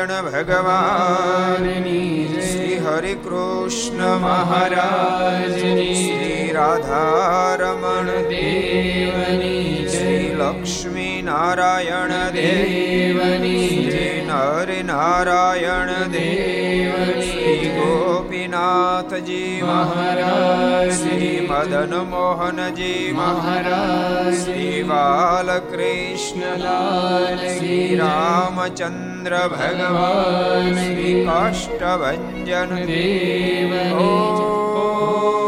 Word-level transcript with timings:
સ્વામિનારાયણ 0.00 0.46
ભગવાનની 0.48 2.28
શ્રી 2.42 2.76
હરિ 2.78 3.14
કૃષ્ણ 3.16 4.02
મહારાજની 4.22 5.88
શ્રી 5.94 6.46
રાધારમણ 6.52 8.08
દેવની 8.30 9.88
શ્રી 9.88 10.30
લક્ષ્મી 10.34 11.16
નારાયણ 11.22 12.16
દેવની 12.32 13.68
શ્રી 13.82 14.16
નર 14.24 14.70
નારાયણ 14.84 15.92
દેવની 16.12 17.60
ગોપીનાથજી 19.00 19.62
મહારાજ. 19.62 20.92
શ્રી 20.92 21.48
મદન 21.50 21.94
મોહનજી 21.94 23.12
મહારાજ. 23.16 24.34
શ્રી 24.34 24.82
બાલકૃષ્ણલાલ 24.82 27.36
શ્રી 27.36 27.96
રામચંદ્ર 27.96 29.48
ભગવાન. 29.48 30.74
શ્રી 30.74 31.24
કાષ્ટભન 31.24 32.76
દેવ. 32.76 33.74
સ્વામિનારાયણ 33.74 35.39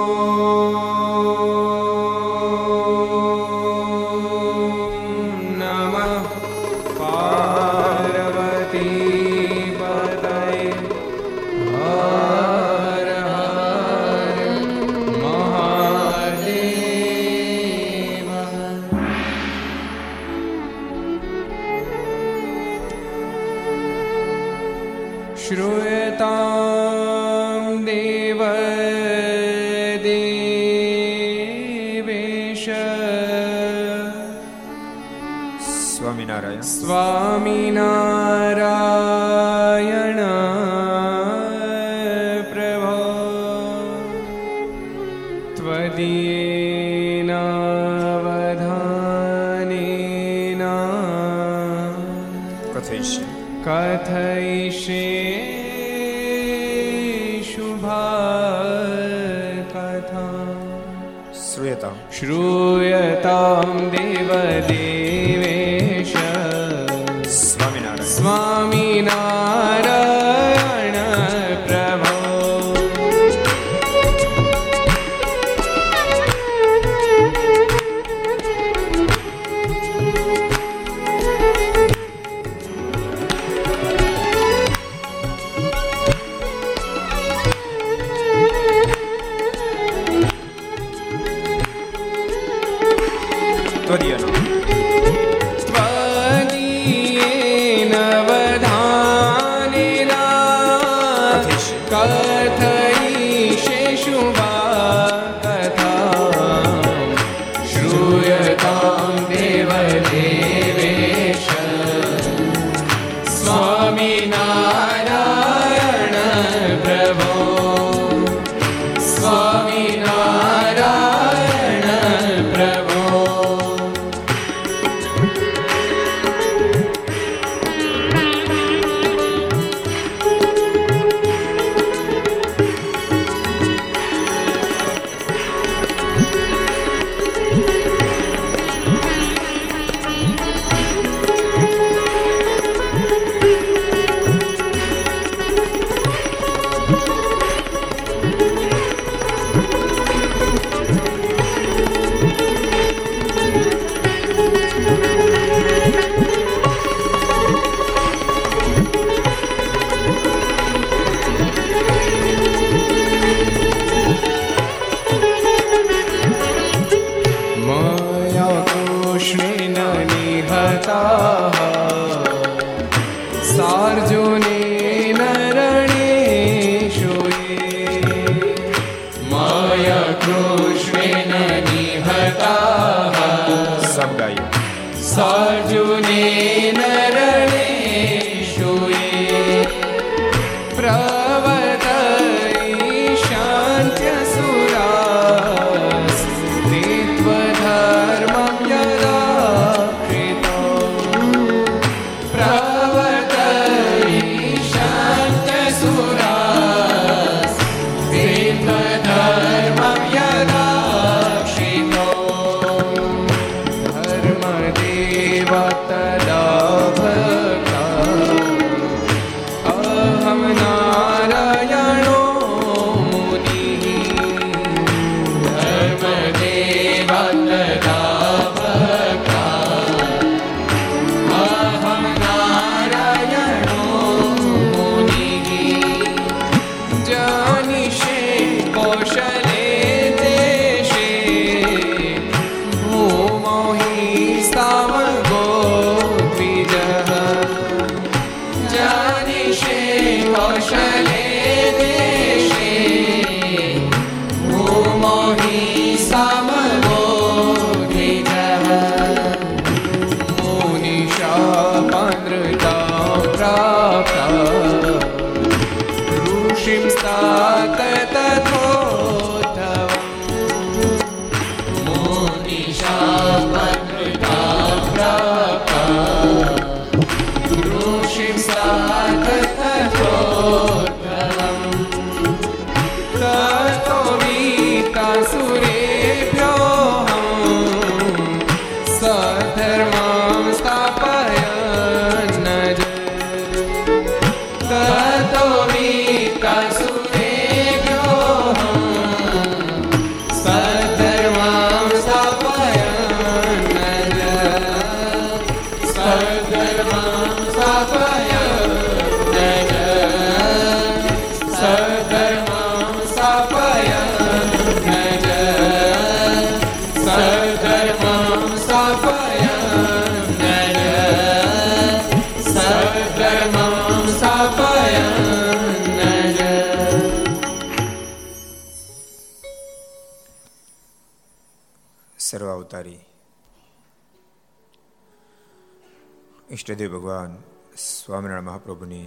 ઈષ્ટદેવ 336.63 336.93
ભગવાન 336.93 337.33
સ્વામિનારાયણ 337.77 338.49
મહાપ્રભુની 338.49 339.07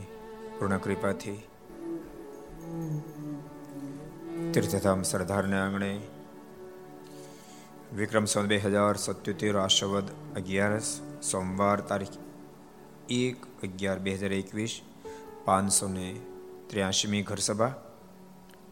પૂર્ણ 0.56 0.80
કૃપાથી 0.80 1.38
તીર્થધામ 4.50 5.06
સરદારના 5.10 5.62
આંગણે 5.62 5.92
વિક્રમ 8.00 8.26
સંવત 8.26 8.50
બે 8.50 8.58
હજાર 8.66 8.98
સત્યોતેર 8.98 9.60
આશવદ 9.62 10.12
અગિયારસ 10.40 10.90
સોમવાર 11.22 11.86
તારીખ 11.86 12.18
એક 13.20 13.48
અગિયાર 13.64 14.00
બે 14.00 14.18
હજાર 14.18 14.34
એકવીસ 14.34 14.76
પાંચસો 15.48 15.90
ને 15.90 16.10
ત્ર્યાસીમી 16.70 17.24
ઘરસભા 17.24 17.74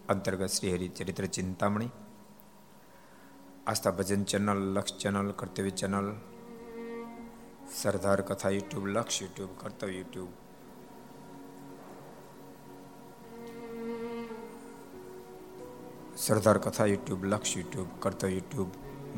અંતર્ગત 0.10 0.50
Shri 0.50 0.76
Haricharitra 0.76 1.30
Chintamani 1.30 1.92
Aastha 3.68 3.98
Bhajan 3.98 4.24
channel 4.26 4.62
Lakshya 4.70 5.00
channel 5.00 5.34
Kartavya 5.36 5.80
channel 5.80 6.14
Sardar 7.72 8.22
Katha 8.22 8.50
YouTube, 8.50 8.88
Lakshya 8.88 9.22
YouTube 9.22 9.50
કર્તવ 9.58 9.90
YouTube. 9.90 10.30
સરદાર 16.18 16.58
કથા 16.58 16.86
યુટ્યુબ, 16.86 17.26
લક્ષ 17.26 17.58
યુટ્યુબ 17.58 17.88
કર્તવ 18.00 18.30
યુટ્યુબ, 18.30 18.68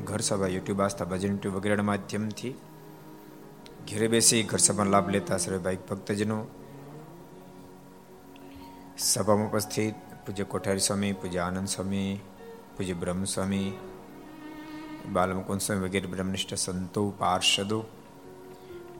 ઘર 0.05 0.19
સભા 0.19 0.47
યુટ્યુબ, 0.47 0.81
આસ્થા 0.81 1.05
ભજન 1.05 1.31
યુટ્યુબ 1.31 1.55
વગેરેના 1.55 1.83
માધ્યમથી 1.83 2.53
ઘેરે 3.87 4.07
બેસી 4.07 4.43
ઘર 4.43 4.57
સભાનો 4.57 4.91
લાભ 4.91 5.09
લેતા 5.09 5.37
સર્વે 5.37 5.57
ભાઈ 5.57 5.77
ભક્તજનો. 5.89 6.47
સભામાં 8.97 9.51
ઉપસ્થિત 9.51 9.95
પૂજ્ય 10.25 10.43
કોઠારી 10.43 10.79
સ્વામી, 10.79 11.13
પૂજ્ય 11.13 11.39
આનંદ 11.39 11.67
સ્વામી, 11.67 12.19
પૂજ્ય 12.77 12.93
બ્રહ્મ 12.93 13.23
સ્વામી 13.23 13.71
બાલમકુંદ 15.13 15.61
સ્વામી 15.61 15.81
વગેરે 15.81 16.07
બ્રહ્મનિષ્ઠ 16.07 16.53
સંતો, 16.53 17.09
પાર્ષદો 17.09 17.85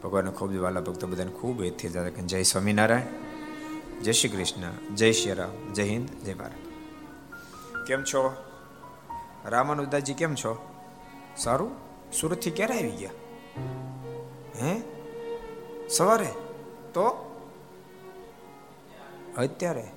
ભગવાન 0.06 0.32
ખૂબ 0.32 0.56
વાલા 0.56 0.82
ભક્તો 0.82 1.08
બધાને 1.08 1.32
ખૂબ 1.32 1.64
એથી 1.64 1.90
જય 2.26 2.44
સ્વામિનારાયણ, 2.44 3.02
જય 4.02 4.12
શ્રી 4.12 4.30
કૃષ્ણ, 4.30 4.96
જય 4.96 5.12
શ્રી 5.12 5.34
રામ, 5.34 5.74
જય 5.74 5.84
હિન્દ, 5.84 6.10
જય 6.10 6.34
ભારત. 6.34 6.52
કેમ 7.88 8.04
છો? 8.04 8.36
રામાનુદાજી 9.46 10.14
કેમ 10.14 10.36
છો? 10.36 10.70
સારું? 11.38 11.72
સુરતથી 12.12 12.52
ક્યારે 12.52 12.74
આવી 12.74 12.92
ગયા? 12.92 13.10
હે? 14.62 14.82
સવારે? 15.90 16.32
તો? 16.94 17.06
અત્યારે? 19.38 19.88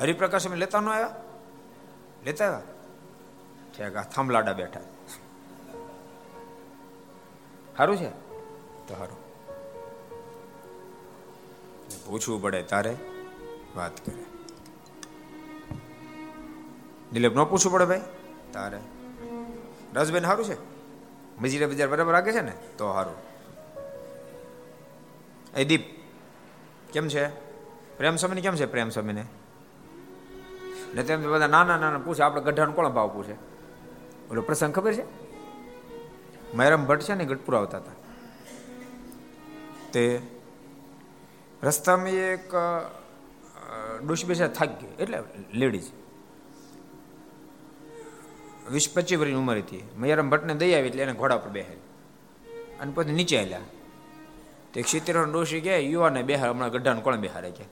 હરિપ્રકાશ 0.00 0.46
અમે 0.46 0.56
લેતા 0.56 0.80
ન 0.80 0.88
આવ્યા? 0.88 1.24
લેતા 2.24 2.44
આવ્યા? 2.44 2.60
ઠેક 3.78 3.96
થાંભલાડા 4.10 4.52
બેઠા. 4.52 4.80
સારું 7.76 7.96
છે? 7.96 8.10
તો 8.88 8.94
સારું. 8.98 9.27
પૂછવું 12.08 12.42
પડે 12.42 12.62
તારે 12.62 12.96
વાત 13.76 14.06
કરે. 14.06 14.24
દિલીપ, 17.12 17.36
ન 17.36 17.44
પૂછવું 17.44 17.72
પડે 17.72 17.84
ભાઈ? 17.84 18.00
તારે. 18.52 18.78
રસબેન 19.94 20.24
સારું 20.24 20.44
છે? 20.44 20.56
મજીરા 21.40 21.66
બજાર 21.66 21.88
બરાબર 21.88 22.12
રાખે 22.12 22.32
છે 22.32 22.40
ને? 22.40 22.52
તો 22.78 22.92
સારું 22.92 23.28
એ 25.56 25.64
દીપ, 25.64 25.80
કેમ 26.92 27.08
છે? 27.08 27.28
પ્રેમ 27.96 28.16
સ્વામીને 28.16 28.40
કેમ 28.40 28.56
છે 28.56 28.66
પ્રેમ 28.66 28.88
સ્વામીને? 28.88 29.24
ને 30.94 31.02
તેમ 31.02 31.32
બધા 31.32 31.46
નાના 31.46 31.76
નાના 31.76 31.98
પૂછે, 31.98 32.22
આપણે 32.22 32.42
ગઢાનો 32.42 32.72
કોણ 32.72 32.88
ભાવ 32.88 33.08
પૂછે? 33.08 33.32
ઓલો 34.30 34.42
પ્રસંગ 34.42 34.74
ખબર 34.74 34.92
છે? 34.92 35.04
મહેરમ 36.54 36.86
ભટ્ટ 36.86 37.02
છે 37.02 37.14
ને 37.14 37.24
ગઢપુર 37.24 37.56
આવતા 37.56 37.78
હતા. 37.78 37.92
તે 39.92 40.20
રસ્તામાં 41.62 42.08
એક 42.08 42.50
ડોશી 44.04 44.26
બેસા 44.26 44.48
થાક 44.48 44.70
ગઈ. 44.80 44.92
એટલે 44.98 45.18
લેડીઝ. 45.54 45.88
વીસ 48.70 48.86
પચીસ 48.94 49.18
વર્ષની 49.18 49.36
ઉંમર 49.36 49.56
હતી. 49.56 49.82
મયારામ 49.98 50.30
ભટ્ટને 50.30 50.54
દઈ 50.54 50.72
આવી 50.74 50.88
એટલે 50.88 51.02
એને 51.02 51.14
ઘોડા 51.14 51.38
પર 51.38 51.50
બેહારી 51.50 51.84
અને 52.80 52.92
પછી 52.94 53.12
નીચે 53.12 53.36
આવ્યા 53.38 53.64
તો 54.72 54.80
એક 54.80 54.88
સિત્તેર 54.88 55.24
ડોશી 55.24 55.60
કે 55.60 55.74
યુવાને 55.80 56.22
બેહાર 56.22 56.50
હમણાં 56.50 56.70
ગઢાને 56.70 57.00
કોણ 57.00 57.16
બેહારે 57.16 57.50
કે? 57.50 57.64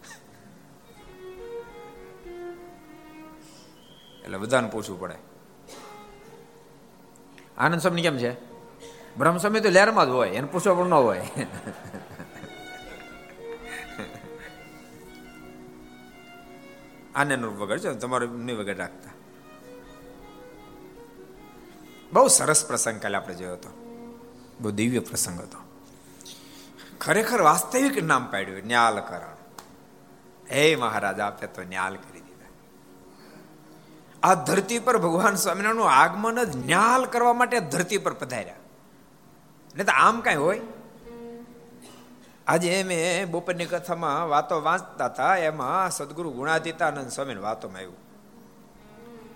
એટલે 4.24 4.38
બધાને 4.38 4.68
પૂછવું 4.68 4.98
પડે. 5.00 5.18
આનંદ 7.58 7.80
સ્વામી 7.80 8.02
કેમ 8.02 8.16
છે? 8.18 8.32
બ્રહ્મ 9.16 9.36
સ્વામી 9.38 9.60
તો 9.60 9.70
લહેરમાં 9.70 10.06
જ 10.06 10.10
હોય. 10.10 10.30
એને 10.30 10.48
પૂછવા 10.52 10.74
પણ 10.74 10.88
ન 10.88 10.94
હોય. 10.94 11.22
આને 17.16 17.36
વગર 17.36 17.78
છે, 17.78 17.94
તમારે 17.94 18.26
નહીં 18.26 18.58
વગર 18.58 18.76
રાખતા. 18.76 19.10
બહુ 22.12 22.28
સરસ 22.28 22.66
પ્રસંગ 22.66 23.00
કાલે 23.00 23.16
આપણે 23.16 23.34
જોયો 23.34 23.52
હતો. 23.52 23.70
બહુ 24.60 24.70
દિવ્ય 24.70 24.98
પ્રસંગ 24.98 25.40
હતો. 25.40 25.58
ખરેખર 27.00 27.42
વાસ્તવિક 27.42 28.04
નામ 28.04 28.30
પાડ્યું, 28.30 28.60
ન્યાલકરણ. 28.64 29.36
હે 30.50 30.76
મહારાજ, 30.76 31.20
આપે 31.20 31.46
તો 31.46 31.62
ન્યાલ 31.62 31.94
કરી 31.94 32.20
દીધા. 32.20 32.46
આ 34.22 34.34
ધરતી 34.34 34.78
પર 34.78 34.98
ભગવાન 34.98 35.34
સ્વામિનારાયણનું 35.34 35.90
આગમન 35.90 36.44
જ 36.44 36.56
ન્યાલ 36.56 37.04
કરવા 37.04 37.32
માટે 37.32 37.60
ધરતી 37.60 37.98
પર 37.98 38.12
પધાર્યા. 38.12 38.54
નહીં 39.76 39.86
તો 39.86 39.92
આમ 39.92 40.20
કઈ 40.20 40.34
હોય? 40.34 40.60
આજે 42.46 42.82
મેં 42.82 43.30
બપોરની 43.30 43.64
કથામાં 43.64 44.28
વાતો 44.28 44.62
વાંચતા 44.62 45.04
હતા, 45.04 45.36
એમાં 45.36 45.90
સદગુરુ 45.90 46.30
ગુણાતીતાનંદ 46.30 47.08
સ્વામી 47.08 47.34
વાતોમાં 47.34 47.76
આવ્યું. 47.76 47.94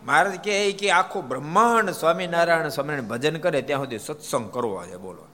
મહારાજ 0.06 0.44
કહે 0.44 0.72
કે 0.72 0.90
આખું 0.90 1.28
બ્રહ્માંડ 1.28 1.90
સ્વામિનારાયણ 1.90 2.68
સ્વામિનારાયણ 2.68 3.08
ભજન 3.08 3.36
કરે 3.36 3.62
ત્યાં 3.62 3.80
સુધી 3.80 3.98
સત્સંગ 3.98 4.50
કરવો 4.52 4.82
છે 4.86 4.96
બોલો. 4.96 5.26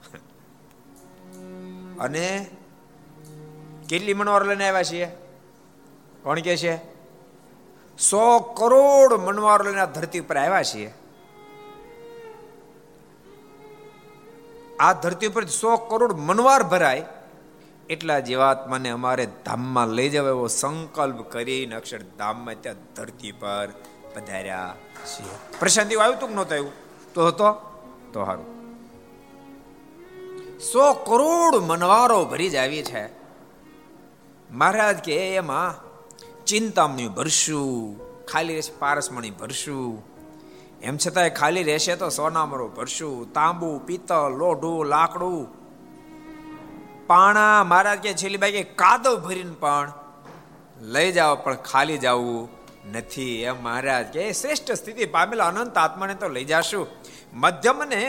અને 1.99 2.49
કેટલી 3.89 4.13
મનવાર 4.13 4.45
લઈને 4.45 4.67
આવ્યા 4.67 4.83
છીએ? 4.83 5.05
કોણ 6.23 6.39
કે 6.39 6.57
છે? 6.57 6.77
સો 7.97 8.39
કરોડ 8.39 9.13
મનવાર 9.13 9.65
લઈને 9.65 9.87
ધરતી 9.87 10.19
ઉપર 10.19 10.37
આવ્યા 10.37 10.63
છીએ. 10.63 10.93
આ 14.79 14.93
ધરતી 14.93 15.27
ઉપર 15.27 15.45
સો 15.45 15.77
કરોડ 15.77 16.13
મનવાર 16.13 16.63
ભરાય. 16.63 17.05
એટલા 17.89 18.19
જીવાત્માને 18.19 18.89
અમારે 18.89 19.25
ધામમાં 19.25 19.87
લઈ 19.87 20.09
જવા 20.09 20.29
એવો 20.29 20.47
સંકલ્પ 20.47 21.21
કરીને 21.31 21.75
અક્ષરધામમાં 21.75 22.55
ત્યાં 22.61 22.75
ધરતી 22.95 23.31
પર 23.31 23.69
પધાર્યા 24.15 24.75
છીએ. 25.05 25.59
પ્રશાંતિ 25.59 25.95
આવ્યું 25.95 26.19
તું 26.19 26.35
નહોતું 26.35 26.53
આવ્યું? 26.53 26.71
તો 27.13 27.27
હતો? 27.27 27.53
તો 28.13 28.25
સારું 28.25 28.57
સો 30.59 30.93
કરોડ 30.93 31.55
મનવારો 31.55 32.25
ભરી 32.25 32.49
જ 32.49 32.55
આવી 32.55 32.81
છે. 32.81 33.09
મહારાજ 34.51 34.97
કે 34.97 35.35
એમાં 35.35 35.75
ચિંતામણી 36.45 37.07
ભરશું, 37.07 37.99
ખાલી 38.25 38.53
રહેશે 38.53 38.79
પારસમણી 38.79 39.31
ભરશું. 39.31 40.03
એમ 40.81 40.97
છતાંય 40.97 41.29
ખાલી 41.29 41.63
રહેશે 41.63 41.95
તો 41.95 42.09
સોનામરો 42.09 42.67
ભરશું, 42.67 43.33
તાંબુ, 43.33 43.81
પિત્તળ, 43.85 44.31
લોઢું, 44.31 44.85
લાકડું 44.85 45.66
પાણા 47.07 47.63
મહારાજ 47.63 47.99
કે 47.99 48.13
છેલ્લી 48.13 48.37
બાઈ 48.37 48.51
કે 48.51 48.63
કાદવ 48.63 49.15
ભરીને 49.25 49.55
પણ 49.59 49.91
લઈ 50.93 51.11
જાઓ, 51.11 51.35
પણ 51.35 51.55
ખાલી 51.55 51.97
જવું 51.97 52.49
નથી. 52.91 53.35
એમ 53.41 53.63
મહારાજ 53.63 54.05
કે 54.05 54.31
શ્રેષ્ઠ 54.31 54.71
સ્થિતિ 54.71 55.05
પામેલા 55.05 55.47
અનંત 55.47 55.77
આત્માને 55.77 56.13
તો 56.13 56.27
લઈ 56.27 56.45
જાશું. 56.45 56.87
મધ્યમ 57.33 57.79
ને 57.83 58.01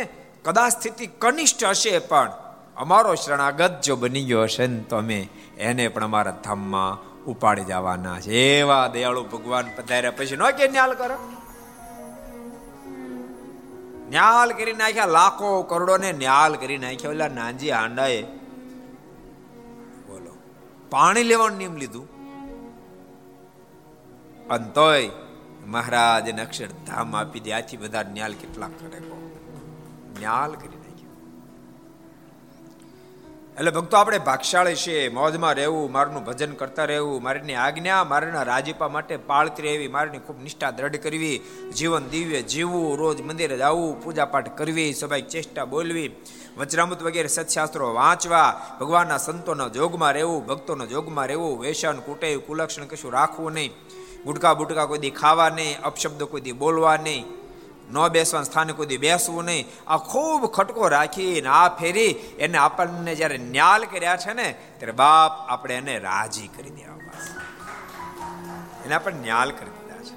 કદાચ 0.44 0.72
સ્થિતિ 0.72 1.06
કનિષ્ઠ 1.18 1.64
હશે, 1.64 1.98
પણ 1.98 2.30
અમારો 2.76 3.14
શરણાગત 3.14 3.80
જો 3.80 3.96
બની 3.96 4.24
ગયો 4.24 4.42
હશે 4.42 4.66
ને 4.66 4.80
તો 4.80 4.96
અમે 4.96 5.28
એને 5.58 5.88
પણ 5.88 6.04
અમારા 6.04 6.36
ધામમાં 6.44 7.24
ઉપાડી 7.24 7.64
જવાના 7.64 8.20
છે. 8.20 8.32
એવા 8.58 8.86
દયાળુ 8.86 9.24
ભગવાન 9.24 9.66
પધાર્યા 9.76 10.10
પછી 10.10 10.36
નો 10.36 10.50
કે, 10.58 10.68
ન્યાલ 10.68 10.94
કરો. 10.94 11.18
ન્યાલ 14.10 14.50
કરી 14.52 14.72
નાખ્યા, 14.72 15.06
લાખો 15.06 15.62
કરોડો 15.62 15.96
ને 15.96 16.12
ન્યાલ 16.12 16.54
કરી 16.54 16.78
નાખ્યા. 16.78 17.10
ઓલા 17.10 17.28
નાનજી 17.28 17.70
આંડાએ 17.70 18.20
પાણી 20.90 21.22
લેવાનું 21.22 21.58
નિયમ 21.58 21.76
લીધું. 21.76 22.08
અંતોય 24.48 25.10
મહારાજ 25.66 26.28
એને 26.28 26.42
અક્ષરધામ 26.42 27.16
આપી 27.16 27.40
દે. 27.40 27.52
આથી 27.52 27.76
બધા 27.76 28.02
ન્યાલ 28.02 28.32
કેટલા 28.32 28.68
કરે 28.68 29.00
ન્યાલ 30.20 30.52
કરી 30.52 30.68
નાખ્યો. 30.68 31.10
એટલે 33.58 33.70
ભક્તો, 33.70 33.96
આપણે 33.96 34.18
ભાગશાળી 34.18 34.74
છે, 34.74 35.08
મોજમાં 35.08 35.54
રહેવું, 35.54 35.92
મારનું 35.92 36.24
ભજન 36.24 36.52
કરતા 36.52 36.84
રહેવું, 36.84 37.22
મારીની 37.22 37.54
આજ્ઞા, 37.54 38.04
મારીના 38.04 38.42
રાજીપા 38.42 38.88
માટે 38.88 39.16
પાળતી 39.16 39.62
રહેવી, 39.62 39.88
મારીની 39.88 40.18
ખૂબ 40.18 40.42
નિષ્ઠા 40.42 40.70
દ્રઢ 40.70 40.96
કરવી, 40.96 41.40
જીવન 41.76 42.08
દિવ્ય 42.08 42.42
જીવવું, 42.42 42.98
રોજ 42.98 43.22
મંદિરે 43.22 43.58
જવું 43.58 44.04
પૂજા 44.04 44.24
પાઠ 44.24 44.58
કરવી, 44.58 44.92
સ્વાભાવિક 44.92 45.28
ચેષ્ટા 45.28 45.64
બોલવી 45.64 46.08
વચરામૃત 46.58 47.02
વગેરે 47.02 47.28
સત્શાસ્ત્રો 47.28 47.94
વાંચવા, 47.94 48.60
ભગવાનના 48.80 49.16
સંતોના 49.16 49.68
જોગમાં 49.68 50.12
રહેવું, 50.12 50.46
ભક્તોના 50.46 50.84
જોગમાં 50.84 51.26
રહેવું 51.26 51.60
વેસન 51.60 52.00
કુટેવ 52.00 52.40
કુલક્ષણ 52.40 52.84
કશું 52.84 53.12
રાખવું 53.12 53.52
નહીં. 53.52 53.72
ગુટકા 54.24 54.54
બુટકા 54.54 54.86
કોઈ 54.86 54.98
દી 54.98 55.10
ખાવા 55.10 55.48
નહીં, 55.48 55.82
અપશબ્દ 55.82 56.22
કોઈ 56.22 56.40
દી 56.40 56.52
બોલવા 56.52 56.96
નહીં. 56.96 57.24
ન 57.90 58.08
બેસવા 58.08 58.42
સ્થાને 58.42 58.72
કોઈ 58.72 58.96
બેસવું 58.96 59.44
નહીં. 59.44 59.66
આ 59.86 59.96
ખૂબ 59.96 60.46
ખટકો 60.46 60.88
રાખીને 60.88 61.48
આ 61.48 61.68
ફેરી 61.68 62.10
એને 62.38 62.58
આપણને 62.58 63.14
જ્યારે 63.14 63.38
ન્યાલ 63.38 63.84
કર્યા 63.84 64.16
છે 64.16 64.32
ને, 64.32 64.54
ત્યારે 64.78 64.92
બાપ 64.92 65.50
આપણે 65.50 65.74
એને 65.74 65.98
રાજી 65.98 66.48
કરી 66.48 66.70
દેવા 66.70 66.94
એને 68.84 68.94
આપણે 68.94 69.16
ન્યાલ 69.16 69.50
કરી 69.50 69.70
દીધા 69.70 70.02
છે. 70.02 70.16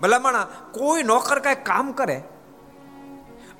ભલામણ, 0.00 0.36
કોઈ 0.72 1.02
નોકર 1.02 1.38
કઈ 1.38 1.54
કામ 1.54 1.92
કરે 1.92 2.22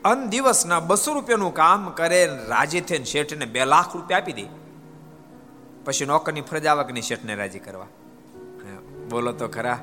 અન 0.06 0.30
દિવસના 0.30 0.80
બસો 0.80 1.14
રૂપિયાનું 1.14 1.54
કામ 1.54 1.90
કરે 1.90 2.20
રાજી 2.48 2.80
થઈને 2.80 3.04
શેઠને 3.04 3.46
બે 3.46 3.64
લાખ 3.64 3.94
રૂપિયા 3.94 4.18
આપી 4.18 4.32
દે. 4.32 4.46
પછી 5.84 6.04
નોકરની 6.04 6.40
ફરજ 6.40 6.66
આવકની 6.66 7.02
શેઠને 7.02 7.34
રાજી 7.34 7.58
કરવા. 7.58 7.86
બોલો 9.08 9.32
તો 9.32 9.48
ખરા, 9.48 9.78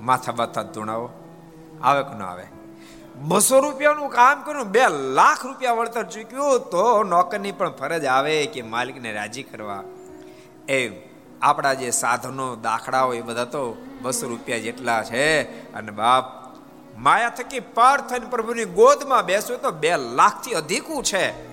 માથા 0.00 0.32
બાથા 0.32 0.62
ધૂણાવો, 0.62 1.08
આવે 1.82 2.02
કે 2.02 2.14
ન 2.18 2.22
આવે? 2.22 2.46
બસો 3.18 3.60
રૂપિયાનું 3.60 4.10
કામ 4.10 4.42
કર્યું, 4.42 4.68
બે 4.68 4.84
લાખ 5.14 5.46
રૂપિયા 5.46 5.72
વળતર 5.72 6.02
ચૂક્યું, 6.02 6.60
તો 6.70 7.02
નોકરની 7.02 7.52
પણ 7.52 7.70
ફરજ 7.70 8.04
આવે 8.04 8.46
કે 8.46 8.62
માલિકને 8.62 9.12
રાજી 9.12 9.42
કરવા. 9.42 9.82
એ 10.68 10.78
આપણા 11.42 11.74
જે 11.74 11.90
સાધનો 11.90 12.56
દાખલા 12.56 13.02
હોય 13.02 13.18
એ 13.18 13.20
બધા 13.20 13.44
તો 13.44 13.76
બસો 14.02 14.28
રૂપિયા 14.28 14.58
જેટલા 14.58 15.02
છે, 15.02 15.26
અને 15.72 15.92
બાપ 15.92 16.41
માયા 16.98 17.28
થકી 17.28 17.60
પાર 17.60 18.00
થઈને 18.00 18.26
પ્રભુની 18.26 18.64
ગોદમાં 18.64 19.26
બેસવું 19.26 19.62
તો 19.62 19.70
બે 19.70 19.96
લાખથી 19.96 20.52
અધિકું 20.52 21.04
છે. 21.04 21.52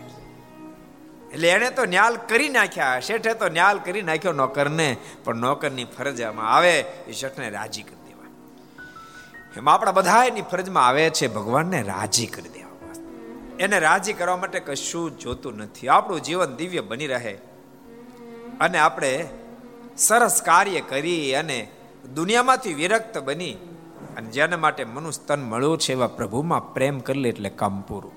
એટલે 1.31 1.49
એને 1.49 1.69
તો 1.69 1.85
ન્યાલ 1.85 2.15
કરી 2.15 2.49
નાખ્યા, 2.49 2.99
શેઠે 2.99 3.33
તો 3.33 3.47
ન્યાલ 3.47 3.79
કરી 3.79 4.01
નાખ્યો 4.01 4.31
નોકરને, 4.31 4.97
પણ 5.23 5.35
નોકરની 5.35 5.85
ફરજમાં 5.85 6.53
આવે, 6.53 6.79
એ 6.79 7.11
શેઠને 7.11 7.49
રાજી 7.49 7.83
કરી 7.83 7.95
દેવા. 7.95 8.25
એમાં 9.57 9.73
આપણા 9.73 9.91
બધા 9.91 10.23
એની 10.23 10.41
ફરજમાં 10.41 10.87
આવે 10.87 11.09
છે, 11.09 11.27
ભગવાનને 11.27 11.81
રાજી 11.81 12.25
કરી 12.25 12.49
દેવા 12.49 12.59
એને 13.59 13.79
રાજી 13.79 14.13
કરવા 14.13 14.37
માટે 14.37 14.59
કશું 14.59 15.19
જોતું 15.19 15.57
નથી. 15.57 15.87
આપણું 15.87 16.21
જીવન 16.21 16.55
દિવ્ય 16.55 16.81
બની 16.81 17.07
રહે. 17.07 17.37
અને 18.59 18.77
આપણે 18.77 19.27
સરસ 19.97 20.41
કાર્ય 20.41 20.81
કરી 20.81 21.35
અને 21.35 21.67
દુનિયામાંથી 22.13 22.73
વિરક્ત 22.73 23.17
બની 23.17 23.57
અને 24.19 24.29
જેના 24.29 24.57
માટે 24.57 24.83
મનુષ્ય 24.85 25.23
તન 25.27 25.41
મળ્યું 25.41 25.77
છે 25.77 25.91
એવા 25.93 26.07
પ્રભુમાં 26.07 26.73
પ્રેમ 26.73 26.99
કરી 26.99 27.19
લે 27.19 27.29
એટલે 27.29 27.49
કામ 27.49 27.81
પૂરું. 27.81 28.11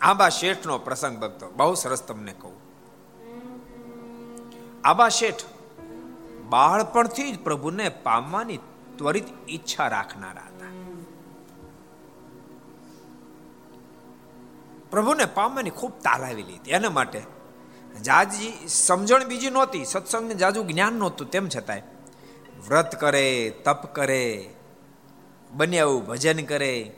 આંબા 0.00 0.28
શેઠનો 0.28 0.78
પ્રસંગ 0.78 1.18
ભક્તો, 1.18 1.50
બહુ 1.56 1.74
સરસ 1.74 2.02
તમને 2.02 2.32
કહું. 2.32 2.56
આંબા 4.84 5.08
શેઠ 5.08 5.44
બાળપણથી 6.48 7.32
જ 7.32 7.38
પ્રભુને 7.38 7.88
પામવાની 7.88 8.56
ત્વરિત 8.98 9.24
ઈચ્છા 9.48 9.88
રાખનારા 9.88 10.40
હતા. 10.40 10.70
પ્રભુને 14.90 15.24
પામવાની 15.24 15.70
ખૂબ 15.70 15.92
તાલાવી 16.02 16.42
લીધી 16.42 16.70
એના 16.70 16.90
માટે 16.90 17.22
જાજી 18.02 18.68
સમજણ 18.68 19.24
બીજી 19.24 19.50
નહોતી, 19.50 19.84
સત્સંગને 19.84 20.34
જાજુ 20.34 20.62
જ્ઞાન 20.62 20.92
નહોતું, 20.92 21.30
તેમ 21.30 21.48
છતાંય 21.48 21.82
વ્રત 22.68 23.00
કરે, 23.00 23.50
તપ 23.64 23.94
કરે, 23.94 24.54
બને 25.50 25.80
આવું 25.80 26.06
ભજન 26.06 26.44
કરે, 26.44 26.92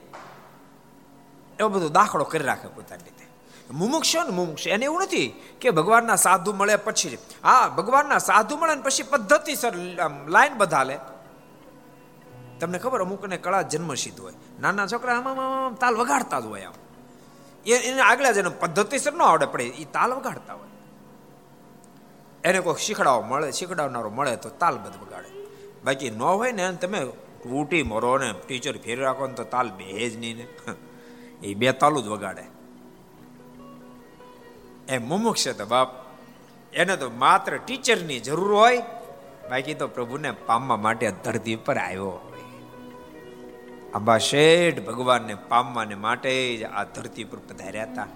એવો 1.58 1.68
બધો 1.68 1.88
દાખલો 1.88 2.24
કરી 2.24 2.44
રાખે 2.44 2.68
પોતાની 2.68 3.04
રીતે. 3.04 3.26
મુમુક્ષ 3.70 4.16
ને 4.16 4.30
મુમુક્ષ. 4.30 4.66
એને 4.66 4.84
એવું 4.84 5.02
નથી 5.02 5.42
કે 5.60 5.70
ભગવાનના 5.70 6.16
સાધુ 6.16 6.52
મળે 6.52 6.76
પછી 6.76 7.18
હા, 7.44 7.68
ભગવાનના 7.68 8.18
સાધુ 8.18 8.56
મળે 8.56 8.74
ને 8.74 8.82
પછી 8.82 9.02
પદ્ધતિસર 9.02 9.74
લાઈન 10.28 10.54
બધા 10.58 10.82
લે 10.82 10.98
તમને 12.60 12.78
ખબર 12.78 13.00
અમુકને 13.00 13.36
કળા 13.36 13.62
જન્મસિદ્ધ 13.62 14.20
હોય. 14.20 14.32
નાના 14.60 14.86
છોકરા 14.86 15.18
આમ 15.18 15.74
તાલ 15.74 15.94
વગાડતા 15.94 16.40
જ 16.40 16.46
હોય 16.46 16.64
આમ. 16.64 16.74
એને 17.66 18.00
આગલા 18.00 18.32
જન્મ 18.32 18.52
પદ્ધતિસર 18.60 19.12
ન 19.12 19.22
આવડે 19.22 19.46
પડે 19.46 19.64
એ 19.64 19.84
તાલ 19.84 20.12
વગાડતા 20.14 20.54
હોય. 20.54 20.70
એને 22.44 22.60
કોઈ 22.60 22.74
શીખડાવો 22.74 23.22
મળે, 23.22 23.52
શીખડાવનારો 23.52 24.10
મળે 24.10 24.36
તો 24.36 24.48
તાલ 24.48 24.74
વગાડે. 24.74 25.11
બાકી 25.84 26.10
ન 26.10 26.22
હોય 26.22 26.52
ને, 26.52 26.72
તમે 26.72 27.00
તૂટી 27.42 27.82
મરો 27.82 28.18
ને 28.18 28.32
ટીચર 28.46 28.76
ફેરી 28.78 29.02
રાખો 29.02 29.26
ને 29.26 29.34
તો 29.34 29.44
તાલ 29.44 29.70
બે 29.70 30.12
નહીં 30.20 30.36
ને. 30.36 30.46
એ 31.42 31.54
બે 31.54 31.72
તાલું 31.72 32.04
જ 32.04 32.08
વગાડે. 32.08 32.44
એ 34.88 34.98
મુમુક્ષ 34.98 35.48
તો 35.48 35.66
બાપ, 35.66 35.88
એને 36.72 36.96
તો 36.96 37.10
માત્ર 37.10 37.56
ટીચરની 37.56 38.20
જરૂર 38.20 38.54
હોય, 38.54 38.82
બાકી 39.50 39.74
તો 39.74 39.88
પ્રભુને 39.88 40.30
પામવા 40.30 40.76
માટે 40.76 41.12
ધરતી 41.24 41.56
પર 41.56 41.76
આવ્યો 41.76 42.28
આંબા 43.94 44.18
શેઠ 44.18 44.80
ભગવાનને 44.80 45.34
પામવાને 45.34 45.94
માટે 45.94 46.56
જ 46.56 46.64
આ 46.64 46.84
ધરતી 46.84 47.24
પર 47.24 47.38
પધાર્યા 47.38 47.84
હતા. 47.84 48.06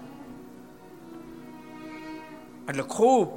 એટલે 2.69 2.83
ખૂબ 2.83 3.27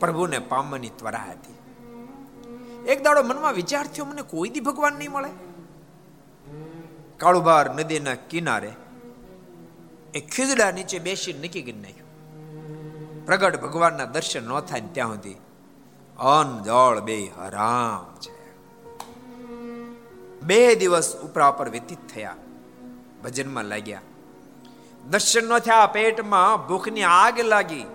પ્રભુને 0.00 0.38
પામવાની 0.38 0.88
ત્વરા 0.88 1.26
હતી. 1.30 1.51
એક 2.86 3.02
દાડો 3.02 3.22
મનમાં 3.22 3.52
વિચાર 3.52 3.86
થયો, 3.86 4.04
મને 4.04 4.22
કોઈ 4.22 4.48
દી 4.48 4.60
ભગવાન 4.60 4.94
નહીં 4.94 5.12
મળે? 5.12 5.30
કાળુબાર 7.16 7.74
નદીના 7.74 8.14
કિનારે 8.14 8.72
એ 10.14 10.20
ખીજડા 10.20 10.70
નીચે 10.70 10.98
બેસી 10.98 11.32
નક્કી 11.32 11.62
કરી 11.62 11.82
નાખ્યું. 11.82 12.10
પ્રગટ 13.26 13.60
ભગવાનના 13.60 14.04
દર્શન 14.04 14.44
ન 14.48 14.60
થાય 14.60 14.80
ત્યાં 14.92 15.14
સુધી 15.14 15.38
અન 16.18 16.62
જળ 16.62 17.00
બે 17.00 17.16
હરામ 17.26 18.06
છે. 18.20 18.36
બે 20.42 20.74
દિવસ 20.74 21.16
ઉપરા 21.16 21.48
ઉપર 21.48 21.68
વ્યતીત 21.68 22.02
થયા. 22.14 22.36
ભજનમાં 23.24 23.64
લાગ્યા, 23.64 24.02
દર્શન 25.10 25.44
ન 25.48 25.58
થયા, 25.58 25.86
પેટમાં 25.86 26.66
ભૂખની 26.68 27.02
આગ 27.02 27.40
લાગી. 27.40 27.86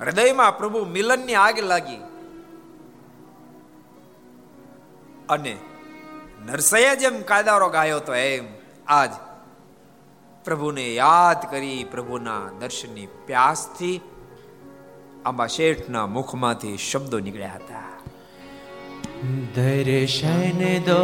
હૃદયમાં 0.00 0.58
પ્રભુ 0.58 0.84
મિલનની 0.84 1.34
આગ 1.34 1.58
લાગી. 1.58 2.00
અને 5.28 5.56
નરસૈયા 6.46 6.94
જેમ 6.94 7.22
કાયદારો 7.22 7.68
ગાયો 7.68 8.00
તો 8.00 8.14
એમ 8.14 8.44
આજ 8.86 9.10
પ્રભુને 10.44 10.94
યાદ 10.94 11.50
કરી 11.50 11.86
પ્રભુના 11.90 12.50
દર્શનની 12.60 13.06
પ્યાસથી 13.26 14.00
આંબા 15.26 15.46
શેઠના 15.46 16.06
મુખમાંથી 16.06 16.76
શબ્દો 16.76 17.18
નીકળ્યા 17.18 17.54
હતા. 17.54 17.82
દર્શન 19.54 20.60
દો 20.78 21.02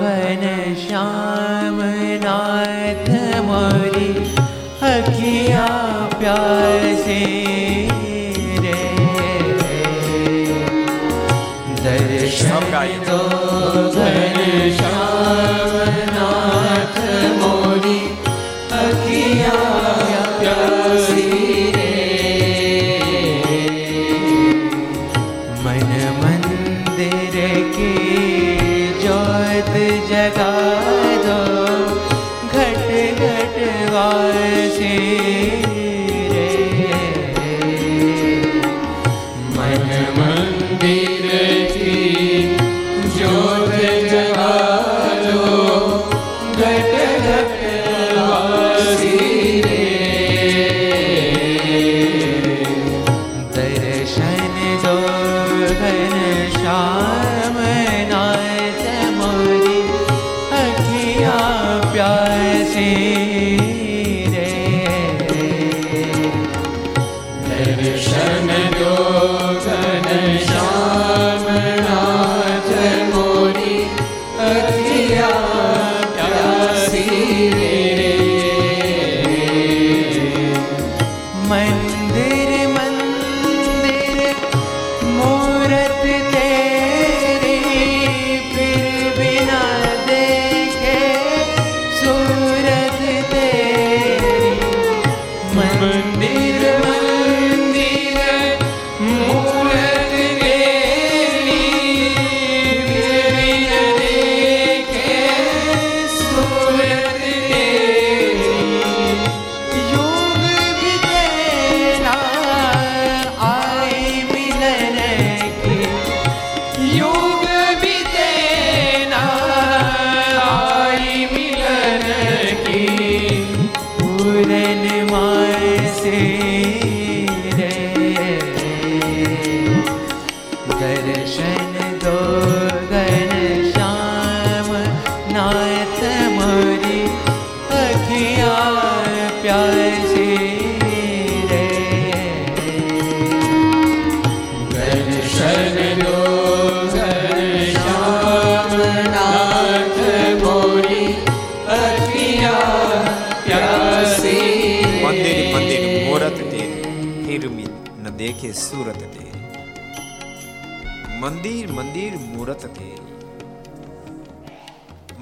ઘન 0.00 0.74
શ્યામ 0.74 1.78
નાથ 2.22 3.10
મોરી, 3.40 4.36
અખિયા 4.82 6.08
પ્યાસે 6.18 7.20
દર્શન 12.50 13.04
દો 13.06 14.29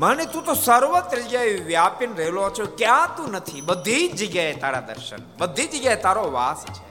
મને 0.00 0.24
તું 0.32 0.42
તો 0.46 0.54
સર્વત્ર 0.66 1.18
જગ્યાએ 1.22 1.54
વ્યાપીને 1.68 2.14
રહેલો 2.20 2.42
છો, 2.56 2.64
ક્યાં 2.80 3.14
તું 3.16 3.28
નથી. 3.37 3.62
બધી 3.70 4.04
જ 4.08 4.18
જગ્યાએ 4.20 4.56
તારા 4.64 4.84
દર્શન, 4.88 5.22
બધી 5.40 5.68
જગ્યાએ 5.72 6.00
તારો 6.04 6.24
વાસ 6.37 6.61
છે. 6.76 6.84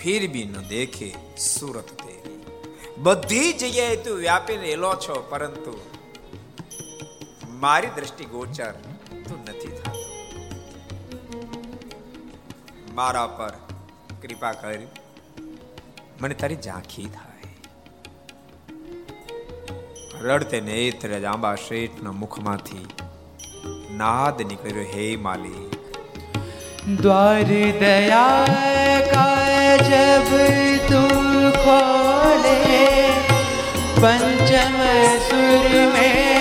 ફિર 0.00 0.22
બી 0.34 0.46
ન 0.52 0.54
દેખે 0.70 1.08
સુરત 1.46 1.90
તેરી 2.02 2.38
બધી 3.06 3.50
જગ્યાએ 3.62 3.98
તું 4.04 4.16
વ્યાપીને 4.18 4.64
રહેલો 4.66 4.92
છો, 5.04 5.16
પરંતુ 5.30 5.74
મારી 7.64 7.92
દ્રષ્ટિ 7.96 8.24
ગોચર 8.24 8.72
તું 9.26 9.40
નથી 9.48 9.74
થતો. 9.78 10.00
મારા 12.94 13.26
પર 13.40 13.54
કૃપા 14.22 14.54
કરી. 14.62 14.88
મને 16.20 16.34
તારી 16.34 16.60
ઝાંખી 16.68 17.08
થાય. 17.18 17.31
રડતે 20.24 20.58
નેત્ર 20.60 21.10
જ 21.12 21.24
આંબા 21.24 21.54
શેઠના 21.62 22.12
મુખમાંથી. 22.22 22.86
નાદ 23.96 24.42
નીકળ્યો 24.50 24.84
હે 24.92 25.06
માલિક 25.24 25.72
દ્વાર 27.00 27.50
દયા 27.80 29.00
કા 29.12 29.76
જબ 29.88 30.30
તું 30.90 31.50
ખોલે, 31.62 32.56
પંચમ 34.00 34.78
સુર 35.28 35.72
મેં 35.94 36.31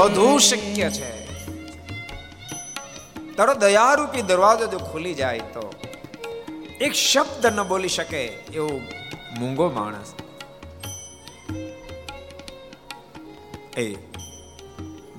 બધું 0.00 0.40
શક્ય 0.40 0.90
છે. 0.90 1.10
તારો 3.36 3.54
દયારૂપી 3.54 4.22
દરવાજો 4.22 4.66
જો 4.66 4.78
ખુલી 4.78 5.14
જાય 5.14 5.38
તો 5.38 5.74
એક 6.80 6.92
શબ્દ 6.92 7.46
ન 7.46 7.62
બોલી 7.62 7.88
શકે 7.88 8.24
એવો 8.26 8.80
મૂંગો 9.38 9.70
માણસ. 9.70 10.14
એ 13.78 13.96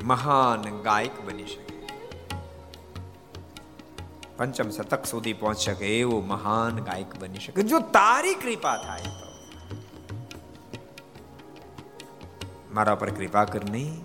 મહાન 0.03 0.61
ગાયક 0.61 1.21
બની 1.25 1.45
શકે. 1.45 1.87
પંચમ 4.37 4.69
શતક 4.69 5.05
સુધી 5.05 5.33
પહોંચી 5.33 5.63
શકે 5.63 5.99
એવો 5.99 6.21
મહાન 6.21 6.79
ગાયક 6.79 7.19
બની 7.19 7.39
શકે. 7.39 7.61
જો 7.61 7.79
તારી 7.79 8.33
કૃપા 8.33 8.77
થાય 8.77 9.01
તો. 9.01 9.27
મારા 12.73 12.95
પર 12.95 13.09
કૃપા 13.09 13.45
કરની 13.45 14.01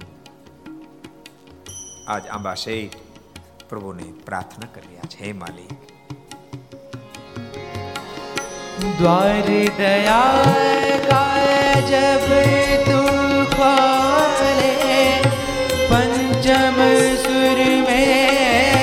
આજ 2.08 2.27
આંબા 2.30 2.56
શેઠ 2.56 2.99
પ્રભુને 3.69 4.08
પ્રાર્થના 4.25 4.73
કરી 4.73 4.89
રહ્યા 4.89 5.12
છે 5.13 5.23
હે 5.23 5.34
માલિક 5.36 5.80
द्वार 8.99 9.47
दया 9.77 10.21
का 11.04 11.25
जब 11.89 12.25
तू 12.88 12.99
खोले 13.51 14.71
पंचम 15.91 16.80
सुर 17.23 17.60
में 17.86 18.74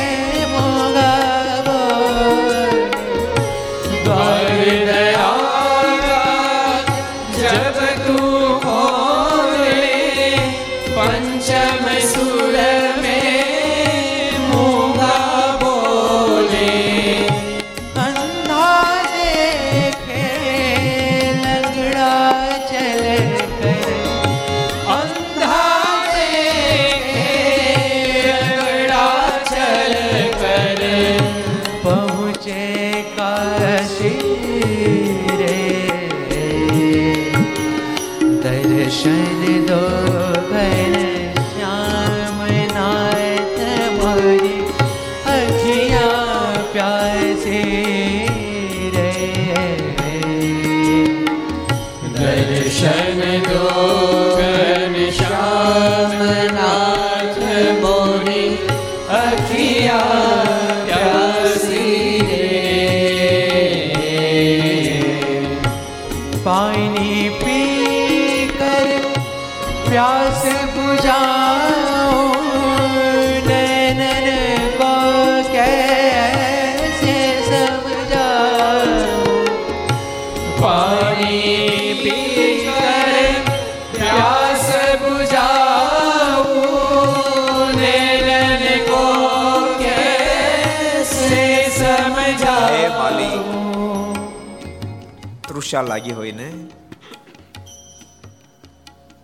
તૃષા 95.54 95.82
લાગી 95.82 96.12
હોય 96.12 96.32
ને? 96.32 96.50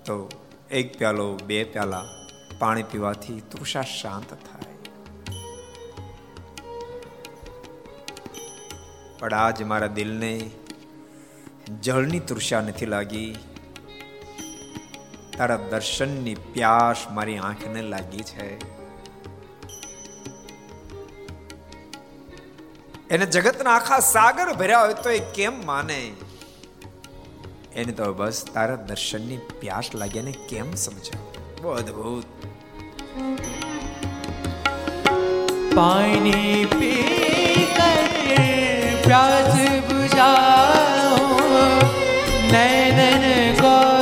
તો 0.05 0.29
એક 0.71 0.97
પ્યાલો, 0.97 1.37
બે 1.45 1.63
પ્યાલા 1.63 2.05
પાણી 2.59 2.83
પીવાથી 2.83 3.39
તૃષા 3.39 3.81
શાંત 3.81 4.33
થાય. 4.33 4.75
પણ 9.19 9.33
આજ 9.33 9.63
મારા 9.63 9.87
દિલને 9.87 10.51
જળની 11.81 12.19
તૃષા 12.19 12.61
નથી 12.61 12.85
લાગી. 12.85 13.35
તારા 15.37 15.55
દર્શનની 15.55 16.35
પ્યાસ 16.35 17.11
મારી 17.11 17.37
આંખને 17.37 17.81
લાગી 17.81 18.19
છે. 18.19 18.78
એને 23.09 23.25
જગતના 23.25 23.71
આખા 23.71 23.99
સાગર 23.99 24.53
ભર્યા 24.53 24.79
હોય 24.79 24.93
તો 24.93 25.09
એ 25.09 25.19
કેમ 25.19 25.65
માને? 25.65 26.11
એને 27.75 27.91
તો 27.91 28.13
બસ 28.13 28.45
તારા 28.53 28.75
દર્શનની 28.75 29.37
પ્યાસ 29.37 29.89
લાગ્યાને 29.95 30.31
કેમ 30.49 30.75
સમજે 30.75 31.11
બહુ 31.61 31.69
અદભુત. 31.69 32.25
પાણી 35.75 36.65
પી 36.65 37.67
કરે 37.75 38.97
પ્યાસ 39.03 39.55
બુઝાઓ 39.91 41.17
નૈનન 42.51 43.55
કો 43.55 43.98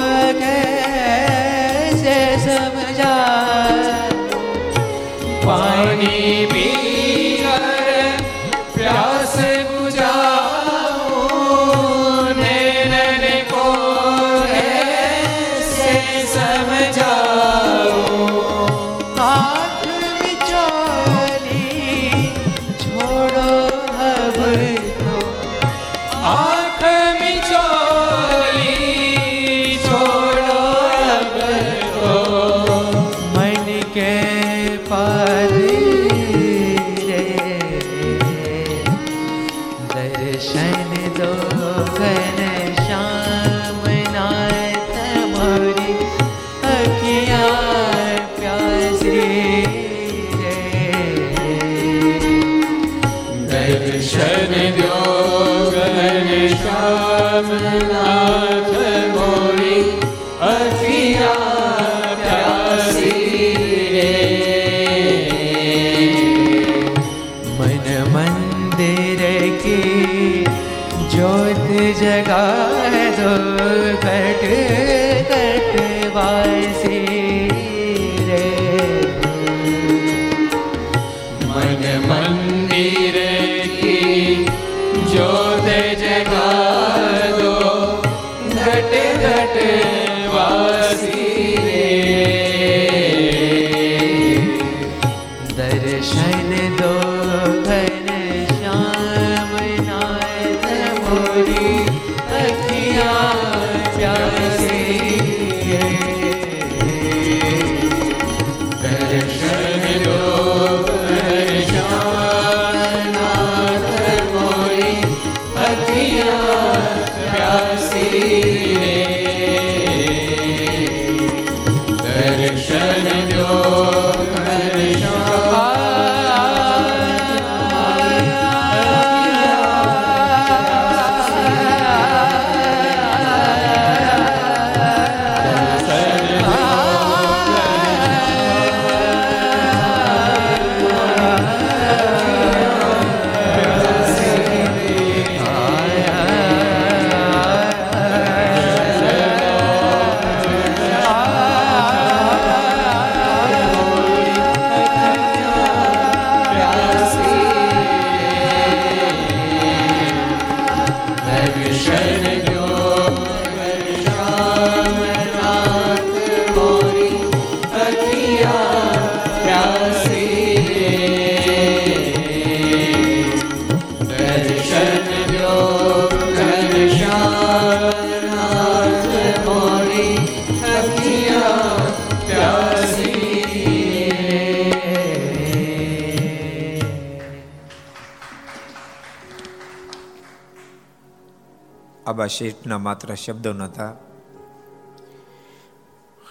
આબા 192.28 192.36
શેઠના 192.36 192.78
માત્ર 192.78 193.16
શબ્દો 193.16 193.52
નહોતા. 193.54 193.96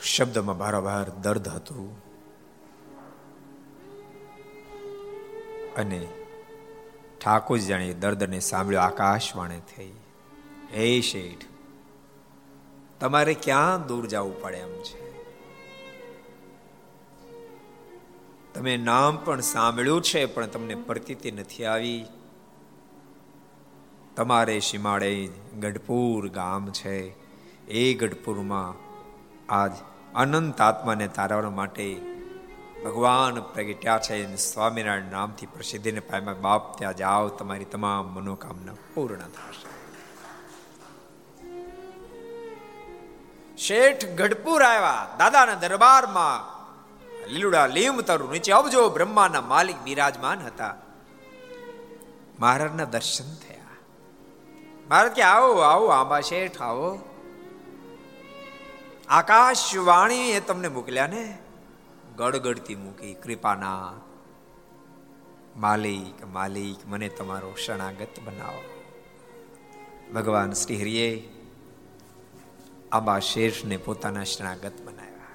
શબ્દમાં 0.05 0.59
ભારોભાર, 0.59 1.11
દર્દ 1.23 1.49
હતું. 1.49 1.85
અને 5.77 6.01
ઠાકોર 7.25 7.59
જાણે 7.59 7.95
દર્દને 7.95 8.41
સાંભળ્યો, 8.41 8.81
આકાશવાણી 8.81 9.63
થઈ. 9.77 9.93
હે 10.73 11.01
શેઠ, 11.01 11.45
તમારે 13.01 13.35
ક્યાં 13.35 13.87
દૂર 13.87 14.07
જવું 14.07 14.37
પડે 14.43 14.57
એમ 14.57 14.75
છે? 14.83 15.07
તમે 18.55 18.77
નામ 18.77 19.17
પણ 19.25 19.41
સાંભળ્યું 19.41 20.03
છે, 20.03 20.27
પણ 20.27 20.47
તમને 20.47 20.75
પ્રતીતિ 20.75 21.31
નથી 21.31 21.65
આવી. 21.65 22.07
તમારે 24.17 24.61
સીમાડે 24.61 25.11
ગઢપુર 25.61 26.29
ગામ 26.29 26.71
છે. 26.71 27.15
એ 27.69 27.95
ગઢપુરમાં 27.95 28.75
આજ 29.53 29.73
અનંત 30.15 30.61
આત્માને 30.61 31.09
તારવા 31.09 31.51
માટે 31.51 31.97
ભગવાન 32.85 33.41
પ્રગટ્યા 33.41 33.99
છે 33.99 34.37
સ્વામિનારાયણ 34.37 35.03
નામથી 35.03 35.47
પ્રસિદ્ધિને 35.47 36.01
પામ્યા 36.01 36.35
બાપ 36.35 36.79
ત્યાં 36.79 36.97
જાઓ, 36.97 37.29
તમારી 37.29 37.65
તમામ 37.65 38.07
મનોકામના 38.07 38.73
પૂર્ણ 38.95 39.17
થશે. 39.17 39.67
શેઠ 43.57 44.05
ગઢપુર 44.05 44.63
આવ્યા, 44.63 45.17
દાદાના 45.19 45.55
દરબારમાં. 45.55 46.57
લીલુડા 47.29 47.67
લીમ 47.67 48.01
તરુ 48.01 48.31
નીચે 48.31 48.53
અબજો 48.53 48.89
બ્રહ્માના 48.89 49.41
માલિક 49.41 49.77
બિરાજમાન 49.85 50.39
હતા. 50.39 50.75
મહારાજના 52.41 52.85
દર્શન 52.85 53.35
થયા. 53.35 53.56
મહારાજ 54.89 55.13
કે 55.13 55.23
આવો 55.23 55.59
આવો, 55.59 55.87
આંબા 55.87 56.21
શેઠ, 56.21 56.63
આવો. 56.63 56.99
આકાશવાણી 59.09 60.31
એ 60.31 60.41
તમને 60.41 60.69
મોકલ્યા 60.69 61.07
ને? 61.07 61.39
ગડગડતી 62.17 62.75
મૂકી 62.75 63.15
કૃપાના 63.15 63.93
માલિક 65.57 66.27
માલિક, 66.27 66.87
મને 66.87 67.09
તમારો 67.09 67.55
શરણાગત 67.55 68.21
બનાવો. 68.25 68.63
ભગવાન 70.15 70.53
શ્રી 70.53 70.81
હરિએ 70.81 71.33
આંબા 72.93 73.19
શેઠને 73.19 73.77
પોતાના 73.77 74.25
શરણાગત 74.25 74.73
બનાવ્યા. 74.85 75.27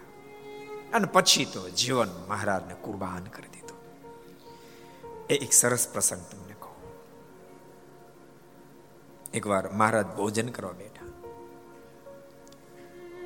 અને 0.94 1.06
પછી 1.06 1.46
તો 1.46 1.70
જીવન 1.70 2.26
મહારાજને 2.30 2.74
કુરબાન 2.74 3.24
કરી 3.24 3.48
દીધું. 3.48 3.78
એ 5.28 5.36
એક 5.36 5.54
સરસ 5.54 5.88
પ્રસંગ 5.94 6.41
એકવાર 9.34 9.72
મહારાજ 9.72 10.06
ભોજન 10.06 10.48
કરવા 10.48 10.72
બેઠા. 10.72 11.06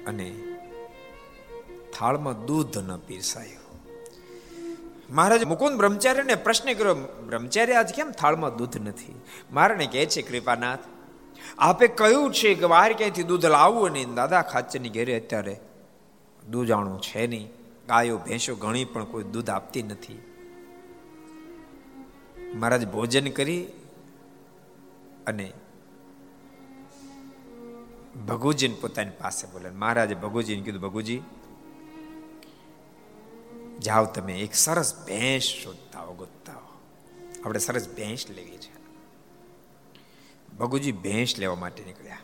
અને 0.07 0.35
થાળમાં 1.99 2.45
દૂધ 2.45 2.77
ન 2.77 2.97
પીરસાયું. 2.97 3.65
મહારાજ 5.15 5.43
મુકુંદ 5.43 5.77
બ્રહ્મચાર્યને 5.77 6.35
પ્રશ્ન 6.35 6.73
કર્યો, 6.73 6.95
બ્રહ્મચાર્ય 7.27 7.73
આજ 7.73 7.93
કેમ 7.93 8.11
થાળમાં 8.11 8.55
દૂધ 8.55 8.77
નથી? 8.77 9.21
મારાને 9.51 9.87
કહે 9.87 10.05
છે, 10.05 10.21
કૃપાનાથ, 10.21 10.79
આપે 11.57 11.87
કહ્યું 11.87 12.33
છે 12.33 12.53
કે 12.53 12.65
બહાર 12.65 12.93
ક્યાંયથી 12.93 13.23
દૂધ 13.23 13.45
લાવવું 13.45 13.91
નહીં 13.91 14.13
દાદા 14.13 14.41
ખાચરની 14.41 14.89
ઘેરે 14.89 15.19
અત્યારે 15.19 15.59
દૂધાણું 16.49 17.01
છે 17.01 17.27
નહીં. 17.27 17.49
ગાયો, 17.87 18.17
ભેંસો 18.17 18.55
ઘણી 18.55 18.85
પણ 18.85 19.05
કોઈ 19.05 19.23
દૂધ 19.23 19.49
આપતી 19.49 19.83
નથી. 19.83 20.21
મહારાજ 22.55 22.87
ભોજન 22.87 23.29
કરી 23.29 23.67
અને 25.27 25.53
ભગુજીને 28.15 28.75
પોતાની 28.81 29.09
પાસે 29.09 29.47
બોલે. 29.47 29.69
મહારાજે 29.69 30.15
ભગુજીને 30.15 30.61
કીધું, 30.61 30.81
ભગુજી, 30.81 31.21
જાઓ 33.79 34.05
તમે 34.05 34.39
એક 34.39 34.53
સરસ 34.53 35.05
ભેંસ 35.05 35.41
શોધતા 35.41 35.99
હો, 35.99 36.13
ગોતતા 36.13 36.53
હો. 36.53 36.79
આપણે 37.45 37.59
સરસ 37.59 37.89
ભેંસ 37.95 38.25
લેવી 38.29 38.57
છે. 38.57 38.75
ભગુજી 40.57 40.91
ભેંસ 40.91 41.37
લેવા 41.37 41.55
માટે 41.55 41.83
નીકળ્યા. 41.83 42.17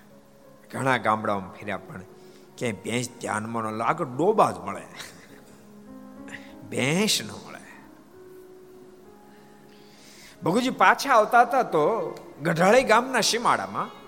ઘણા 0.71 0.97
ગામડાઓમાં 0.97 1.53
ફેર્યા, 1.53 1.77
પણ 1.77 2.01
ક્યાંય 2.57 2.73
ભેંસ 2.73 3.09
ધ્યાનમાં 3.21 3.63
ન 3.63 3.71
લાગે 3.71 4.03
ડોબા 4.03 4.51
જ 4.51 4.57
મળે. 4.57 4.85
ભેંસ 6.69 7.21
ન 7.21 7.27
મળે. 7.27 7.61
ભગુજી 10.43 10.69
પાછા 10.69 11.13
આવતા 11.13 11.41
હતા 11.41 11.63
તો 11.63 12.15
ગઢાળી 12.43 12.83
ગામના 12.83 13.21
સીમાડામાં 13.21 14.00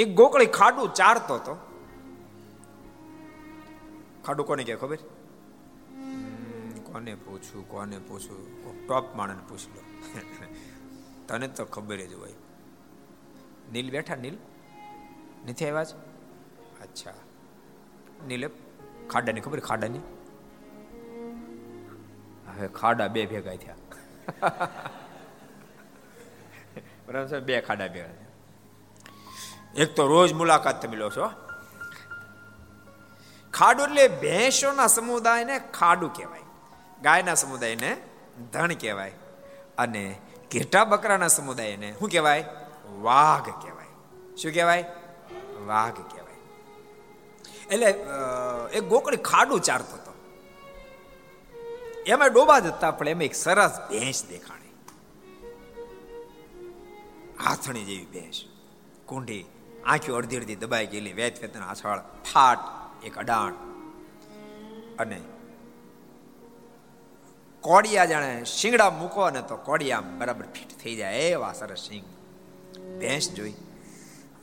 એક 0.00 0.14
ગોકળી 0.14 0.46
ખાડું 0.46 0.94
ચારતો 0.94 1.34
હતો. 1.34 1.56
ખાડું 4.24 4.46
કોને 4.46 4.64
કહે 4.64 4.76
ખબર? 4.76 4.98
કોને 6.84 7.14
પૂછું 7.14 7.68
કોને 7.68 7.98
પૂછું? 7.98 8.86
ટોપ 8.86 9.16
માણસને 9.16 9.42
પૂછ 9.48 9.56
લો. 9.56 9.82
તને 11.28 11.48
તો 11.48 11.64
ખબર 11.64 11.96
જ 11.96 12.14
હોય. 12.14 12.34
નીલ 13.72 13.90
બેઠા, 13.90 14.16
નીલ? 14.16 14.36
નથી 15.48 15.66
આવ્યા 15.66 15.84
છે 15.84 15.94
અચ્છા. 16.82 17.14
નીલે 18.26 18.50
ખાડાની 19.10 19.40
ખબર, 19.40 19.60
ખાડાની? 19.60 20.00
હવે 22.48 22.68
ખાડા 22.68 23.08
બે 23.08 23.26
ભેગા 23.26 23.56
થયા. 23.56 23.76
બરાબર 27.06 27.40
બે 27.40 27.60
ખાડા 27.60 27.88
ભેગા 27.88 28.06
થયા. 28.06 28.29
એક 29.76 29.94
તો 29.94 30.06
રોજ 30.06 30.32
મુલાકાત 30.32 30.82
તમે 30.82 30.96
લો 30.96 31.10
છો. 31.10 31.30
ખાડું 33.52 33.86
એટલે 33.86 34.08
ભેંસોના 34.08 34.86
સમુદાયને 34.86 35.58
ખાડું 35.58 36.14
કહેવાય. 36.14 36.40
ગાયના 37.02 37.34
સમુદાયને 37.34 37.96
ધણ 38.52 38.74
કહેવાય. 38.74 39.12
અને 39.78 40.20
ઘેટા 40.52 40.84
બકરાના 40.84 41.28
સમુદાયને 41.28 41.96
શું 41.98 42.08
કહેવાય? 42.08 42.44
વાઘ 43.00 43.48
કહેવાય. 43.62 43.86
શું 44.36 44.52
કહેવાય? 44.52 44.84
વાઘ 45.66 45.94
કહેવાય. 45.94 46.36
એટલે 47.70 47.86
એક 48.76 48.84
ગોકળી 48.84 49.16
ખાડું 49.16 49.60
ચારતો 49.60 49.92
હતો. 49.92 50.14
એમાં 52.06 52.32
ડોબા 52.32 52.58
જતા 52.58 52.90
પણ 52.90 53.08
એમાં 53.08 53.22
એક 53.22 53.34
સરસ 53.34 53.80
ભેંસ 53.90 54.24
દેખાણી. 54.24 54.74
હાથણી 57.44 57.84
જેવી 57.84 58.06
ભેંસ. 58.12 58.44
કુંડી. 59.06 59.44
આંખી 59.86 60.12
અડધી 60.12 60.36
અડધી 60.36 60.56
દબાઈ 60.56 60.86
ગયેલી, 60.86 61.12
વેત 61.12 61.42
વેતન 61.42 61.60
આછળ 61.60 61.98
ફાટ, 62.32 62.58
એક 63.04 63.18
અડાણ. 63.18 63.52
અને 64.98 65.20
કોડિયા 67.60 68.04
જાણે 68.04 68.44
શિંગડા 68.44 68.90
મૂકો 68.90 69.30
ને 69.30 69.42
તો 69.42 69.56
કોડિયા 69.56 70.00
બરાબર 70.00 70.44
ફિટ 70.44 70.82
થઈ 70.82 70.94
જાય, 70.94 71.14
એવા 71.14 71.52
સરસ 71.52 71.78
સિંગ 71.78 72.04
ભેંસ 73.00 73.30
જોઈ. 73.30 73.54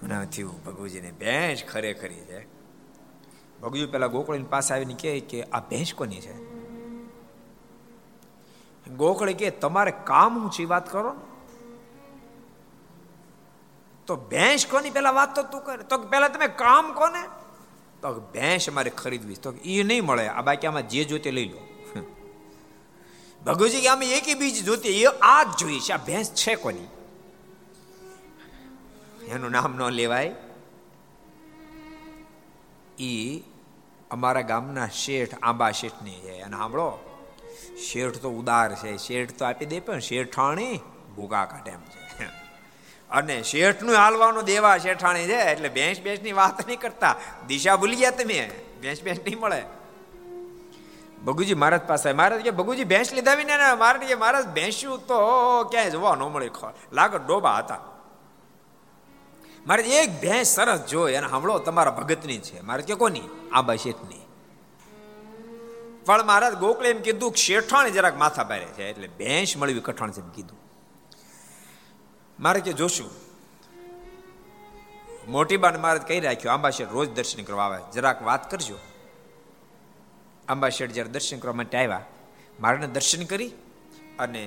મને 0.04 0.26
થયું, 0.26 0.64
ભગુજીને 0.64 1.12
ભેંસ 1.12 1.64
ખરેખરી 1.72 2.16
છે. 2.16 2.48
ભગુજી 3.62 3.86
પેલા 3.86 4.08
ગોકળીની 4.08 4.46
પાસે 4.46 4.74
આવીને 4.74 4.94
કહે 4.94 5.20
કે, 5.20 5.44
આ 5.44 5.60
ભેંસ 5.60 5.94
કોની 5.94 6.22
છે? 6.22 6.48
ગોકળી 8.88 9.34
કે 9.34 9.50
તમારે 9.50 9.94
કામ 10.04 10.50
છે 10.50 10.66
વાત 10.66 10.92
કરો 10.92 11.16
તો 14.08 14.16
ભેંસ 14.16 14.66
કોની 14.66 14.90
પેલા 14.90 15.12
વાત 15.12 15.36
તો 15.36 15.44
તું 15.44 15.62
કરે? 15.62 15.84
તો 15.84 15.98
પેલા 15.98 16.28
તમે 16.28 16.48
કામ 16.48 16.94
કોને? 16.94 17.24
તો 18.02 18.14
ભેંસ 18.34 18.70
અમારે 18.70 18.90
ખરીદવી 18.90 19.36
તો 19.36 19.54
એ 19.66 19.84
નહીં 19.84 20.06
મળે. 20.06 20.28
આ 20.28 20.42
બાકી 20.42 20.68
આમાં 20.68 20.88
જે 20.88 21.04
જોતે 21.04 21.32
લઈ 21.32 21.50
લો. 21.50 21.64
ભગવજી 23.46 23.82
કે 23.82 23.88
અમે 23.88 24.06
એક 24.06 24.38
બીજ 24.40 24.66
જોતી 24.66 24.90
એ 24.90 25.06
આ 25.22 25.44
જ 25.44 25.58
જોઈએ 25.58 25.80
છે. 25.80 25.94
આ 25.94 25.98
ભેંસ 25.98 26.34
છે 26.34 26.56
કોની? 26.56 26.88
એનું 29.28 29.52
નામ 29.52 29.76
ન 29.76 29.90
લેવાય. 29.90 30.36
એ 33.00 33.42
અમારા 34.12 34.42
ગામના 34.42 34.88
શેઠ, 34.88 35.36
આંબા 35.42 35.72
શેઠની 35.72 36.20
છે. 36.20 36.42
અને 36.42 36.58
સાંભળો, 36.58 37.00
શેઠ 37.92 38.18
તો 38.18 38.30
ઉદાર 38.30 38.76
છે. 38.76 38.98
શેઠ 38.98 39.38
તો 39.38 39.46
આપી 39.46 39.66
દે 39.66 39.80
પણ 39.80 40.00
શેઠાણી 40.00 40.80
ભૂગા 41.16 41.46
કાઢે 41.46 41.72
એમ 41.72 41.80
છે. 41.80 42.07
અને 43.12 43.44
શેઠનું 43.44 43.96
હાલવાનું 43.96 44.44
દેવા 44.44 44.78
શેઠાણી 44.78 45.26
છે, 45.26 45.36
એટલે 45.36 45.70
ભેંસ 45.70 46.02
ભેંસની 46.02 46.32
વાત 46.32 46.68
નહીં 46.68 46.80
કરતા. 46.80 47.16
દિશા 47.48 47.76
ભૂલી 47.76 47.96
ગયા 47.96 48.12
તમે 48.12 48.52
ભેંસ 48.82 49.04
ભેંસ 49.04 49.18
નહીં 49.18 49.40
મળે. 49.40 49.64
ભગુજી 51.26 51.54
મહારાજ 51.54 51.82
પાસે, 51.82 52.14
મહારાજ 52.14 52.42
કે, 52.42 52.52
ભગુજી 52.52 52.84
ભેંસ 52.84 53.14
લીધા 53.14 53.34
વિને 53.34 53.54
મહારાજ 53.74 54.08
કે, 54.08 54.16
મહારાજ 54.16 54.48
ભેંસ્યું 54.48 55.08
તો 55.08 55.20
ક્યાંય 55.64 55.90
જોવા 55.90 56.16
ન 56.16 56.20
મળે 56.20 56.52
લાગત 56.94 57.28
ડોબા 57.28 57.58
હતા. 57.58 57.80
મારે 59.68 59.84
એક 59.84 60.22
ભેંસ 60.22 60.48
સરસ 60.48 60.80
જોઈ 60.80 61.14
અને 61.14 61.28
સાંભળો, 61.28 61.60
તમારા 61.60 61.92
ભગતની 61.92 62.38
છે. 62.38 62.62
મારે 62.62 62.84
કે, 62.84 62.96
કોની? 62.96 63.22
આંબા 63.52 63.76
શેઠની. 63.76 64.22
પણ 66.06 66.26
મહારાજ 66.26 66.54
ગોકળે 66.54 66.90
એમ 66.90 67.02
કીધું 67.02 67.36
શેઠાણી 67.36 67.92
જરાક 67.92 68.18
માથા 68.18 68.44
પારે 68.44 68.66
છે, 68.66 68.90
એટલે 68.90 69.08
ભેંસ 69.08 69.58
મળવી 69.58 69.80
કઠણ 69.80 70.12
છે 70.12 70.20
એમ 70.20 70.30
કીધું. 70.30 70.67
મારે 72.40 72.60
કે 72.62 72.74
જોશું, 72.74 73.10
મોટી 75.28 75.58
બાને 75.58 75.78
મહારાજ 75.78 76.06
કહી 76.08 76.20
રાખ્યું, 76.20 76.54
આંબાશેઠ 76.54 76.92
રોજ 76.92 77.10
દર્શન 77.10 77.42
કરવા 77.44 77.66
આવે. 77.66 77.80
જરાક 77.94 78.20
વાત 78.24 78.44
કરજો. 78.52 78.78
આંબાશેઠ 80.48 80.92
જ્યારે 80.92 81.12
દર્શન 81.12 81.40
કરવા 81.40 81.54
માટે 81.54 81.78
આવ્યા, 81.78 82.06
મારાને 82.60 82.88
દર્શન 82.88 83.24
કરી 83.26 83.52
અને 84.20 84.44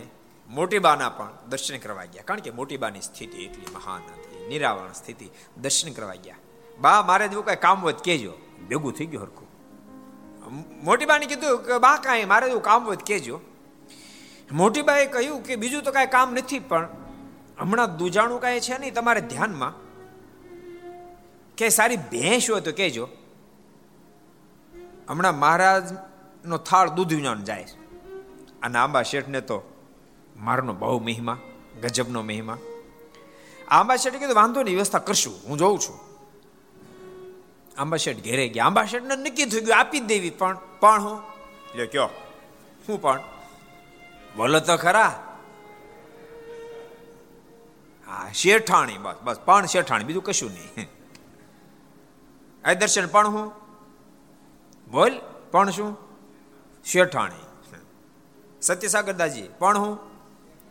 મોટી 0.48 0.78
બાના 0.78 1.10
પણ 1.10 1.34
દર્શન 1.48 1.78
કરવા 1.78 2.04
ગયા. 2.04 2.22
કારણ 2.22 2.40
કે 2.40 2.50
મોટી 2.50 2.76
બાની 2.76 3.00
સ્થિતિ 3.00 3.44
એટલી 3.44 3.74
મહાન 3.74 4.02
હતી, 4.12 4.46
નિરાવરણ 4.48 4.92
સ્થિતિ. 4.92 5.28
દર્શન 5.56 5.92
કરવા 5.92 6.18
ગયા. 6.24 6.40
બા, 6.78 7.02
મારે 7.02 7.28
જેવું 7.28 7.44
કઈ 7.46 7.60
કામ 7.66 7.78
વધ 7.82 8.02
કેજો 8.02 8.32
ભેગું 8.68 8.92
થઈ 8.92 9.06
ગયું 9.06 9.22
હરખું. 9.24 9.48
મોટી 10.84 11.06
બાને 11.06 11.26
કીધું 11.26 11.62
કે, 11.66 11.78
બા, 11.78 11.96
કાંઈ, 11.96 12.24
મારે 12.24 12.46
એવું 12.46 12.62
કામ 12.62 12.80
વધ 12.86 13.02
કેજો 13.02 13.36
મોટી 14.52 14.82
બાએ 14.82 15.04
કહ્યું 15.06 15.44
કે, 15.46 15.56
બીજું 15.56 15.82
તો 15.82 15.92
કાંઈ 15.92 16.14
કામ 16.16 16.34
નથી, 16.34 16.62
પણ 16.70 16.88
હમણાં 17.60 17.96
દુજાણું 17.96 18.40
કાંઈ 18.40 18.60
છે 18.60 18.78
નહીં, 18.78 18.94
તમારે 18.94 19.20
ધ્યાનમાં. 19.20 19.72
કે 21.56 21.68
સારી 21.68 21.96
ભેંસ 21.96 22.50
હોય 22.50 22.60
તો 22.60 22.72
કહેજો. 22.72 23.08
હમણાં 25.08 25.38
મહારાજનો 25.38 26.56
થાળ 26.58 26.88
દૂધ 26.88 27.14
વિનાનો 27.14 27.42
જાય 27.42 27.66
અને 28.62 28.78
આંબા 28.78 29.02
શેઠને 29.02 29.40
તો 29.40 29.56
મારનો 30.36 30.72
બહુ 30.72 30.98
મહિમા, 30.98 31.38
ગજબનો 31.82 32.22
મહિમા. 32.22 32.58
આંબા 33.68 33.96
શેઠે 33.96 34.18
કીધું, 34.18 34.34
વાંધો 34.34 34.62
નહીં, 34.62 34.74
વ્યવસ્થા 34.74 34.98
કરશું, 34.98 35.34
હું 35.48 35.58
જોઉં 35.58 35.78
છું. 35.78 35.98
આંબા 37.78 37.96
શેઠ 37.96 38.22
ઘેરે 38.24 38.48
ગયા. 38.48 38.64
આંબા 38.64 38.84
શેઠને 38.84 39.16
નક્કી 39.16 39.44
થઈ 39.44 39.60
ગયું 39.60 39.78
આપી 39.78 40.00
દેવી, 40.00 40.30
પણ 40.30 40.58
પણ 40.80 41.02
હું 41.02 41.18
એટલે 41.70 41.86
કયો, 41.86 42.10
હું 42.88 43.02
પણ. 43.02 43.20
બોલો 44.36 44.60
તો 44.60 44.76
ખરા. 44.76 45.29
હા, 48.10 48.28
શેઠાણી, 48.34 48.98
બસ 48.98 49.14
બસ, 49.24 49.38
પણ 49.44 49.66
શેઠાણી, 49.66 50.04
બીજું 50.04 50.22
કશું 50.22 50.50
નહીં. 50.50 50.88
આ 52.64 52.72
દર્શન 52.72 53.06
પણ 53.06 53.28
હું? 53.28 53.52
બોલ, 54.90 55.20
પણ 55.50 55.70
શું? 55.70 55.96
શેઠાણી. 56.84 57.46
સત્યસાગર 58.62 59.12
દાજી, 59.12 59.48
પણ 59.58 59.78
હું? 59.78 59.98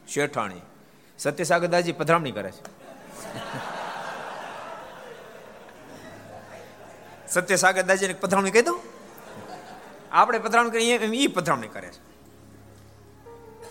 શેઠાણી. 0.08 0.62
સત્યસાગર 1.18 1.68
દાજી 1.68 1.92
પધરામણી 1.92 2.32
કરે 2.32 2.52
છે. 2.52 2.80
સત્યસાગર 7.28 7.82
દાજીને 7.82 8.14
પધરામણી 8.14 8.52
કહી 8.52 8.62
દઉં? 8.62 8.80
આપણે 10.12 10.40
પધરામણી 10.40 10.72
કરીએ 10.72 10.98
એમ 10.98 11.14
એ 11.14 11.28
પધરામણી 11.28 11.68
કરે 11.68 11.92
છે. 11.92 12.10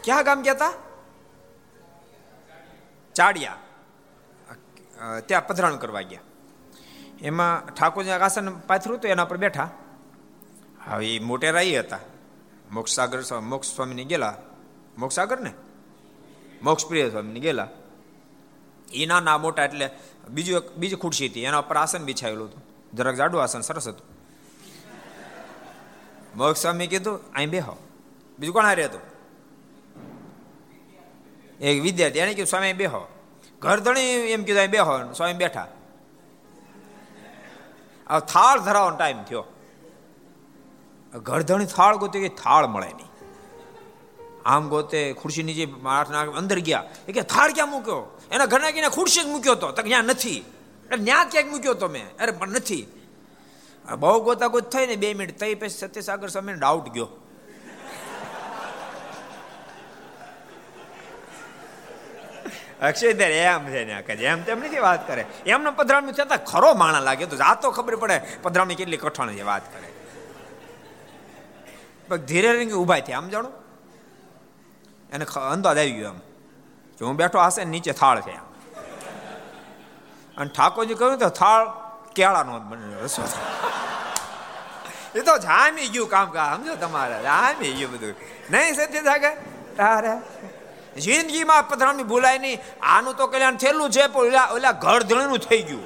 ક્યાં 0.05 0.25
ગામ 0.25 0.43
ગયા 0.43 0.53
હતા 0.53 0.73
ચાડિયા 3.19 3.57
ત્યાં 5.27 5.47
પધરાણ 5.47 5.77
કરવા 5.77 6.03
ગયા. 6.11 6.21
એમાં 7.21 7.75
ઠાકોરજી 7.75 8.11
આસન 8.11 8.51
પાથરું 8.69 9.01
તો 9.01 9.09
એના 9.09 9.25
પર 9.25 9.37
બેઠા. 9.37 9.71
હવે 10.87 11.15
એ 11.15 11.19
મોટેરા 11.21 11.61
એ 11.61 11.79
હતા 11.79 12.01
મોક્ષસાગર 12.71 13.21
મોક્ષ 13.53 13.75
સ્વામીને 13.75 14.05
ગયેલા. 14.05 14.35
મોક્ષસાગર 14.99 15.39
ને? 15.41 15.53
મોક્ષપ્રિય 16.63 17.11
સ્વામીને 17.11 17.41
ગયેલા. 17.41 17.69
એ 18.93 19.07
નાના 19.07 19.39
મોટા 19.39 19.65
એટલે 19.65 19.91
બીજું 20.29 20.57
એક, 20.57 20.77
બીજી 20.77 20.97
ખુરશી 20.97 21.29
હતી. 21.29 21.43
એના 21.43 21.59
ઉપર 21.59 21.77
આસન 21.77 22.03
બિછાયેલું 22.05 22.49
હતું. 22.49 22.63
જરાક 22.97 23.15
જાડું 23.15 23.43
આસન, 23.43 23.61
સરસ 23.61 23.89
હતું. 23.89 24.07
મોક્ષ 26.37 26.61
સ્વામી 26.63 26.87
કીધું, 26.87 27.33
અહીં 27.33 27.51
બેહો. 27.51 27.77
બીજું 28.39 28.55
કોણ 28.55 28.67
હારે 28.67 28.85
હતું? 28.85 29.18
એક 31.61 31.83
વિદ્યાર્થી, 31.83 32.19
એને 32.19 32.35
કીધું, 32.35 32.47
સ્વામી, 32.47 32.73
બેહો. 32.73 33.09
ઘર 33.61 33.81
ધણી 33.81 34.01
એમ 34.01 34.45
કીધું 34.45 34.67
બેહો. 34.67 35.13
સ્વામી 35.13 35.33
બેઠા. 35.33 35.69
આ 38.07 38.19
થાળ 38.19 38.61
ધરાવવાનો 38.61 38.97
ટાઈમ 38.97 39.23
થયો. 39.23 39.45
ગરધણી 41.23 41.67
થાળ 41.67 41.97
ગોતે 41.97 42.21
કે 42.21 42.29
થાળ 42.29 42.67
મળે 42.67 42.87
નહીં. 42.87 43.09
આમ 44.45 44.69
ગોતે 44.69 45.13
ખુરશી 45.13 45.43
નીચે 45.43 45.67
માણસના 45.67 46.21
અંદર 46.21 46.59
ગયા. 46.59 46.91
એ 47.09 47.13
કે, 47.13 47.21
થાળ 47.21 47.53
ક્યાં 47.53 47.71
મૂક્યો? 47.71 48.21
એના 48.33 48.47
ઘરના 48.47 48.71
કીને 48.71 48.89
ખુરશી 48.89 49.23
જ 49.23 49.27
મૂક્યો 49.27 49.53
હતો 49.53 49.73
ત્યાં 49.73 50.05
નથી. 50.05 50.39
એટલે 50.85 51.05
ત્યાં 51.05 51.29
ક્યાંક 51.31 51.51
મૂક્યો 51.51 51.75
તો 51.75 51.89
મેં. 51.89 52.17
અરે, 52.17 52.33
પણ 52.33 52.49
નથી. 52.49 52.87
બહુ 53.99 54.21
ગોતા 54.21 54.47
ગોત 54.47 54.71
થઈ 54.71 54.87
ને 54.87 54.97
બે 54.97 55.15
મિનિટ, 55.15 55.41
તઈ 55.41 55.55
પછી 55.55 55.69
સત્યસાગર 55.69 56.29
સામે 56.29 56.55
ડાઉટ 56.55 56.89
ગયો. 56.89 57.09
અક્ષયધર 62.83 63.31
એમ 63.31 63.69
છે 63.69 63.85
ને 63.85 64.03
કે 64.03 64.13
એમ 64.13 64.43
તેમ 64.43 64.59
નથી 64.61 64.79
વાત 64.79 65.07
કરે. 65.07 65.23
એમને 65.47 65.71
પધરામણી 65.71 66.13
થતા 66.13 66.37
ખરો 66.37 66.75
માણા 66.75 67.01
લાગે 67.01 67.27
તો 67.27 67.37
આ 67.45 67.55
તો 67.55 67.71
ખબર 67.71 67.97
પડે 67.97 68.19
પધરામણી 68.43 68.75
કેટલી 68.75 68.97
કઠણ 68.97 69.35
છે 69.35 69.43
વાત 69.43 69.65
કરે. 69.73 69.89
ધીરે 72.19 72.51
રંગે 72.53 72.73
ઊભા 72.73 73.01
થયા, 73.01 73.19
આમ 73.19 73.29
જાણો? 73.29 73.51
એને 75.13 75.25
અંદાજ 75.25 75.79
આવી 75.79 75.93
ગયો 75.93 76.09
એમ. 76.09 76.19
કે 76.99 77.05
હું 77.05 77.17
બેઠો 77.17 77.39
હશે 77.41 77.65
નીચે 77.65 77.93
થાળ 77.93 78.21
છે 78.21 78.37
અને 80.37 80.51
ઠાકોરજી 80.57 80.95
કહ્યું 80.95 81.19
તો 81.19 81.29
થાળ 81.29 81.65
કેળાનો 82.15 82.55
રસો 83.05 83.23
એ 85.15 85.21
તો 85.21 85.35
જામી 85.39 85.89
ગયું 85.89 86.09
કામ 86.09 86.31
કા 86.31 86.57
સમજો 86.57 86.75
તમારે, 86.77 87.23
જામી 87.23 87.73
ગયું 87.73 87.93
બધું. 87.93 88.15
નહીં, 88.51 88.75
સત્ય 88.75 89.03
થાકે 89.03 89.31
તારે? 89.77 90.15
જિંદગીમાં 90.98 91.66
પધરામણી 91.66 92.06
ભૂલાય 92.06 92.40
નહીં 92.40 92.60
આનું 92.88 93.16
તો 93.16 93.28
કલ્યાણ 93.28 93.58
થયેલું 93.58 93.92
છે 93.92 94.08
પણ 94.08 94.28
ઓલા 94.28 94.48
ઓલા 94.52 94.74
ઘર 94.80 95.02
ધણીનું 95.04 95.42
થઈ 95.42 95.62
ગયું 95.64 95.86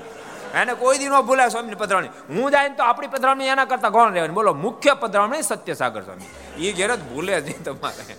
એને 0.55 0.73
કોઈ 0.75 0.99
દી 0.99 1.09
ન 1.09 1.17
ભૂલાય 1.23 1.49
સ્વામીની 1.49 1.81
પધરામણી 1.83 2.13
હું 2.31 2.51
જાય 2.51 2.69
તો 2.71 2.83
આપણી 2.83 3.09
પધરામણી 3.09 3.49
એના 3.49 3.65
કરતા 3.65 3.91
કોણ 3.91 4.13
રહેવાની 4.13 4.39
બોલો 4.39 4.53
મુખ્ય 4.59 4.95
પધરામણી 4.95 5.43
સત્યસાગર 5.43 6.03
સ્વામી 6.03 6.31
એ 6.61 6.73
ઘેર 6.73 6.91
જ 6.91 7.01
ભૂલે 7.03 7.33
જ 7.35 7.45
નહીં 7.45 7.63
તમારે 7.65 8.17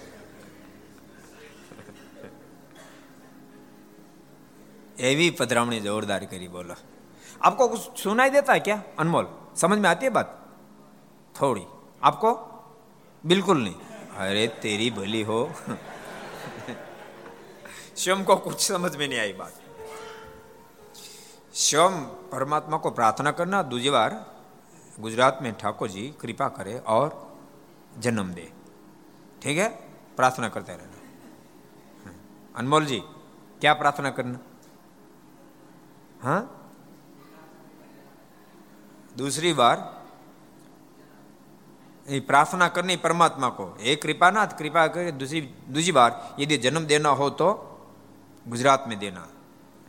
એવી 5.01 5.32
પધરામણી 5.32 5.82
જોરદાર 5.82 6.22
કરી 6.26 6.49
બોલો 6.51 6.76
આપકો 7.40 7.68
कुछ 7.68 7.82
सुनाई 7.96 8.30
देता 8.30 8.53
है 8.53 8.61
क्या 8.61 8.78
अनमोल 8.99 9.26
समझ 9.57 9.78
में 9.78 9.88
आती 9.88 10.05
है 10.05 10.11
बात 10.11 10.28
थोड़ी 11.34 11.64
आपको 12.03 12.30
बिल्कुल 13.24 13.59
नहीं 13.59 13.78
अरे 14.18 14.46
तेरी 14.62 14.90
भली 14.90 15.22
हो 15.22 15.38
शिवम 17.97 18.23
को 18.23 18.35
कुछ 18.35 18.67
समझ 18.67 18.95
में 18.95 19.07
नहीं 19.07 19.19
आई 19.19 19.33
बात। 19.33 19.53
शिवम 21.53 22.01
परमात्मा 22.31 22.77
को 22.77 22.91
प्रार्थना 22.91 23.31
करना, 23.31 23.63
दूसरी 23.63 23.89
बार 23.89 24.33
गुजरात 24.99 25.39
में 25.41 25.53
ठाकुर 25.53 25.89
जी 25.89 26.13
कृपा 26.21 26.47
करे 26.47 26.79
और 26.79 27.37
जन्म 27.99 28.33
दे। 28.33 28.51
ठीक 29.41 29.57
है? 29.57 29.69
प्रार्थना 30.15 30.49
करते 30.49 30.71
रहना। 30.71 30.99
अनमोल 32.55 32.85
जी, 32.85 32.99
क्या 33.61 33.73
प्रार्थना 33.73 34.09
करना? 34.09 34.39
हाँ? 36.21 36.59
दूसरी 39.17 39.53
बार 39.53 40.03
ये 42.09 42.19
प्रार्थना 42.19 42.67
करनी 42.67 42.95
परमात्मा 42.95 43.49
को। 43.49 43.77
एक 43.81 44.01
कृपानाथ 44.01 44.47
कृपा 44.47 44.87
करे, 44.87 45.11
दूसरी 45.11 45.41
दूसरी 45.41 45.91
बार 45.91 46.35
यदि 46.39 46.57
जन्म 46.57 46.85
देना 46.85 47.09
हो 47.09 47.29
तो 47.29 47.72
गुजरात 48.46 48.84
में 48.86 48.99
देना 48.99 49.24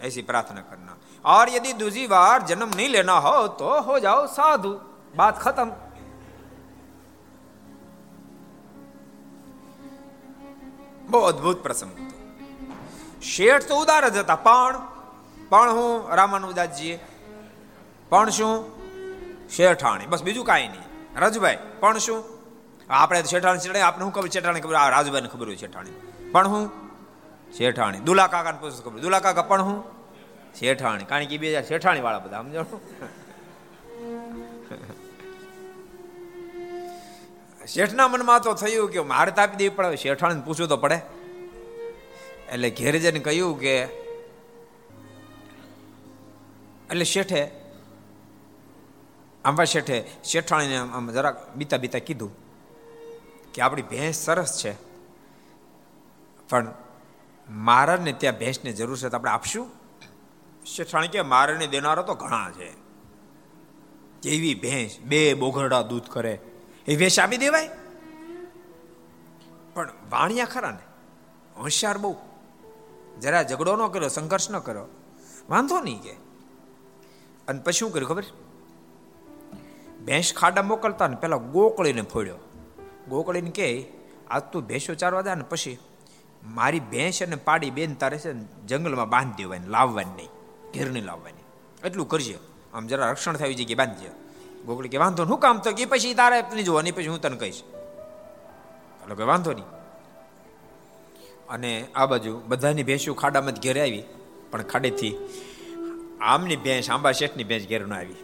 ऐसी 0.02 0.22
प्रार्थना 0.24 0.62
करना 0.64 0.98
और 1.26 1.50
यदि 1.50 1.74
दूसरी 1.76 2.08
बार 2.08 2.42
जन्म 2.46 2.70
नहीं 2.72 2.90
लेना 2.90 3.18
हो 3.20 3.48
तो 3.56 3.70
हो 3.82 4.00
जाओ 4.00 4.26
साधु 4.30 4.74
बात 5.16 5.38
खत्म 5.40 5.70
બહુ 11.08 11.20
અદભુત 11.24 11.58
પ્રસંગ 11.60 11.92
હતો 11.92 12.16
શેઠ 13.24 13.68
તો 13.68 13.76
ઉદાર 13.78 14.04
જ 14.08 14.18
હતા 14.18 14.36
પણ 14.40 14.76
પણ 15.50 15.72
હું 15.72 15.94
રામાનુદાસજીએ 16.14 16.98
પણ 18.12 18.32
શું 18.32 18.54
શેઠાણી 19.50 20.08
બસ 20.08 20.24
બીજું 20.24 20.46
કાંઈ 20.46 20.70
નહીં 20.70 20.86
રાજુભાઈ 21.16 21.60
પણ 21.82 22.00
શું 22.00 22.22
આપણે 22.90 23.24
શેઠાણી 23.26 23.64
ચડે 23.64 23.82
આપણે 23.82 24.04
શું 24.04 24.14
ખબર 24.14 24.30
શેઠાણી 24.30 24.64
ખબર 24.64 24.76
આ 24.76 24.90
રાજુભાઈને 24.90 25.30
ખબર 25.30 25.48
હોય 25.48 25.58
શેઠાણી 25.58 25.96
પણ 26.32 26.48
હું 26.48 26.64
શેઠાણી. 27.57 28.01
દુલા 28.01 28.27
કાકાને 28.27 28.59
પૂછ 28.59 28.77
ખબર? 28.85 29.01
દુલા 29.01 29.43
પણ 29.43 29.63
હું? 29.63 29.79
શેઠાણી. 30.59 31.05
કારણ 31.05 31.27
કે 31.27 31.39
બે 31.39 31.49
શેઠાણી 31.63 32.01
વાળા 32.01 32.19
બધા, 32.19 32.43
સમજો? 32.43 32.65
શેઠના 37.67 38.09
મનમાં 38.09 38.41
તો 38.43 38.55
થયું 38.55 38.89
કે 38.93 39.01
મારે 39.01 39.33
તાપી 39.33 39.57
દેવી 39.57 39.77
પડે 39.77 39.97
શેઠાણીને 39.97 40.45
પૂછવું 40.47 40.69
તો 40.69 40.77
પડે. 40.77 40.99
એટલે 42.53 42.69
ઘેર 42.71 42.95
જઈને 42.99 43.21
કહ્યું 43.21 43.61
કે, 43.61 43.75
એટલે 46.91 47.05
શેઠે 47.05 47.41
આંબા 49.45 49.65
શેઠે, 49.65 49.97
શેઠાણીને 50.25 50.77
આમ 50.77 51.11
જરાક 51.11 51.37
બીતા 51.57 51.77
બીતા 51.77 51.99
કીધું 51.99 52.33
કે 53.55 53.63
આપણી 53.63 53.83
ભેંસ 53.83 54.17
સરસ 54.17 54.53
છે. 54.63 54.73
પણ 56.49 56.67
મારાને 57.51 58.13
ત્યાં 58.13 58.39
ભેંસની 58.39 58.73
જરૂર 58.73 58.99
છે 58.99 59.09
તો 59.09 59.17
આપણે 59.17 59.31
આપશું? 59.31 59.71
શેઠાણી 60.67 61.09
કે 61.09 61.23
મારને 61.23 61.67
દેનારો 61.67 62.03
તો 62.03 62.15
ઘણા 62.15 62.51
છે. 62.51 62.85
જેવી 64.23 64.55
ભેંસ 64.55 65.01
બે 65.01 65.35
બોઘરડા 65.35 65.83
દૂધ 65.83 66.03
કરે, 66.11 66.41
એ 66.87 66.97
ભેંસ 66.97 67.21
આપી 67.21 67.37
દેવાય? 67.37 67.71
પણ 69.75 69.91
વાણિયા 70.11 70.45
ખરા 70.45 70.71
ને? 70.71 70.79
હોશિયાર 71.61 71.99
બહુ. 71.99 72.17
જરા 73.21 73.43
ઝઘડો 73.43 73.77
ન 73.77 73.89
કર્યો, 73.89 74.09
સંઘર્ષ 74.09 74.51
ન 74.51 74.59
કર્યો. 74.59 74.85
વાંધો 75.51 75.81
નહીં 75.81 76.03
કે. 76.03 76.11
અને 77.49 77.63
પછી 77.63 77.73
શું 77.73 77.93
કર્યું 77.93 78.09
ખબર? 78.09 78.25
ભેંસ 80.05 80.35
ખાડા 80.35 80.63
મોકલતા 80.63 81.09
ને 81.09 81.17
પેલા 81.17 81.37
ગોકળીને 81.37 82.03
ફોડ્યો. 82.03 82.37
ગોકળીને 83.09 83.51
કે, 83.51 83.89
આજ 84.31 84.43
તું 84.43 84.67
ભેંસો 84.67 84.95
ચારવા 84.95 85.21
દે 85.21 85.35
ને 85.35 85.43
પછી 85.43 85.79
મારી 86.47 86.81
ભેંસ 86.81 87.23
અને 87.23 87.37
પાડી 87.37 87.71
બેન 87.71 87.95
તારે 87.95 88.19
છે 88.19 88.33
જંગલમાં 88.67 89.09
બાંધી 89.09 89.43
દેવાની, 89.43 89.69
લાવવાની 89.69 90.11
નહીં 90.11 90.29
ઘેર 90.75 90.91
નહીં 90.91 91.05
લાવવાની. 91.05 91.45
એટલું 91.87 92.09
કરજે. 92.09 92.39
આમ 92.75 92.87
જરા 92.87 93.11
રક્ષણ 93.11 93.37
થવી 93.37 93.55
જગ્યાએ 93.55 93.75
બાંધજે. 93.75 94.11
ગોકળી 94.67 94.89
કે 94.89 94.99
વાંધો 94.99 95.27
શું 95.27 95.39
કામ 95.39 95.59
તો 95.59 95.73
કે 95.73 95.85
પછી 95.85 96.15
તારે 96.15 96.41
નહીં 96.41 96.65
જોવાની 96.65 96.93
પછી 96.93 97.07
હું 97.07 97.21
તને 97.21 97.37
કહીશ. 97.37 97.63
એટલે 99.03 99.15
કે 99.15 99.23
વાંધો 99.23 99.53
નહીં. 99.53 99.65
અને 101.49 101.87
આ 101.95 102.07
બાજુ 102.07 102.43
બધાની 102.47 102.83
ભેંસો 102.83 103.15
ખાડામાં 103.15 103.55
જ 103.55 103.63
ઘેરે 103.63 103.81
આવી, 103.81 104.05
પણ 104.51 104.63
ખાડેથી 104.63 105.17
આમની 106.21 106.57
ભેંસ, 106.57 106.91
આંબા 106.91 107.13
શેઠની 107.13 107.45
ભેંસ 107.45 107.67
ઘેર 107.69 107.87
ન 107.87 107.95
આવી. 107.95 108.15